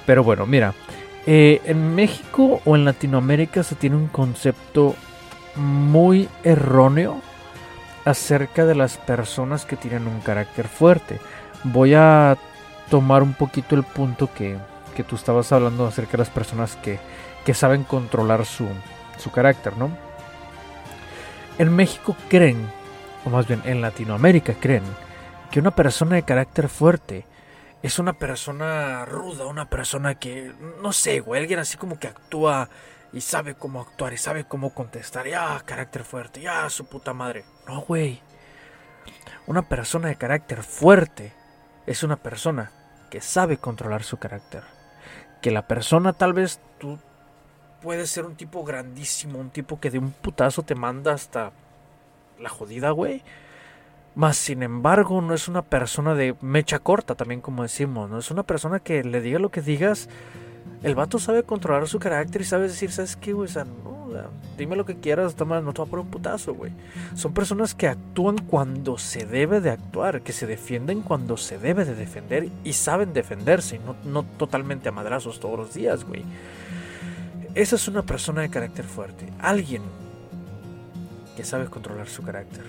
Pero 0.07 0.24
bueno, 0.24 0.47
mira, 0.47 0.74
eh, 1.26 1.61
en 1.66 1.95
México 1.95 2.61
o 2.64 2.74
en 2.74 2.85
Latinoamérica 2.85 3.62
se 3.62 3.74
tiene 3.74 3.97
un 3.97 4.09
concepto 4.09 4.97
muy 5.55 6.28
erróneo 6.43 7.20
acerca 8.05 8.64
de 8.64 8.74
las 8.74 8.97
personas 8.97 9.66
que 9.66 9.76
tienen 9.76 10.07
un 10.07 10.20
carácter 10.20 10.66
fuerte. 10.66 11.20
Voy 11.64 11.95
a 11.95 12.37
tomar 12.89 13.22
un 13.22 13.35
poquito 13.35 13.76
el 13.76 13.83
punto 13.83 14.31
que, 14.35 14.57
que 15.01 15.09
tú 15.09 15.17
estabas 15.17 15.51
hablando 15.51 15.87
acerca 15.87 16.13
de 16.13 16.19
las 16.19 16.29
personas 16.29 16.77
que, 16.77 16.99
que 17.47 17.55
saben 17.55 17.85
controlar 17.85 18.45
su, 18.45 18.69
su 19.17 19.31
carácter, 19.31 19.79
¿no? 19.79 19.91
En 21.59 21.75
México 21.75 22.15
creen, 22.29 22.71
o 23.25 23.31
más 23.31 23.47
bien 23.47 23.63
en 23.65 23.81
Latinoamérica 23.81 24.53
creen, 24.61 24.83
que 25.51 25.61
una 25.61 25.71
persona 25.71 26.17
de 26.17 26.23
carácter 26.23 26.69
fuerte 26.69 27.25
es 27.83 27.99
una 27.99 28.13
persona 28.13 29.07
ruda, 29.07 29.47
una 29.47 29.71
persona 29.71 30.17
que, 30.17 30.53
no 30.83 30.93
sé, 30.93 31.21
güey, 31.21 31.41
alguien 31.41 31.61
así 31.61 31.79
como 31.79 31.99
que 31.99 32.09
actúa 32.09 32.69
y 33.11 33.23
sabe 33.23 33.55
cómo 33.55 33.81
actuar 33.81 34.13
y 34.13 34.19
sabe 34.19 34.45
cómo 34.45 34.75
contestar, 34.75 35.27
ya, 35.27 35.59
carácter 35.65 36.05
fuerte, 36.05 36.43
ya, 36.43 36.69
su 36.69 36.85
puta 36.91 37.15
madre. 37.15 37.47
No, 37.67 37.81
güey. 37.81 38.21
Una 39.47 39.63
persona 39.63 40.09
de 40.09 40.17
carácter 40.17 40.63
fuerte 40.63 41.33
es 41.87 42.03
una 42.03 42.17
persona 42.17 42.71
que 43.11 43.23
sabe 43.23 43.57
controlar 43.57 44.03
su 44.03 44.19
carácter. 44.19 44.80
Que 45.41 45.51
la 45.51 45.66
persona 45.66 46.12
tal 46.12 46.32
vez 46.32 46.61
tú 46.78 46.99
puedes 47.80 48.11
ser 48.11 48.26
un 48.26 48.36
tipo 48.36 48.64
grandísimo, 48.64 49.38
un 49.38 49.51
tipo 49.51 49.80
que 49.80 49.91
de 49.91 49.99
un 49.99 50.12
putazo 50.12 50.62
te 50.62 50.74
manda 50.74 51.12
hasta 51.12 51.53
la 52.38 52.49
jodida, 52.49 52.91
güey. 52.91 53.22
Más 54.14 54.36
sin 54.36 54.62
embargo, 54.62 55.20
no 55.20 55.34
es 55.34 55.49
una 55.49 55.62
persona 55.62 56.14
de 56.14 56.34
mecha 56.41 56.78
corta, 56.80 57.14
también 57.14 57.41
como 57.41 57.62
decimos, 57.62 58.11
no 58.11 58.18
es 58.18 58.30
una 58.30 58.43
persona 58.43 58.80
que 58.80 59.05
le 59.05 59.20
diga 59.20 59.38
lo 59.38 59.51
que 59.51 59.62
digas. 59.62 60.09
El 60.83 60.95
vato 60.95 61.19
sabe 61.19 61.43
controlar 61.43 61.87
su 61.89 61.99
carácter 61.99 62.41
y 62.41 62.45
sabe 62.45 62.69
decir, 62.69 62.91
¿sabes 62.91 63.17
qué, 63.17 63.33
güey? 63.33 63.49
O 63.49 63.53
sea, 63.53 63.65
no, 63.65 64.09
dime 64.57 64.77
lo 64.77 64.87
que 64.87 64.97
quieras, 64.97 65.35
toma, 65.35 65.61
no 65.61 65.73
te 65.73 65.81
voy 65.81 65.89
a 65.89 65.91
poner 65.91 66.05
un 66.07 66.11
putazo, 66.11 66.55
güey. 66.55 66.73
Son 67.15 67.35
personas 67.35 67.75
que 67.75 67.89
actúan 67.89 68.39
cuando 68.39 68.99
se 68.99 69.27
debe 69.27 69.61
de 69.61 69.71
actuar, 69.71 70.23
que 70.23 70.33
se 70.33 70.47
defienden 70.47 71.03
cuando 71.03 71.37
se 71.37 71.59
debe 71.59 71.85
de 71.85 71.95
defender 71.95 72.49
y 72.65 72.73
saben 72.73 73.13
defenderse, 73.13 73.79
no, 73.79 73.97
no 74.05 74.23
totalmente 74.23 74.89
a 74.89 74.93
madrazos 74.93 75.39
todos 75.41 75.59
los 75.59 75.75
días, 75.75 76.05
güey. 76.05 76.25
Esa 77.55 77.77
es 77.77 77.89
una 77.89 78.03
persona 78.03 78.43
de 78.43 78.51
carácter 78.51 78.85
fuerte. 78.85 79.29
Alguien 79.41 79.83
que 81.37 81.45
sabe 81.45 81.67
controlar 81.67 82.09
su 82.09 82.23
carácter. 82.23 82.65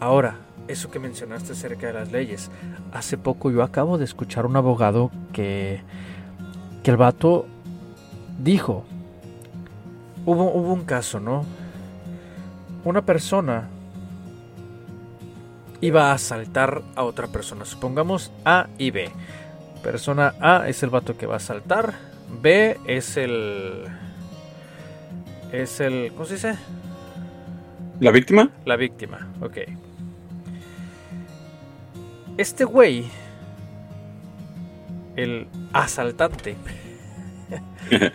Ahora, 0.00 0.36
eso 0.68 0.90
que 0.90 0.98
mencionaste 0.98 1.52
acerca 1.52 1.88
de 1.88 1.92
las 1.94 2.12
leyes. 2.12 2.50
Hace 2.92 3.18
poco 3.18 3.50
yo 3.50 3.62
acabo 3.62 3.98
de 3.98 4.04
escuchar 4.04 4.46
un 4.46 4.56
abogado 4.56 5.10
que, 5.32 5.80
que 6.84 6.90
el 6.90 6.98
vato 6.98 7.46
dijo, 8.38 8.84
hubo, 10.26 10.52
hubo 10.52 10.72
un 10.72 10.84
caso, 10.84 11.18
¿no? 11.18 11.46
Una 12.84 13.00
persona 13.00 13.68
iba 15.80 16.10
a 16.10 16.12
asaltar 16.12 16.82
a 16.94 17.04
otra 17.04 17.26
persona. 17.28 17.64
Supongamos 17.64 18.30
A 18.44 18.68
y 18.76 18.90
B. 18.90 19.10
Persona 19.82 20.34
A 20.40 20.68
es 20.68 20.82
el 20.82 20.90
vato 20.90 21.16
que 21.16 21.26
va 21.26 21.34
a 21.34 21.36
asaltar. 21.38 21.94
B 22.42 22.78
es 22.86 23.16
el... 23.16 23.84
Es 25.52 25.80
el... 25.80 26.12
¿Cómo 26.12 26.26
se 26.26 26.34
dice? 26.34 26.56
¿La 27.98 28.10
víctima? 28.10 28.50
La 28.66 28.76
víctima, 28.76 29.28
ok. 29.40 29.58
Este 32.36 32.64
güey, 32.64 33.06
el 35.16 35.48
asaltante, 35.72 36.56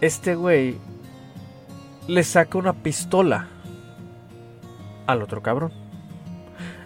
este 0.00 0.34
güey 0.34 0.76
le 2.08 2.24
saca 2.24 2.58
una 2.58 2.72
pistola 2.72 3.48
al 5.06 5.22
otro 5.22 5.42
cabrón. 5.42 5.72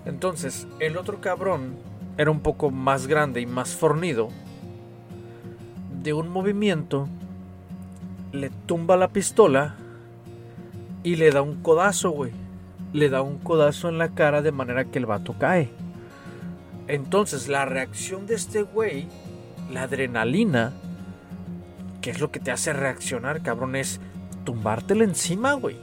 Entonces, 0.04 0.66
el 0.80 0.96
otro 0.96 1.20
cabrón 1.20 1.76
era 2.18 2.30
un 2.30 2.40
poco 2.40 2.70
más 2.70 3.06
grande 3.06 3.40
y 3.40 3.46
más 3.46 3.74
fornido. 3.74 4.28
De 6.02 6.12
un 6.12 6.28
movimiento, 6.28 7.08
le 8.32 8.50
tumba 8.50 8.96
la 8.96 9.08
pistola 9.08 9.76
y 11.02 11.16
le 11.16 11.30
da 11.30 11.42
un 11.42 11.62
codazo, 11.62 12.10
güey. 12.10 12.32
Le 12.92 13.08
da 13.08 13.22
un 13.22 13.38
codazo 13.38 13.88
en 13.88 13.98
la 13.98 14.10
cara 14.10 14.42
de 14.42 14.52
manera 14.52 14.84
que 14.84 14.98
el 14.98 15.06
vato 15.06 15.34
cae. 15.38 15.70
Entonces, 16.86 17.48
la 17.48 17.64
reacción 17.64 18.26
de 18.26 18.34
este 18.34 18.62
güey, 18.62 19.06
la 19.70 19.82
adrenalina, 19.82 20.72
que 22.00 22.10
es 22.10 22.20
lo 22.20 22.30
que 22.30 22.40
te 22.40 22.50
hace 22.50 22.72
reaccionar, 22.72 23.42
cabrón, 23.42 23.76
es 23.76 24.00
tumbártela 24.44 25.04
encima, 25.04 25.54
güey. 25.54 25.76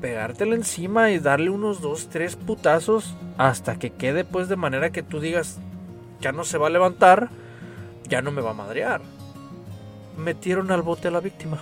Pegártela 0.00 0.54
encima 0.54 1.10
y 1.10 1.18
darle 1.18 1.50
unos 1.50 1.80
dos, 1.80 2.08
tres 2.08 2.36
putazos 2.36 3.14
hasta 3.38 3.78
que 3.78 3.90
quede, 3.90 4.24
pues, 4.24 4.48
de 4.48 4.56
manera 4.56 4.90
que 4.90 5.02
tú 5.02 5.20
digas, 5.20 5.58
ya 6.20 6.32
no 6.32 6.44
se 6.44 6.58
va 6.58 6.68
a 6.68 6.70
levantar, 6.70 7.30
ya 8.08 8.22
no 8.22 8.30
me 8.30 8.42
va 8.42 8.50
a 8.50 8.54
madrear. 8.54 9.00
Metieron 10.16 10.70
al 10.70 10.82
bote 10.82 11.08
a 11.08 11.10
la 11.10 11.20
víctima. 11.20 11.58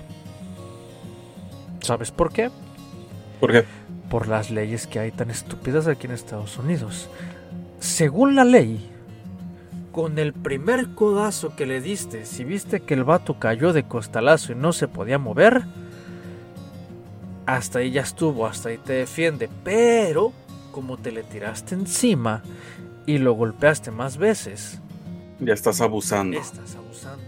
¿Sabes 1.80 2.10
por 2.10 2.32
qué? 2.32 2.50
¿Por 3.40 3.52
qué? 3.52 3.64
por 4.10 4.26
las 4.28 4.50
leyes 4.50 4.86
que 4.86 4.98
hay 4.98 5.12
tan 5.12 5.30
estúpidas 5.30 5.86
aquí 5.86 6.06
en 6.06 6.12
Estados 6.12 6.58
Unidos. 6.58 7.08
Según 7.78 8.34
la 8.34 8.44
ley, 8.44 8.90
con 9.92 10.18
el 10.18 10.32
primer 10.32 10.94
codazo 10.94 11.56
que 11.56 11.66
le 11.66 11.80
diste, 11.80 12.24
si 12.24 12.44
viste 12.44 12.80
que 12.80 12.94
el 12.94 13.04
vato 13.04 13.38
cayó 13.38 13.72
de 13.72 13.84
costalazo 13.84 14.52
y 14.52 14.54
no 14.54 14.72
se 14.72 14.88
podía 14.88 15.18
mover, 15.18 15.64
hasta 17.46 17.80
ahí 17.80 17.90
ya 17.90 18.02
estuvo, 18.02 18.46
hasta 18.46 18.68
ahí 18.68 18.78
te 18.78 18.92
defiende. 18.92 19.48
Pero, 19.64 20.32
como 20.72 20.96
te 20.96 21.10
le 21.10 21.22
tiraste 21.22 21.74
encima 21.74 22.42
y 23.06 23.18
lo 23.18 23.32
golpeaste 23.32 23.90
más 23.90 24.16
veces, 24.16 24.80
ya 25.40 25.54
estás 25.54 25.80
abusando. 25.80 26.38
Estás 26.38 26.76
abusando. 26.76 27.24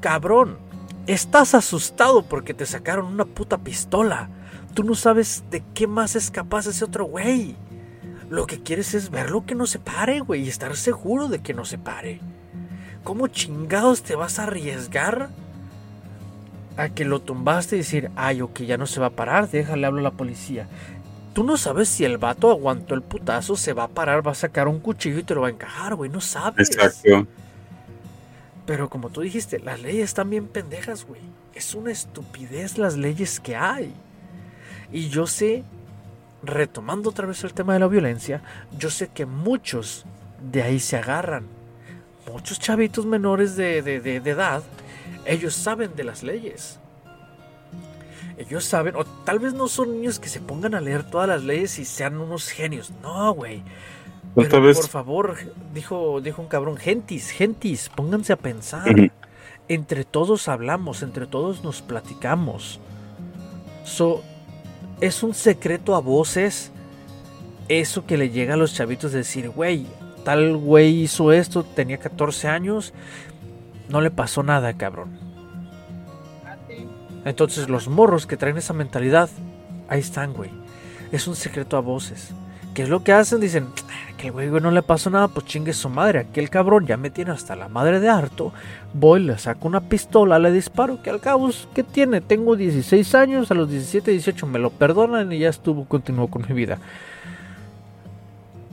Cabrón, 0.00 0.58
estás 1.06 1.54
asustado 1.54 2.22
porque 2.22 2.54
te 2.54 2.66
sacaron 2.66 3.06
una 3.06 3.24
puta 3.24 3.58
pistola. 3.58 4.28
Tú 4.74 4.84
no 4.84 4.94
sabes 4.94 5.42
de 5.50 5.64
qué 5.74 5.86
más 5.86 6.14
es 6.14 6.30
capaz 6.30 6.66
ese 6.66 6.84
otro 6.84 7.06
güey. 7.06 7.56
Lo 8.28 8.46
que 8.46 8.62
quieres 8.62 8.94
es 8.94 9.10
verlo 9.10 9.46
que 9.46 9.54
no 9.54 9.66
se 9.66 9.78
pare, 9.78 10.20
güey, 10.20 10.42
y 10.42 10.48
estar 10.48 10.76
seguro 10.76 11.28
de 11.28 11.40
que 11.40 11.54
no 11.54 11.64
se 11.64 11.78
pare. 11.78 12.20
¿Cómo 13.04 13.28
chingados 13.28 14.02
te 14.02 14.14
vas 14.14 14.38
a 14.38 14.44
arriesgar 14.44 15.30
a 16.76 16.90
que 16.90 17.04
lo 17.04 17.20
tumbaste 17.20 17.76
y 17.76 17.78
decir, 17.78 18.10
ay, 18.16 18.42
ok, 18.42 18.60
ya 18.60 18.76
no 18.76 18.86
se 18.86 19.00
va 19.00 19.06
a 19.06 19.10
parar, 19.10 19.48
déjale 19.48 19.86
hablo 19.86 20.00
a 20.00 20.02
la 20.02 20.10
policía? 20.10 20.68
Tú 21.32 21.44
no 21.44 21.56
sabes 21.56 21.88
si 21.88 22.04
el 22.04 22.18
vato 22.18 22.50
aguantó 22.50 22.94
el 22.94 23.02
putazo, 23.02 23.56
se 23.56 23.72
va 23.72 23.84
a 23.84 23.88
parar, 23.88 24.26
va 24.26 24.32
a 24.32 24.34
sacar 24.34 24.68
un 24.68 24.80
cuchillo 24.80 25.20
y 25.20 25.22
te 25.22 25.34
lo 25.34 25.42
va 25.42 25.48
a 25.48 25.52
encajar, 25.52 25.94
güey, 25.94 26.10
no 26.10 26.20
sabes. 26.20 26.68
Exacto. 26.68 27.26
Pero 28.66 28.90
como 28.90 29.08
tú 29.08 29.22
dijiste, 29.22 29.58
las 29.60 29.80
leyes 29.80 30.04
están 30.04 30.28
bien 30.28 30.48
pendejas, 30.48 31.06
güey. 31.06 31.22
Es 31.54 31.74
una 31.74 31.90
estupidez 31.90 32.76
las 32.76 32.96
leyes 32.96 33.40
que 33.40 33.56
hay. 33.56 33.94
Y 34.92 35.08
yo 35.08 35.26
sé, 35.26 35.64
retomando 36.42 37.10
otra 37.10 37.26
vez 37.26 37.42
el 37.44 37.52
tema 37.52 37.74
de 37.74 37.80
la 37.80 37.88
violencia, 37.88 38.42
yo 38.76 38.90
sé 38.90 39.08
que 39.08 39.26
muchos 39.26 40.04
de 40.50 40.62
ahí 40.62 40.80
se 40.80 40.96
agarran. 40.96 41.46
Muchos 42.32 42.58
chavitos 42.58 43.06
menores 43.06 43.56
de, 43.56 43.82
de, 43.82 44.16
edad, 44.16 44.62
ellos 45.24 45.54
saben 45.54 45.96
de 45.96 46.04
las 46.04 46.22
leyes. 46.22 46.78
Ellos 48.36 48.64
saben, 48.64 48.94
o 48.94 49.04
tal 49.04 49.38
vez 49.38 49.54
no 49.54 49.66
son 49.66 49.92
niños 49.92 50.20
que 50.20 50.28
se 50.28 50.40
pongan 50.40 50.74
a 50.74 50.80
leer 50.80 51.02
todas 51.02 51.28
las 51.28 51.42
leyes 51.42 51.78
y 51.78 51.84
sean 51.84 52.18
unos 52.20 52.48
genios. 52.50 52.92
No, 53.02 53.32
güey. 53.32 53.62
Pero, 54.34 54.62
por 54.62 54.88
favor, 54.88 55.36
dijo, 55.74 56.20
dijo 56.20 56.42
un 56.42 56.48
cabrón, 56.48 56.76
gentis, 56.76 57.30
gentis, 57.30 57.88
pónganse 57.88 58.32
a 58.32 58.36
pensar. 58.36 59.10
Entre 59.68 60.04
todos 60.04 60.48
hablamos, 60.48 61.02
entre 61.02 61.26
todos 61.26 61.64
nos 61.64 61.82
platicamos. 61.82 62.78
So, 63.84 64.22
es 65.00 65.22
un 65.22 65.34
secreto 65.34 65.94
a 65.94 66.00
voces 66.00 66.72
eso 67.68 68.06
que 68.06 68.16
le 68.16 68.30
llega 68.30 68.54
a 68.54 68.56
los 68.56 68.74
chavitos 68.74 69.12
de 69.12 69.18
decir, 69.18 69.50
güey, 69.50 69.86
tal 70.24 70.56
güey 70.56 71.02
hizo 71.02 71.32
esto, 71.32 71.62
tenía 71.64 71.98
14 71.98 72.48
años, 72.48 72.94
no 73.88 74.00
le 74.00 74.10
pasó 74.10 74.42
nada, 74.42 74.72
cabrón. 74.74 75.18
Entonces 77.24 77.68
los 77.68 77.88
morros 77.88 78.26
que 78.26 78.36
traen 78.36 78.56
esa 78.56 78.72
mentalidad, 78.72 79.28
ahí 79.88 80.00
están, 80.00 80.32
güey. 80.32 80.50
Es 81.12 81.28
un 81.28 81.36
secreto 81.36 81.76
a 81.76 81.80
voces. 81.80 82.30
¿Qué 82.78 82.84
es 82.84 82.88
lo 82.88 83.02
que 83.02 83.12
hacen? 83.12 83.40
Dicen, 83.40 83.66
ah, 83.88 84.12
que 84.16 84.28
el 84.28 84.32
güey 84.32 84.50
no 84.50 84.70
le 84.70 84.82
pasó 84.82 85.10
nada, 85.10 85.26
pues 85.26 85.46
chingue 85.46 85.72
su 85.72 85.88
madre. 85.88 86.20
Aquel 86.20 86.48
cabrón 86.48 86.86
ya 86.86 86.96
me 86.96 87.10
tiene 87.10 87.32
hasta 87.32 87.56
la 87.56 87.68
madre 87.68 87.98
de 87.98 88.08
harto. 88.08 88.52
Voy, 88.94 89.18
le 89.18 89.36
saco 89.36 89.66
una 89.66 89.80
pistola, 89.80 90.38
le 90.38 90.52
disparo. 90.52 91.02
Que 91.02 91.10
al 91.10 91.18
cabo, 91.18 91.50
¿qué 91.74 91.82
tiene? 91.82 92.20
Tengo 92.20 92.54
16 92.54 93.16
años, 93.16 93.50
a 93.50 93.54
los 93.54 93.68
17, 93.68 94.12
18 94.12 94.46
me 94.46 94.60
lo 94.60 94.70
perdonan 94.70 95.32
y 95.32 95.40
ya 95.40 95.48
estuvo, 95.48 95.86
continuó 95.86 96.28
con 96.28 96.46
mi 96.48 96.54
vida. 96.54 96.78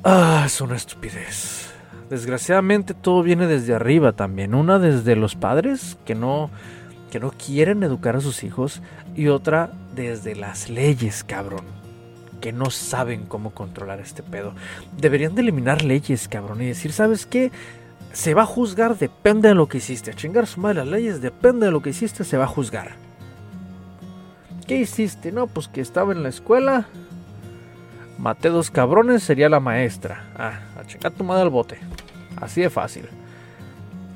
Ah, 0.03 0.43
es 0.45 0.61
una 0.61 0.75
estupidez. 0.75 1.73
Desgraciadamente 2.07 2.93
todo 2.93 3.23
viene 3.23 3.47
desde 3.47 3.73
arriba 3.73 4.11
también. 4.11 4.53
Una 4.53 4.77
desde 4.77 5.15
los 5.15 5.33
padres 5.33 5.97
que 6.05 6.13
no, 6.13 6.51
que 7.09 7.19
no 7.19 7.31
quieren 7.31 7.81
educar 7.81 8.17
a 8.17 8.21
sus 8.21 8.43
hijos 8.43 8.83
y 9.15 9.29
otra 9.29 9.71
desde 9.95 10.35
las 10.35 10.69
leyes, 10.69 11.23
cabrón 11.23 11.84
que 12.45 12.53
no 12.53 12.69
saben 12.69 13.25
cómo 13.25 13.55
controlar 13.55 13.99
este 13.99 14.21
pedo. 14.21 14.53
Deberían 14.95 15.33
de 15.33 15.41
eliminar 15.41 15.83
leyes, 15.83 16.27
cabrón, 16.27 16.61
y 16.61 16.67
decir, 16.67 16.91
¿sabes 16.91 17.25
qué? 17.25 17.51
Se 18.13 18.35
va 18.35 18.43
a 18.43 18.45
juzgar, 18.45 18.99
depende 18.99 19.47
de 19.47 19.55
lo 19.55 19.67
que 19.67 19.79
hiciste. 19.79 20.11
A 20.11 20.13
chingar 20.13 20.45
su 20.45 20.59
madre 20.59 20.75
las 20.75 20.87
leyes, 20.89 21.21
depende 21.21 21.65
de 21.65 21.71
lo 21.71 21.81
que 21.81 21.89
hiciste, 21.89 22.23
se 22.23 22.37
va 22.37 22.43
a 22.43 22.47
juzgar. 22.47 22.97
¿Qué 24.67 24.77
hiciste? 24.77 25.31
No, 25.31 25.47
pues 25.47 25.67
que 25.67 25.81
estaba 25.81 26.11
en 26.11 26.21
la 26.21 26.29
escuela. 26.29 26.85
Maté 28.19 28.49
dos 28.49 28.69
cabrones, 28.69 29.23
sería 29.23 29.49
la 29.49 29.59
maestra. 29.59 30.25
Ah, 30.37 30.59
a 30.79 30.85
chingar 30.85 31.13
tu 31.13 31.23
madre 31.23 31.41
al 31.41 31.49
bote. 31.49 31.79
Así 32.35 32.61
de 32.61 32.69
fácil. 32.69 33.09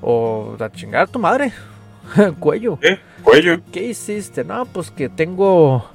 O 0.03 0.55
a 0.59 0.69
chingar 0.69 1.07
tu 1.07 1.17
madre. 1.17 1.51
Cuello. 2.39 2.77
¿Qué? 2.80 2.99
Cuello. 3.23 3.59
¿Qué 3.71 3.88
hiciste? 3.88 4.43
No, 4.43 4.67
pues 4.67 4.91
que 4.91 5.09
tengo 5.09 5.89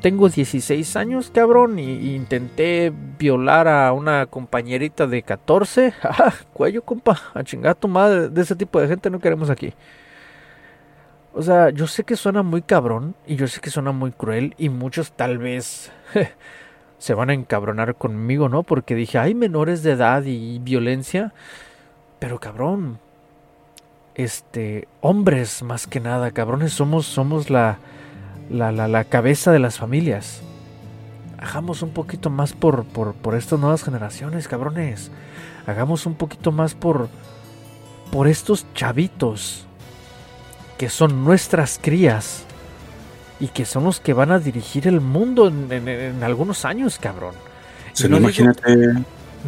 tengo 0.00 0.28
16 0.28 0.96
años, 0.96 1.30
cabrón, 1.32 1.78
y, 1.78 2.14
intenté 2.14 2.92
violar 3.18 3.68
a 3.68 3.92
una 3.92 4.26
compañerita 4.26 5.06
de 5.06 5.22
14. 5.22 5.94
Ah, 6.02 6.32
cuello, 6.52 6.82
compa, 6.82 7.20
a 7.34 7.42
chingar 7.42 7.74
tu 7.74 7.88
madre. 7.88 8.28
De 8.28 8.42
ese 8.42 8.56
tipo 8.56 8.80
de 8.80 8.88
gente 8.88 9.10
no 9.10 9.18
queremos 9.18 9.50
aquí. 9.50 9.74
O 11.34 11.42
sea, 11.42 11.70
yo 11.70 11.86
sé 11.86 12.04
que 12.04 12.16
suena 12.16 12.42
muy 12.42 12.62
cabrón 12.62 13.14
y 13.26 13.36
yo 13.36 13.46
sé 13.46 13.60
que 13.60 13.70
suena 13.70 13.92
muy 13.92 14.10
cruel 14.12 14.54
y 14.56 14.70
muchos 14.70 15.12
tal 15.12 15.36
vez 15.36 15.92
se 16.98 17.14
van 17.14 17.30
a 17.30 17.34
encabronar 17.34 17.94
conmigo, 17.96 18.48
¿no? 18.48 18.62
Porque 18.62 18.94
dije, 18.94 19.18
hay 19.18 19.34
menores 19.34 19.82
de 19.82 19.92
edad 19.92 20.22
y 20.24 20.58
violencia. 20.60 21.34
Pero 22.18 22.40
cabrón, 22.40 22.98
este, 24.14 24.88
hombres 25.02 25.62
más 25.62 25.86
que 25.86 26.00
nada, 26.00 26.30
cabrones, 26.30 26.72
somos, 26.72 27.06
somos 27.06 27.50
la, 27.50 27.78
la, 28.50 28.72
la, 28.72 28.88
la 28.88 29.04
cabeza 29.04 29.52
de 29.52 29.58
las 29.58 29.78
familias. 29.78 30.40
Hagamos 31.38 31.82
un 31.82 31.90
poquito 31.90 32.30
más 32.30 32.52
por, 32.52 32.84
por, 32.84 33.14
por 33.14 33.34
estas 33.34 33.58
nuevas 33.60 33.84
generaciones, 33.84 34.48
cabrones. 34.48 35.10
Hagamos 35.66 36.06
un 36.06 36.14
poquito 36.14 36.52
más 36.52 36.74
por, 36.74 37.08
por 38.10 38.28
estos 38.28 38.66
chavitos 38.74 39.66
que 40.78 40.88
son 40.88 41.24
nuestras 41.24 41.78
crías 41.82 42.44
y 43.40 43.48
que 43.48 43.64
son 43.64 43.84
los 43.84 44.00
que 44.00 44.12
van 44.12 44.30
a 44.30 44.38
dirigir 44.38 44.86
el 44.88 45.00
mundo 45.00 45.48
en, 45.48 46.22
algunos 46.22 46.64
años, 46.64 46.98
cabrón. 46.98 47.34
no 48.08 48.16
imagínate. 48.18 48.76
Digo, 48.76 48.92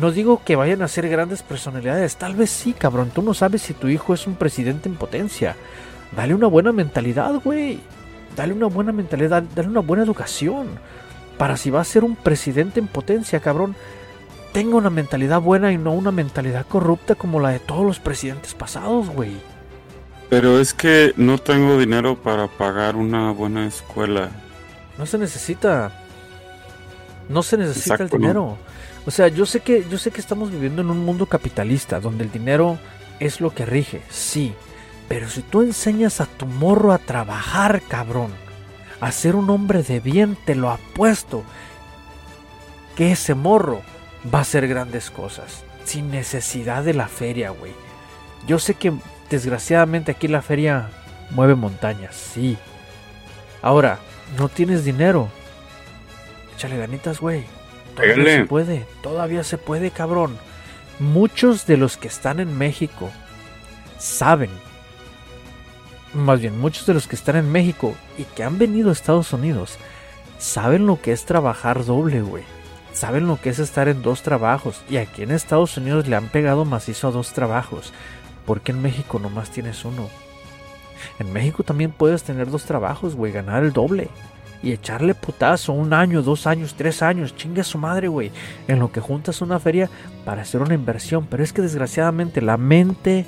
no 0.01 0.11
digo 0.11 0.43
que 0.45 0.57
vayan 0.57 0.83
a 0.83 0.89
ser 0.89 1.09
grandes 1.09 1.43
personalidades, 1.43 2.17
tal 2.17 2.35
vez 2.35 2.51
sí, 2.51 2.73
cabrón. 2.73 3.11
Tú 3.15 3.23
no 3.23 3.35
sabes 3.35 3.63
si 3.63 3.75
tu 3.75 3.89
hijo 3.89 4.13
es 4.15 4.27
un 4.27 4.35
presidente 4.35 4.89
en 4.89 4.97
potencia. 4.97 5.57
Dale 6.15 6.35
una 6.35 6.47
buena 6.47 6.73
mentalidad, 6.73 7.35
güey 7.43 7.81
dale 8.39 8.53
una 8.55 8.67
buena 8.67 8.93
mentalidad, 8.93 9.43
dale 9.55 9.69
una 9.69 9.81
buena 9.81 10.05
educación. 10.05 10.69
Para 11.37 11.57
si 11.57 11.71
va 11.71 11.81
a 11.81 11.85
ser 11.85 12.05
un 12.05 12.17
presidente 12.17 12.81
en 12.81 12.87
potencia, 12.87 13.41
cabrón, 13.41 13.75
tenga 14.53 14.77
una 14.77 14.91
mentalidad 14.91 15.41
buena 15.41 15.73
y 15.73 15.79
no 15.79 15.93
una 15.93 16.13
mentalidad 16.13 16.65
corrupta 16.67 17.17
como 17.17 17.41
la 17.41 17.51
de 17.51 17.59
todos 17.59 17.85
los 17.85 17.99
presidentes 17.99 18.55
pasados, 18.55 19.09
güey. 19.11 19.33
Pero 20.31 20.61
es 20.61 20.73
que 20.73 21.13
no 21.17 21.39
tengo 21.39 21.79
dinero 21.79 22.17
para 22.17 22.47
pagar 22.47 22.97
una 22.97 23.33
buena 23.33 23.67
escuela. 23.67 24.31
No 24.99 25.07
se 25.07 25.19
necesita. 25.19 25.93
No 27.29 27.43
se 27.43 27.57
necesita 27.57 28.03
el 28.03 28.09
dinero. 28.09 28.57
O 29.05 29.11
sea, 29.11 29.29
yo 29.29 29.47
sé 29.47 29.61
que 29.61 29.85
yo 29.91 29.99
sé 29.99 30.11
que 30.11 30.21
estamos 30.21 30.51
viviendo 30.51 30.83
en 30.83 30.91
un 30.91 31.05
mundo 31.05 31.27
capitalista 31.27 31.99
donde 31.99 32.25
el 32.25 32.31
dinero 32.31 32.79
es 33.19 33.41
lo 33.41 33.51
que 33.55 33.67
rige, 33.67 34.03
sí. 34.11 34.55
Pero 35.09 35.29
si 35.29 35.43
tú 35.43 35.63
enseñas 35.63 36.21
a 36.21 36.27
tu 36.27 36.47
morro 36.47 36.93
a 36.93 36.99
trabajar, 36.99 37.83
cabrón, 37.89 38.31
a 39.01 39.11
ser 39.11 39.37
un 39.37 39.49
hombre 39.49 39.83
de 39.83 40.01
bien, 40.01 40.37
te 40.45 40.55
lo 40.55 40.71
apuesto, 40.71 41.45
que 42.95 43.13
ese 43.13 43.35
morro 43.35 43.83
va 44.33 44.41
a 44.41 44.43
hacer 44.43 44.69
grandes 44.69 45.11
cosas, 45.11 45.65
sin 45.85 46.11
necesidad 46.11 46.85
de 46.85 46.95
la 46.95 47.09
feria, 47.09 47.51
güey. 47.51 47.73
Yo 48.47 48.59
sé 48.59 48.75
que 48.75 48.93
desgraciadamente 49.31 50.13
aquí 50.13 50.29
la 50.29 50.43
feria 50.43 50.91
mueve 51.31 51.55
montañas, 51.55 52.15
sí. 52.15 52.59
Ahora, 53.63 53.99
no 54.37 54.49
tienes 54.49 54.85
dinero. 54.85 55.29
Échale 56.55 56.77
ganitas, 56.77 57.21
güey. 57.21 57.45
Todavía 57.97 58.37
se 58.37 58.45
puede, 58.45 58.87
todavía 59.03 59.45
se 59.45 59.59
puede, 59.59 59.91
cabrón. 59.91 60.39
Muchos 60.99 61.67
de 61.67 61.77
los 61.77 61.97
que 61.97 62.09
están 62.09 62.41
en 62.41 62.57
México 62.57 63.11
saben 63.99 64.51
más 66.19 66.41
bien 66.41 66.59
muchos 66.59 66.87
de 66.87 66.95
los 66.95 67.07
que 67.07 67.17
están 67.17 67.37
en 67.37 67.51
México 67.51 67.95
y 68.17 68.25
que 68.25 68.45
han 68.45 68.59
venido 68.59 68.91
a 68.91 68.93
Estados 68.93 69.33
Unidos, 69.33 69.79
saben 70.39 70.87
lo 70.87 71.01
que 71.01 71.13
es 71.13 71.25
trabajar 71.25 71.85
doble, 71.85 72.23
güey. 72.23 72.45
Saben 72.93 73.29
lo 73.29 73.41
que 73.41 73.51
es 73.51 73.59
estar 73.59 73.89
en 73.89 74.03
dos 74.03 74.23
trabajos. 74.23 74.83
Y 74.91 74.97
aquí 74.97 75.23
en 75.23 75.31
Estados 75.31 75.77
Unidos 75.77 76.09
le 76.09 76.17
han 76.17 76.29
pegado 76.29 76.65
macizo 76.65 77.09
a 77.09 77.11
dos 77.13 77.33
trabajos. 77.33 77.93
Porque 78.45 78.73
en 78.73 78.83
México 78.83 79.19
nomás 79.19 79.51
tienes 79.51 79.85
uno. 79.85 80.09
En 81.21 81.33
México 81.33 81.63
también 81.63 81.93
puedes 81.93 82.25
tener 82.25 82.51
dos 82.51 82.65
trabajos, 82.65 83.15
güey, 83.15 83.31
ganar 83.31 83.63
el 83.63 83.73
doble. 83.73 84.09
Y 84.63 84.73
echarle 84.73 85.15
putazo 85.15 85.73
un 85.73 85.93
año, 85.93 86.23
dos 86.23 86.49
años, 86.49 86.75
tres 86.77 87.03
años, 87.03 87.37
chingue 87.37 87.61
a 87.61 87.65
su 87.65 87.79
madre, 87.79 88.09
güey. 88.09 88.33
En 88.67 88.81
lo 88.81 88.91
que 88.91 89.01
juntas 89.01 89.43
una 89.43 89.61
feria 89.61 89.89
para 90.25 90.43
hacer 90.43 90.61
una 90.61 90.75
inversión. 90.75 91.29
Pero 91.31 91.45
es 91.45 91.53
que 91.53 91.63
desgraciadamente 91.63 92.41
la 92.41 92.57
mente 92.57 93.27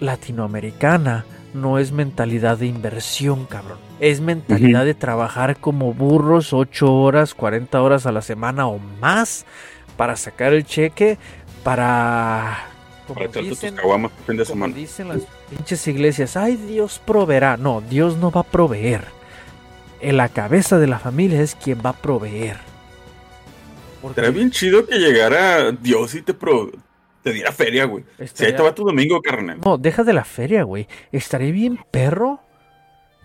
latinoamericana 0.00 1.26
no 1.54 1.78
es 1.78 1.92
mentalidad 1.92 2.58
de 2.58 2.66
inversión, 2.66 3.46
cabrón. 3.46 3.78
Es 4.00 4.20
mentalidad 4.20 4.84
de 4.84 4.94
trabajar 4.94 5.56
como 5.56 5.94
burros 5.94 6.52
8 6.52 6.92
horas, 6.92 7.32
40 7.34 7.80
horas 7.80 8.06
a 8.06 8.12
la 8.12 8.22
semana 8.22 8.66
o 8.66 8.78
más 9.00 9.46
para 9.96 10.16
sacar 10.16 10.52
el 10.52 10.64
cheque, 10.64 11.16
para... 11.62 12.66
para 13.06 13.28
dicen, 13.28 13.76
tus 13.76 14.12
fin 14.26 14.36
de 14.36 14.44
semana. 14.44 14.74
dicen 14.74 15.08
las 15.08 15.22
pinches 15.48 15.86
iglesias, 15.86 16.36
ay 16.36 16.56
Dios 16.56 17.00
proveerá. 17.04 17.56
No, 17.56 17.80
Dios 17.80 18.16
no 18.16 18.30
va 18.30 18.40
a 18.40 18.44
proveer. 18.44 19.04
En 20.00 20.16
la 20.16 20.28
cabeza 20.28 20.78
de 20.78 20.88
la 20.88 20.98
familia 20.98 21.40
es 21.40 21.54
quien 21.54 21.80
va 21.84 21.90
a 21.90 21.96
proveer. 21.96 22.58
Porque... 24.02 24.28
bien 24.30 24.50
chido 24.50 24.84
que 24.84 24.98
llegara 24.98 25.72
Dios 25.72 26.14
y 26.14 26.20
te, 26.20 26.34
pro 26.34 26.70
te 27.24 27.32
diera 27.32 27.52
feria, 27.52 27.86
güey. 27.86 28.04
Si 28.34 28.44
ahí 28.44 28.54
te 28.54 28.62
va 28.62 28.74
tu 28.74 28.84
domingo, 28.84 29.20
carnal. 29.22 29.58
No, 29.64 29.78
deja 29.78 30.04
de 30.04 30.12
la 30.12 30.24
feria, 30.24 30.62
güey. 30.62 30.86
Estaría 31.10 31.50
bien 31.50 31.80
perro 31.90 32.40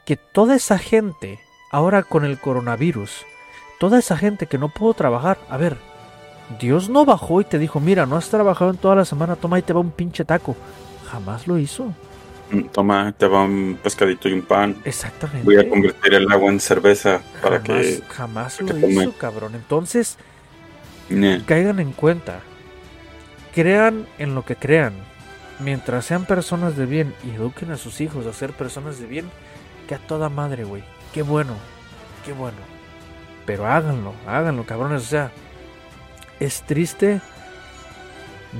que 0.05 0.15
toda 0.15 0.55
esa 0.55 0.79
gente, 0.79 1.37
ahora 1.69 2.03
con 2.03 2.23
el 2.23 2.39
coronavirus, 2.39 3.25
toda 3.77 3.99
esa 3.99 4.17
gente 4.17 4.47
que 4.47 4.57
no 4.57 4.69
pudo 4.69 4.93
trabajar, 4.93 5.37
a 5.49 5.57
ver, 5.57 5.75
Dios 6.61 6.89
no 6.89 7.03
bajó 7.03 7.41
y 7.41 7.43
te 7.43 7.59
dijo, 7.59 7.81
mira, 7.81 8.05
no 8.05 8.15
has 8.15 8.29
trabajado 8.29 8.71
en 8.71 8.77
toda 8.77 8.95
la 8.95 9.05
semana, 9.05 9.35
toma 9.35 9.59
y 9.59 9.63
te 9.63 9.73
va 9.73 9.81
un 9.81 9.91
pinche 9.91 10.23
taco. 10.23 10.55
Jamás 11.11 11.45
lo 11.45 11.59
hizo. 11.59 11.93
Mm, 12.51 12.61
toma, 12.71 13.13
te 13.17 13.27
va 13.27 13.43
un 13.43 13.77
pescadito 13.83 14.29
y 14.29 14.33
un 14.33 14.43
pan. 14.43 14.77
Exactamente. 14.85 15.43
Voy 15.43 15.57
a 15.57 15.69
convertir 15.69 16.13
el 16.13 16.31
agua 16.31 16.49
en 16.49 16.61
cerveza 16.61 17.21
para 17.41 17.61
que. 17.61 18.01
Jamás 18.07 18.61
lo 18.61 18.89
hizo, 18.89 19.11
cabrón. 19.17 19.55
Entonces, 19.55 20.17
caigan 21.45 21.81
en 21.81 21.91
cuenta 21.91 22.39
crean 23.53 24.07
en 24.17 24.35
lo 24.35 24.45
que 24.45 24.55
crean, 24.55 24.93
mientras 25.59 26.05
sean 26.05 26.25
personas 26.25 26.75
de 26.75 26.85
bien 26.85 27.13
y 27.23 27.35
eduquen 27.35 27.71
a 27.71 27.77
sus 27.77 28.01
hijos 28.01 28.25
a 28.25 28.33
ser 28.33 28.53
personas 28.53 28.99
de 28.99 29.07
bien, 29.07 29.29
que 29.87 29.95
a 29.95 29.99
toda 29.99 30.29
madre, 30.29 30.63
güey. 30.63 30.83
Qué 31.13 31.21
bueno, 31.21 31.55
qué 32.25 32.33
bueno. 32.33 32.57
Pero 33.45 33.65
háganlo, 33.65 34.13
háganlo, 34.27 34.65
cabrones. 34.65 35.03
O 35.03 35.07
sea, 35.07 35.31
es 36.39 36.61
triste 36.63 37.21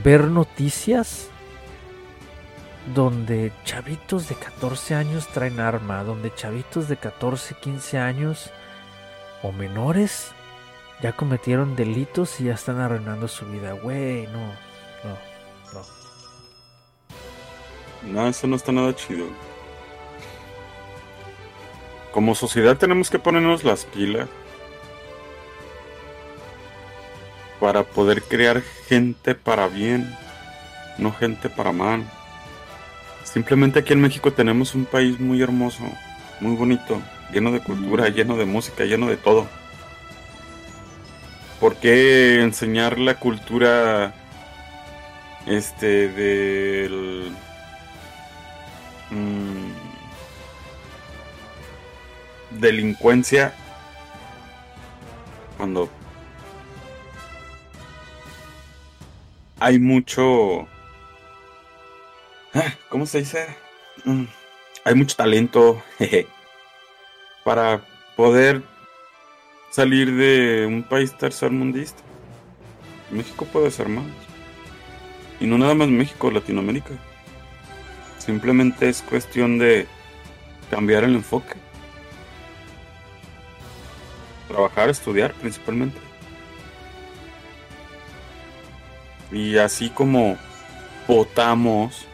ver 0.04 0.26
noticias 0.26 1.30
donde 2.94 3.52
chavitos 3.66 4.30
de 4.30 4.36
14 4.36 4.96
años 4.96 5.28
traen 5.28 5.60
arma, 5.60 6.04
donde 6.04 6.34
chavitos 6.34 6.88
de 6.88 6.98
14, 6.98 7.56
15 7.62 8.00
años 8.00 8.52
o 9.44 9.52
menores 9.52 10.32
ya 11.02 11.14
cometieron 11.14 11.76
delitos 11.76 12.42
y 12.42 12.46
ya 12.46 12.54
están 12.54 12.80
arruinando 12.80 13.28
su 13.28 13.46
vida. 13.46 13.74
Güey, 13.74 14.28
no, 14.28 14.52
no, 18.04 18.28
eso 18.28 18.48
no 18.48 18.56
está 18.56 18.72
nada 18.72 18.96
chido. 18.96 19.26
Como 22.12 22.36
sociedad 22.36 22.78
tenemos 22.78 23.10
que 23.10 23.20
ponernos 23.20 23.64
las 23.64 23.86
pilas 23.86 24.28
para 27.60 27.84
poder 27.84 28.24
crear 28.24 28.62
gente 28.88 29.36
para 29.36 29.68
bien, 29.68 30.16
no 30.98 31.12
gente 31.12 31.50
para 31.50 31.72
mal. 31.72 32.04
Simplemente 33.24 33.80
aquí 33.80 33.94
en 33.94 34.02
México 34.02 34.34
tenemos 34.34 34.74
un 34.74 34.86
país 34.86 35.20
muy 35.20 35.42
hermoso, 35.42 35.84
muy 36.40 36.56
bonito, 36.56 37.02
lleno 37.32 37.52
de 37.52 37.60
cultura, 37.60 38.10
lleno 38.10 38.38
de 38.38 38.46
música, 38.46 38.86
lleno 38.86 39.08
de 39.08 39.18
todo. 39.18 39.48
¿Por 41.60 41.76
qué 41.76 42.42
enseñar 42.42 42.98
la 42.98 43.16
cultura 43.20 44.14
este 45.46 46.08
del 46.10 47.36
mm, 49.12 49.72
delincuencia 52.60 53.54
cuando 55.58 55.90
hay 59.60 59.78
mucho 59.80 60.68
ah, 62.54 62.74
¿cómo 62.90 63.06
se 63.06 63.20
dice? 63.20 63.48
Mm, 64.06 64.26
hay 64.84 64.96
mucho 64.96 65.16
talento 65.16 65.82
para 67.44 67.82
poder 68.16 68.64
salir 69.72 70.14
de 70.16 70.66
un 70.68 70.84
país 70.84 71.16
tercermundista. 71.18 72.02
México 73.12 73.46
puede 73.46 73.72
ser 73.72 73.90
más. 73.90 74.06
Y 75.40 75.48
no 75.48 75.58
nada 75.58 75.74
más 75.74 75.88
México, 75.88 76.30
Latinoamérica. 76.30 76.92
Simplemente 78.20 78.88
es 78.90 79.02
cuestión 79.02 79.58
de 79.58 79.88
cambiar 80.70 81.04
el 81.04 81.16
enfoque. 81.16 81.56
Trabajar, 84.48 84.90
estudiar 84.90 85.34
principalmente. 85.34 86.00
Y 89.32 89.58
así 89.58 89.90
como 89.90 90.38
votamos 91.08 92.06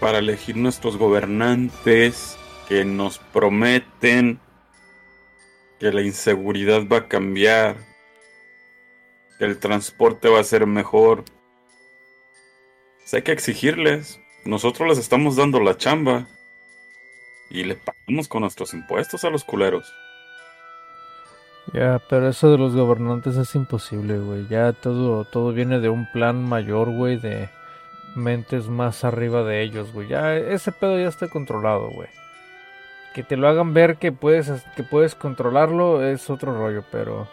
para 0.00 0.18
elegir 0.18 0.56
nuestros 0.56 0.96
gobernantes 0.96 2.36
que 2.68 2.84
nos 2.84 3.18
prometen 3.18 4.40
que 5.78 5.92
la 5.92 6.02
inseguridad 6.02 6.86
va 6.88 6.98
a 6.98 7.08
cambiar, 7.08 7.76
que 9.38 9.44
el 9.44 9.58
transporte 9.58 10.28
va 10.28 10.40
a 10.40 10.44
ser 10.44 10.66
mejor. 10.66 11.24
Pues 13.06 13.14
hay 13.14 13.22
que 13.22 13.30
exigirles. 13.30 14.20
Nosotros 14.44 14.88
les 14.88 14.98
estamos 14.98 15.36
dando 15.36 15.60
la 15.60 15.76
chamba. 15.76 16.26
Y 17.48 17.62
le 17.62 17.76
pagamos 17.76 18.26
con 18.26 18.40
nuestros 18.40 18.74
impuestos 18.74 19.22
a 19.22 19.30
los 19.30 19.44
culeros. 19.44 19.94
Ya, 21.72 22.02
pero 22.08 22.28
eso 22.28 22.50
de 22.50 22.58
los 22.58 22.74
gobernantes 22.74 23.36
es 23.36 23.54
imposible, 23.54 24.18
güey. 24.18 24.48
Ya 24.48 24.72
todo, 24.72 25.24
todo 25.24 25.52
viene 25.52 25.78
de 25.78 25.88
un 25.88 26.10
plan 26.10 26.42
mayor, 26.42 26.90
güey, 26.90 27.16
de 27.16 27.48
mentes 28.16 28.66
más 28.66 29.04
arriba 29.04 29.44
de 29.44 29.62
ellos, 29.62 29.92
güey. 29.92 30.08
Ya 30.08 30.34
ese 30.34 30.72
pedo 30.72 30.98
ya 30.98 31.06
está 31.06 31.28
controlado, 31.28 31.90
güey. 31.90 32.08
Que 33.14 33.22
te 33.22 33.36
lo 33.36 33.46
hagan 33.46 33.72
ver 33.72 33.98
que 33.98 34.10
puedes, 34.10 34.50
que 34.74 34.82
puedes 34.82 35.14
controlarlo 35.14 36.04
es 36.04 36.28
otro 36.28 36.58
rollo, 36.58 36.82
pero 36.90 37.28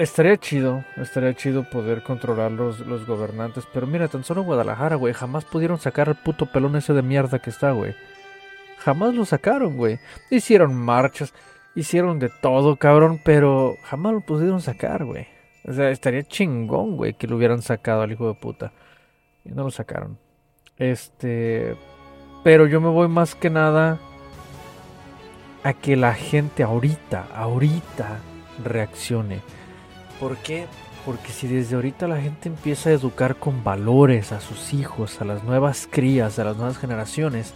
Estaría 0.00 0.38
chido, 0.38 0.82
estaría 0.96 1.34
chido 1.34 1.68
poder 1.68 2.02
controlar 2.02 2.50
los, 2.52 2.80
los 2.80 3.04
gobernantes. 3.04 3.66
Pero 3.70 3.86
mira, 3.86 4.08
tan 4.08 4.24
solo 4.24 4.44
Guadalajara, 4.44 4.96
güey. 4.96 5.12
Jamás 5.12 5.44
pudieron 5.44 5.78
sacar 5.78 6.08
al 6.08 6.14
puto 6.14 6.46
pelón 6.46 6.74
ese 6.76 6.94
de 6.94 7.02
mierda 7.02 7.38
que 7.38 7.50
está, 7.50 7.72
güey. 7.72 7.94
Jamás 8.78 9.14
lo 9.14 9.26
sacaron, 9.26 9.76
güey. 9.76 9.98
Hicieron 10.30 10.74
marchas, 10.74 11.34
hicieron 11.74 12.18
de 12.18 12.30
todo, 12.30 12.76
cabrón. 12.76 13.20
Pero 13.22 13.76
jamás 13.82 14.14
lo 14.14 14.20
pudieron 14.22 14.62
sacar, 14.62 15.04
güey. 15.04 15.26
O 15.68 15.74
sea, 15.74 15.90
estaría 15.90 16.22
chingón, 16.22 16.96
güey, 16.96 17.12
que 17.12 17.26
lo 17.26 17.36
hubieran 17.36 17.60
sacado 17.60 18.00
al 18.00 18.10
hijo 18.10 18.26
de 18.26 18.40
puta. 18.40 18.72
Y 19.44 19.50
no 19.50 19.64
lo 19.64 19.70
sacaron. 19.70 20.18
Este. 20.78 21.76
Pero 22.42 22.66
yo 22.66 22.80
me 22.80 22.88
voy 22.88 23.08
más 23.08 23.34
que 23.34 23.50
nada 23.50 23.98
a 25.62 25.74
que 25.74 25.94
la 25.94 26.14
gente 26.14 26.62
ahorita, 26.62 27.26
ahorita 27.34 28.18
reaccione 28.64 29.59
¿Por 30.20 30.36
qué? 30.36 30.66
Porque 31.06 31.32
si 31.32 31.48
desde 31.48 31.74
ahorita 31.76 32.06
la 32.06 32.20
gente 32.20 32.50
empieza 32.50 32.90
a 32.90 32.92
educar 32.92 33.36
con 33.36 33.64
valores 33.64 34.32
a 34.32 34.40
sus 34.40 34.74
hijos, 34.74 35.20
a 35.22 35.24
las 35.24 35.42
nuevas 35.44 35.88
crías, 35.90 36.38
a 36.38 36.44
las 36.44 36.58
nuevas 36.58 36.76
generaciones, 36.76 37.54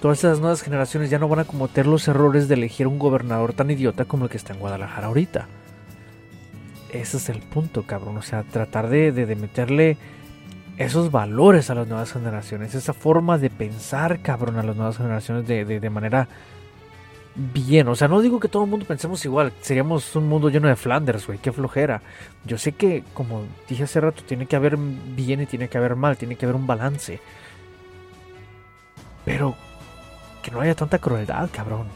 todas 0.00 0.18
esas 0.18 0.38
nuevas 0.38 0.62
generaciones 0.62 1.10
ya 1.10 1.18
no 1.18 1.28
van 1.28 1.40
a 1.40 1.44
cometer 1.44 1.86
los 1.86 2.06
errores 2.06 2.46
de 2.46 2.54
elegir 2.54 2.86
un 2.86 3.00
gobernador 3.00 3.52
tan 3.52 3.70
idiota 3.70 4.04
como 4.04 4.24
el 4.24 4.30
que 4.30 4.36
está 4.36 4.52
en 4.52 4.60
Guadalajara 4.60 5.08
ahorita. 5.08 5.48
Ese 6.92 7.16
es 7.16 7.28
el 7.28 7.40
punto, 7.40 7.82
cabrón. 7.82 8.16
O 8.18 8.22
sea, 8.22 8.44
tratar 8.44 8.88
de, 8.88 9.12
meterle 9.34 9.96
esos 10.76 11.10
valores 11.10 11.68
a 11.70 11.74
las 11.74 11.88
nuevas 11.88 12.12
generaciones, 12.12 12.76
esa 12.76 12.92
forma 12.92 13.38
de 13.38 13.50
pensar, 13.50 14.20
cabrón, 14.20 14.58
a 14.58 14.62
las 14.62 14.76
nuevas 14.76 14.96
generaciones 14.96 15.46
de, 15.46 15.90
manera 15.90 16.28
bien. 17.34 17.88
O 17.88 17.94
sea, 17.94 18.08
no 18.08 18.20
digo 18.20 18.40
que 18.40 18.48
todo 18.48 18.64
el 18.64 18.70
mundo 18.70 18.86
pensemos 18.86 19.24
igual. 19.24 19.52
Seríamos 19.60 20.14
un 20.16 20.28
mundo 20.28 20.48
lleno 20.48 20.68
de 20.68 20.76
Flanders, 20.76 21.26
güey. 21.26 21.38
Qué 21.38 21.52
flojera. 21.52 22.02
Yo 22.44 22.58
sé 22.58 22.72
que, 22.72 23.04
como 23.14 23.44
dije 23.68 23.84
hace 23.84 24.00
rato, 24.00 24.22
tiene 24.24 24.46
que 24.46 24.56
haber 24.56 24.76
bien 24.76 25.40
y 25.40 25.46
tiene 25.46 25.68
que 25.68 25.78
haber 25.78 25.96
mal. 25.96 26.16
Tiene 26.16 26.36
que 26.36 26.46
haber 26.46 26.56
un 26.56 26.66
balance. 26.66 27.20
Pero 29.24 29.56
que 30.42 30.50
no 30.50 30.60
haya 30.60 30.74
tanta 30.74 30.98
crueldad, 30.98 31.48
cabrón. 31.52 31.86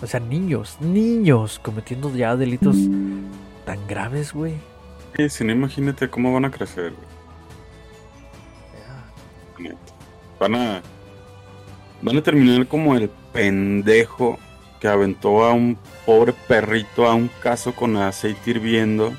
O 0.00 0.06
sea, 0.06 0.20
niños, 0.20 0.78
niños 0.80 1.58
cometiendo 1.58 2.14
ya 2.14 2.36
delitos 2.36 2.76
tan 3.64 3.86
graves, 3.86 4.32
güey. 4.32 4.54
Sí, 5.16 5.28
si 5.28 5.44
no, 5.44 5.52
imagínate 5.52 6.08
cómo 6.08 6.32
van 6.32 6.44
a 6.44 6.50
crecer, 6.50 6.92
Van 10.38 10.54
a. 10.54 10.82
Van 12.02 12.16
a 12.16 12.22
terminar 12.22 12.66
como 12.66 12.94
el 12.94 13.08
pendejo 13.32 14.38
que 14.80 14.88
aventó 14.88 15.44
a 15.44 15.52
un 15.52 15.78
pobre 16.06 16.32
perrito 16.32 17.06
a 17.06 17.14
un 17.14 17.28
caso 17.42 17.74
con 17.74 17.96
aceite 17.96 18.50
hirviendo. 18.50 19.12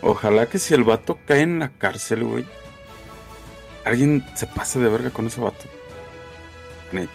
Ojalá 0.00 0.46
que 0.46 0.58
si 0.58 0.74
el 0.74 0.84
vato 0.84 1.18
cae 1.26 1.42
en 1.42 1.58
la 1.58 1.68
cárcel, 1.70 2.24
güey, 2.24 2.44
alguien 3.84 4.24
se 4.34 4.46
pase 4.46 4.78
de 4.78 4.88
verga 4.88 5.10
con 5.10 5.26
ese 5.26 5.40
vato. 5.40 5.64
Neta. 6.92 7.10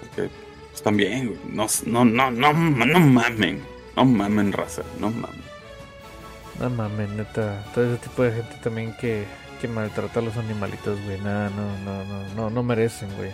Porque 0.00 0.30
pues, 0.70 0.82
también, 0.82 1.28
güey, 1.28 1.38
no, 1.50 1.66
no, 1.86 2.04
no, 2.04 2.30
no, 2.30 2.52
no 2.52 3.00
mamen. 3.00 3.62
No 3.94 4.04
mamen, 4.04 4.52
raza, 4.52 4.82
no 4.98 5.10
mamen. 5.10 5.46
No 6.58 6.70
mames, 6.70 7.08
neta. 7.10 7.64
Todo 7.74 7.92
ese 7.92 8.02
tipo 8.08 8.22
de 8.22 8.32
gente 8.32 8.56
también 8.62 8.96
que, 9.00 9.24
que 9.66 9.72
maltrata 9.72 10.20
a 10.20 10.22
los 10.22 10.36
animalitos, 10.36 11.00
güey. 11.04 11.18
Nada, 11.20 11.50
no, 11.50 11.78
no, 11.78 12.04
no, 12.04 12.34
no, 12.34 12.50
no 12.50 12.62
merecen, 12.62 13.14
güey. 13.16 13.32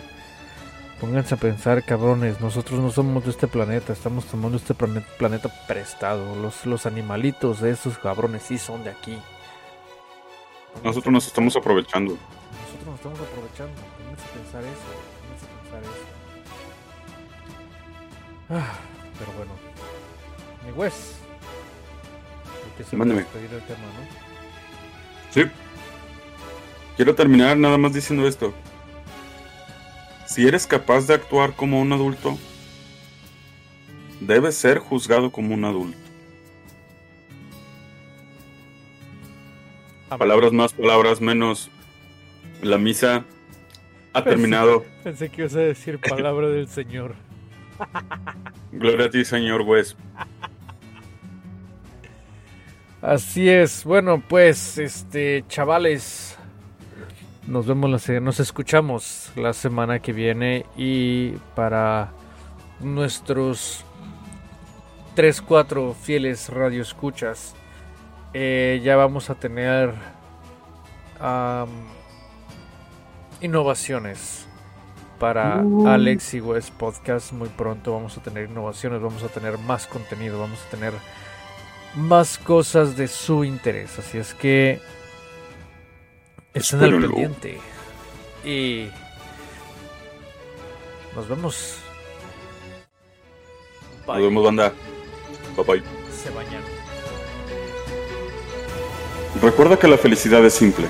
Pónganse 0.99 1.35
a 1.35 1.37
pensar, 1.37 1.83
cabrones. 1.83 2.39
Nosotros 2.39 2.79
no 2.79 2.91
somos 2.91 3.25
de 3.25 3.31
este 3.31 3.47
planeta. 3.47 3.93
Estamos 3.93 4.25
tomando 4.25 4.57
este 4.57 4.73
planeta, 4.73 5.07
planeta 5.17 5.49
prestado. 5.67 6.35
Los, 6.35 6.65
los 6.65 6.85
animalitos 6.85 7.61
de 7.61 7.71
esos 7.71 7.97
cabrones 7.97 8.43
sí 8.43 8.57
son 8.57 8.83
de 8.83 8.89
aquí. 8.91 9.17
Nosotros 10.83 11.11
nos 11.11 11.27
estamos 11.27 11.55
aprovechando. 11.55 12.13
Nosotros 12.13 12.85
nos 12.87 12.95
estamos 12.95 13.19
aprovechando. 13.19 13.81
Pónganse 13.97 14.23
a 14.23 14.33
pensar 14.33 14.63
eso. 14.63 14.89
Pónganse 15.21 15.45
a 15.45 15.61
pensar 15.61 15.83
eso. 15.83 16.05
Ah, 18.49 18.73
pero 19.19 19.31
bueno. 19.33 19.51
Mi 20.65 20.71
Mándeme. 22.97 23.23
puede 23.25 23.41
despedir 23.41 23.61
el 23.61 23.67
tema, 23.67 23.85
¿no? 23.87 25.33
Sí. 25.33 25.43
Quiero 26.95 27.15
terminar 27.15 27.57
nada 27.57 27.77
más 27.77 27.93
diciendo 27.93 28.27
esto. 28.27 28.53
Si 30.25 30.47
eres 30.47 30.67
capaz 30.67 31.07
de 31.07 31.15
actuar 31.15 31.53
como 31.55 31.81
un 31.81 31.91
adulto, 31.91 32.37
debes 34.19 34.55
ser 34.55 34.79
juzgado 34.79 35.31
como 35.31 35.53
un 35.53 35.65
adulto. 35.65 35.97
Amén. 40.09 40.19
Palabras 40.19 40.51
más, 40.51 40.73
palabras 40.73 41.21
menos. 41.21 41.69
La 42.61 42.77
misa 42.77 43.25
ha 44.13 44.23
terminado. 44.23 44.85
Pensé 45.03 45.29
que 45.29 45.41
ibas 45.41 45.55
a 45.55 45.59
decir 45.59 45.99
palabra 45.99 46.49
del 46.49 46.67
Señor. 46.67 47.15
Gloria 48.71 49.07
a 49.07 49.09
ti, 49.09 49.25
Señor 49.25 49.61
Wes. 49.61 49.95
Así 53.01 53.49
es. 53.49 53.83
Bueno, 53.83 54.23
pues, 54.27 54.77
este, 54.77 55.43
chavales, 55.47 56.37
nos 57.47 57.65
vemos, 57.65 58.07
la 58.07 58.19
nos 58.19 58.39
escuchamos 58.39 59.31
la 59.35 59.53
semana 59.53 59.99
que 59.99 60.13
viene 60.13 60.65
y 60.77 61.31
para 61.55 62.11
nuestros 62.79 63.83
3, 65.15 65.41
4 65.41 65.93
fieles 65.93 66.49
radioescuchas, 66.49 67.55
eh, 68.33 68.81
ya 68.83 68.95
vamos 68.95 69.29
a 69.29 69.35
tener 69.35 69.93
innovaciones 73.41 74.47
para 75.19 75.61
Uh. 75.63 75.87
Alex 75.87 76.33
y 76.33 76.41
Wes 76.41 76.71
Podcast. 76.71 77.31
Muy 77.31 77.49
pronto 77.49 77.93
vamos 77.93 78.17
a 78.17 78.21
tener 78.21 78.49
innovaciones, 78.49 79.01
vamos 79.01 79.23
a 79.23 79.29
tener 79.29 79.57
más 79.57 79.87
contenido, 79.87 80.39
vamos 80.39 80.59
a 80.67 80.69
tener 80.69 80.93
más 81.95 82.37
cosas 82.37 82.97
de 82.97 83.07
su 83.07 83.43
interés. 83.45 83.97
Así 83.99 84.17
es 84.17 84.33
que 84.33 84.81
estén 86.53 86.83
al 86.83 87.01
pendiente. 87.01 87.59
Y 88.43 88.89
nos 91.15 91.27
vemos. 91.27 91.77
Nos 94.07 94.17
vemos, 94.17 94.43
banda. 94.43 94.73
Bye 95.55 95.65
bye. 95.65 95.83
Se 96.23 96.29
bañan. 96.29 96.61
Recuerda 99.41 99.77
que 99.77 99.87
la 99.87 99.97
felicidad 99.97 100.45
es 100.45 100.53
simple. 100.53 100.85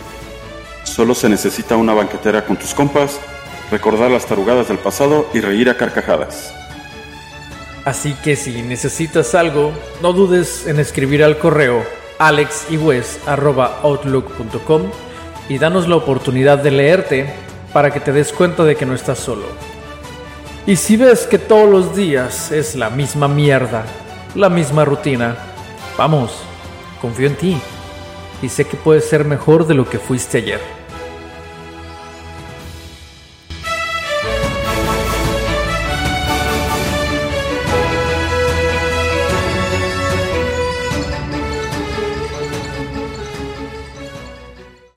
Solo 0.83 1.15
se 1.15 1.29
necesita 1.29 1.77
una 1.77 1.93
banquetera 1.93 2.45
con 2.45 2.57
tus 2.57 2.73
compas, 2.73 3.17
recordar 3.71 4.11
las 4.11 4.25
tarugadas 4.25 4.67
del 4.67 4.79
pasado 4.79 5.29
y 5.33 5.39
reír 5.39 5.69
a 5.69 5.77
carcajadas. 5.77 6.53
Así 7.85 8.13
que 8.23 8.35
si 8.35 8.61
necesitas 8.61 9.33
algo, 9.35 9.71
no 10.01 10.11
dudes 10.13 10.67
en 10.67 10.79
escribir 10.79 11.23
al 11.23 11.37
correo 11.37 11.85
alexyWes@outlook.com 12.19 14.91
y 15.49 15.57
danos 15.57 15.87
la 15.87 15.95
oportunidad 15.95 16.59
de 16.59 16.71
leerte 16.71 17.33
para 17.71 17.91
que 17.91 17.99
te 17.99 18.11
des 18.11 18.31
cuenta 18.31 18.63
de 18.63 18.75
que 18.75 18.85
no 18.85 18.93
estás 18.93 19.19
solo. 19.19 19.45
Y 20.65 20.75
si 20.77 20.95
ves 20.95 21.27
que 21.27 21.39
todos 21.39 21.69
los 21.69 21.95
días 21.95 22.51
es 22.51 22.75
la 22.75 22.89
misma 22.89 23.27
mierda, 23.27 23.83
la 24.35 24.49
misma 24.49 24.85
rutina, 24.85 25.35
vamos, 25.97 26.31
confío 27.01 27.27
en 27.27 27.35
ti 27.35 27.57
y 28.41 28.49
sé 28.49 28.65
que 28.65 28.77
puedes 28.77 29.09
ser 29.09 29.25
mejor 29.25 29.67
de 29.67 29.73
lo 29.73 29.89
que 29.89 29.99
fuiste 29.99 30.37
ayer. 30.37 30.82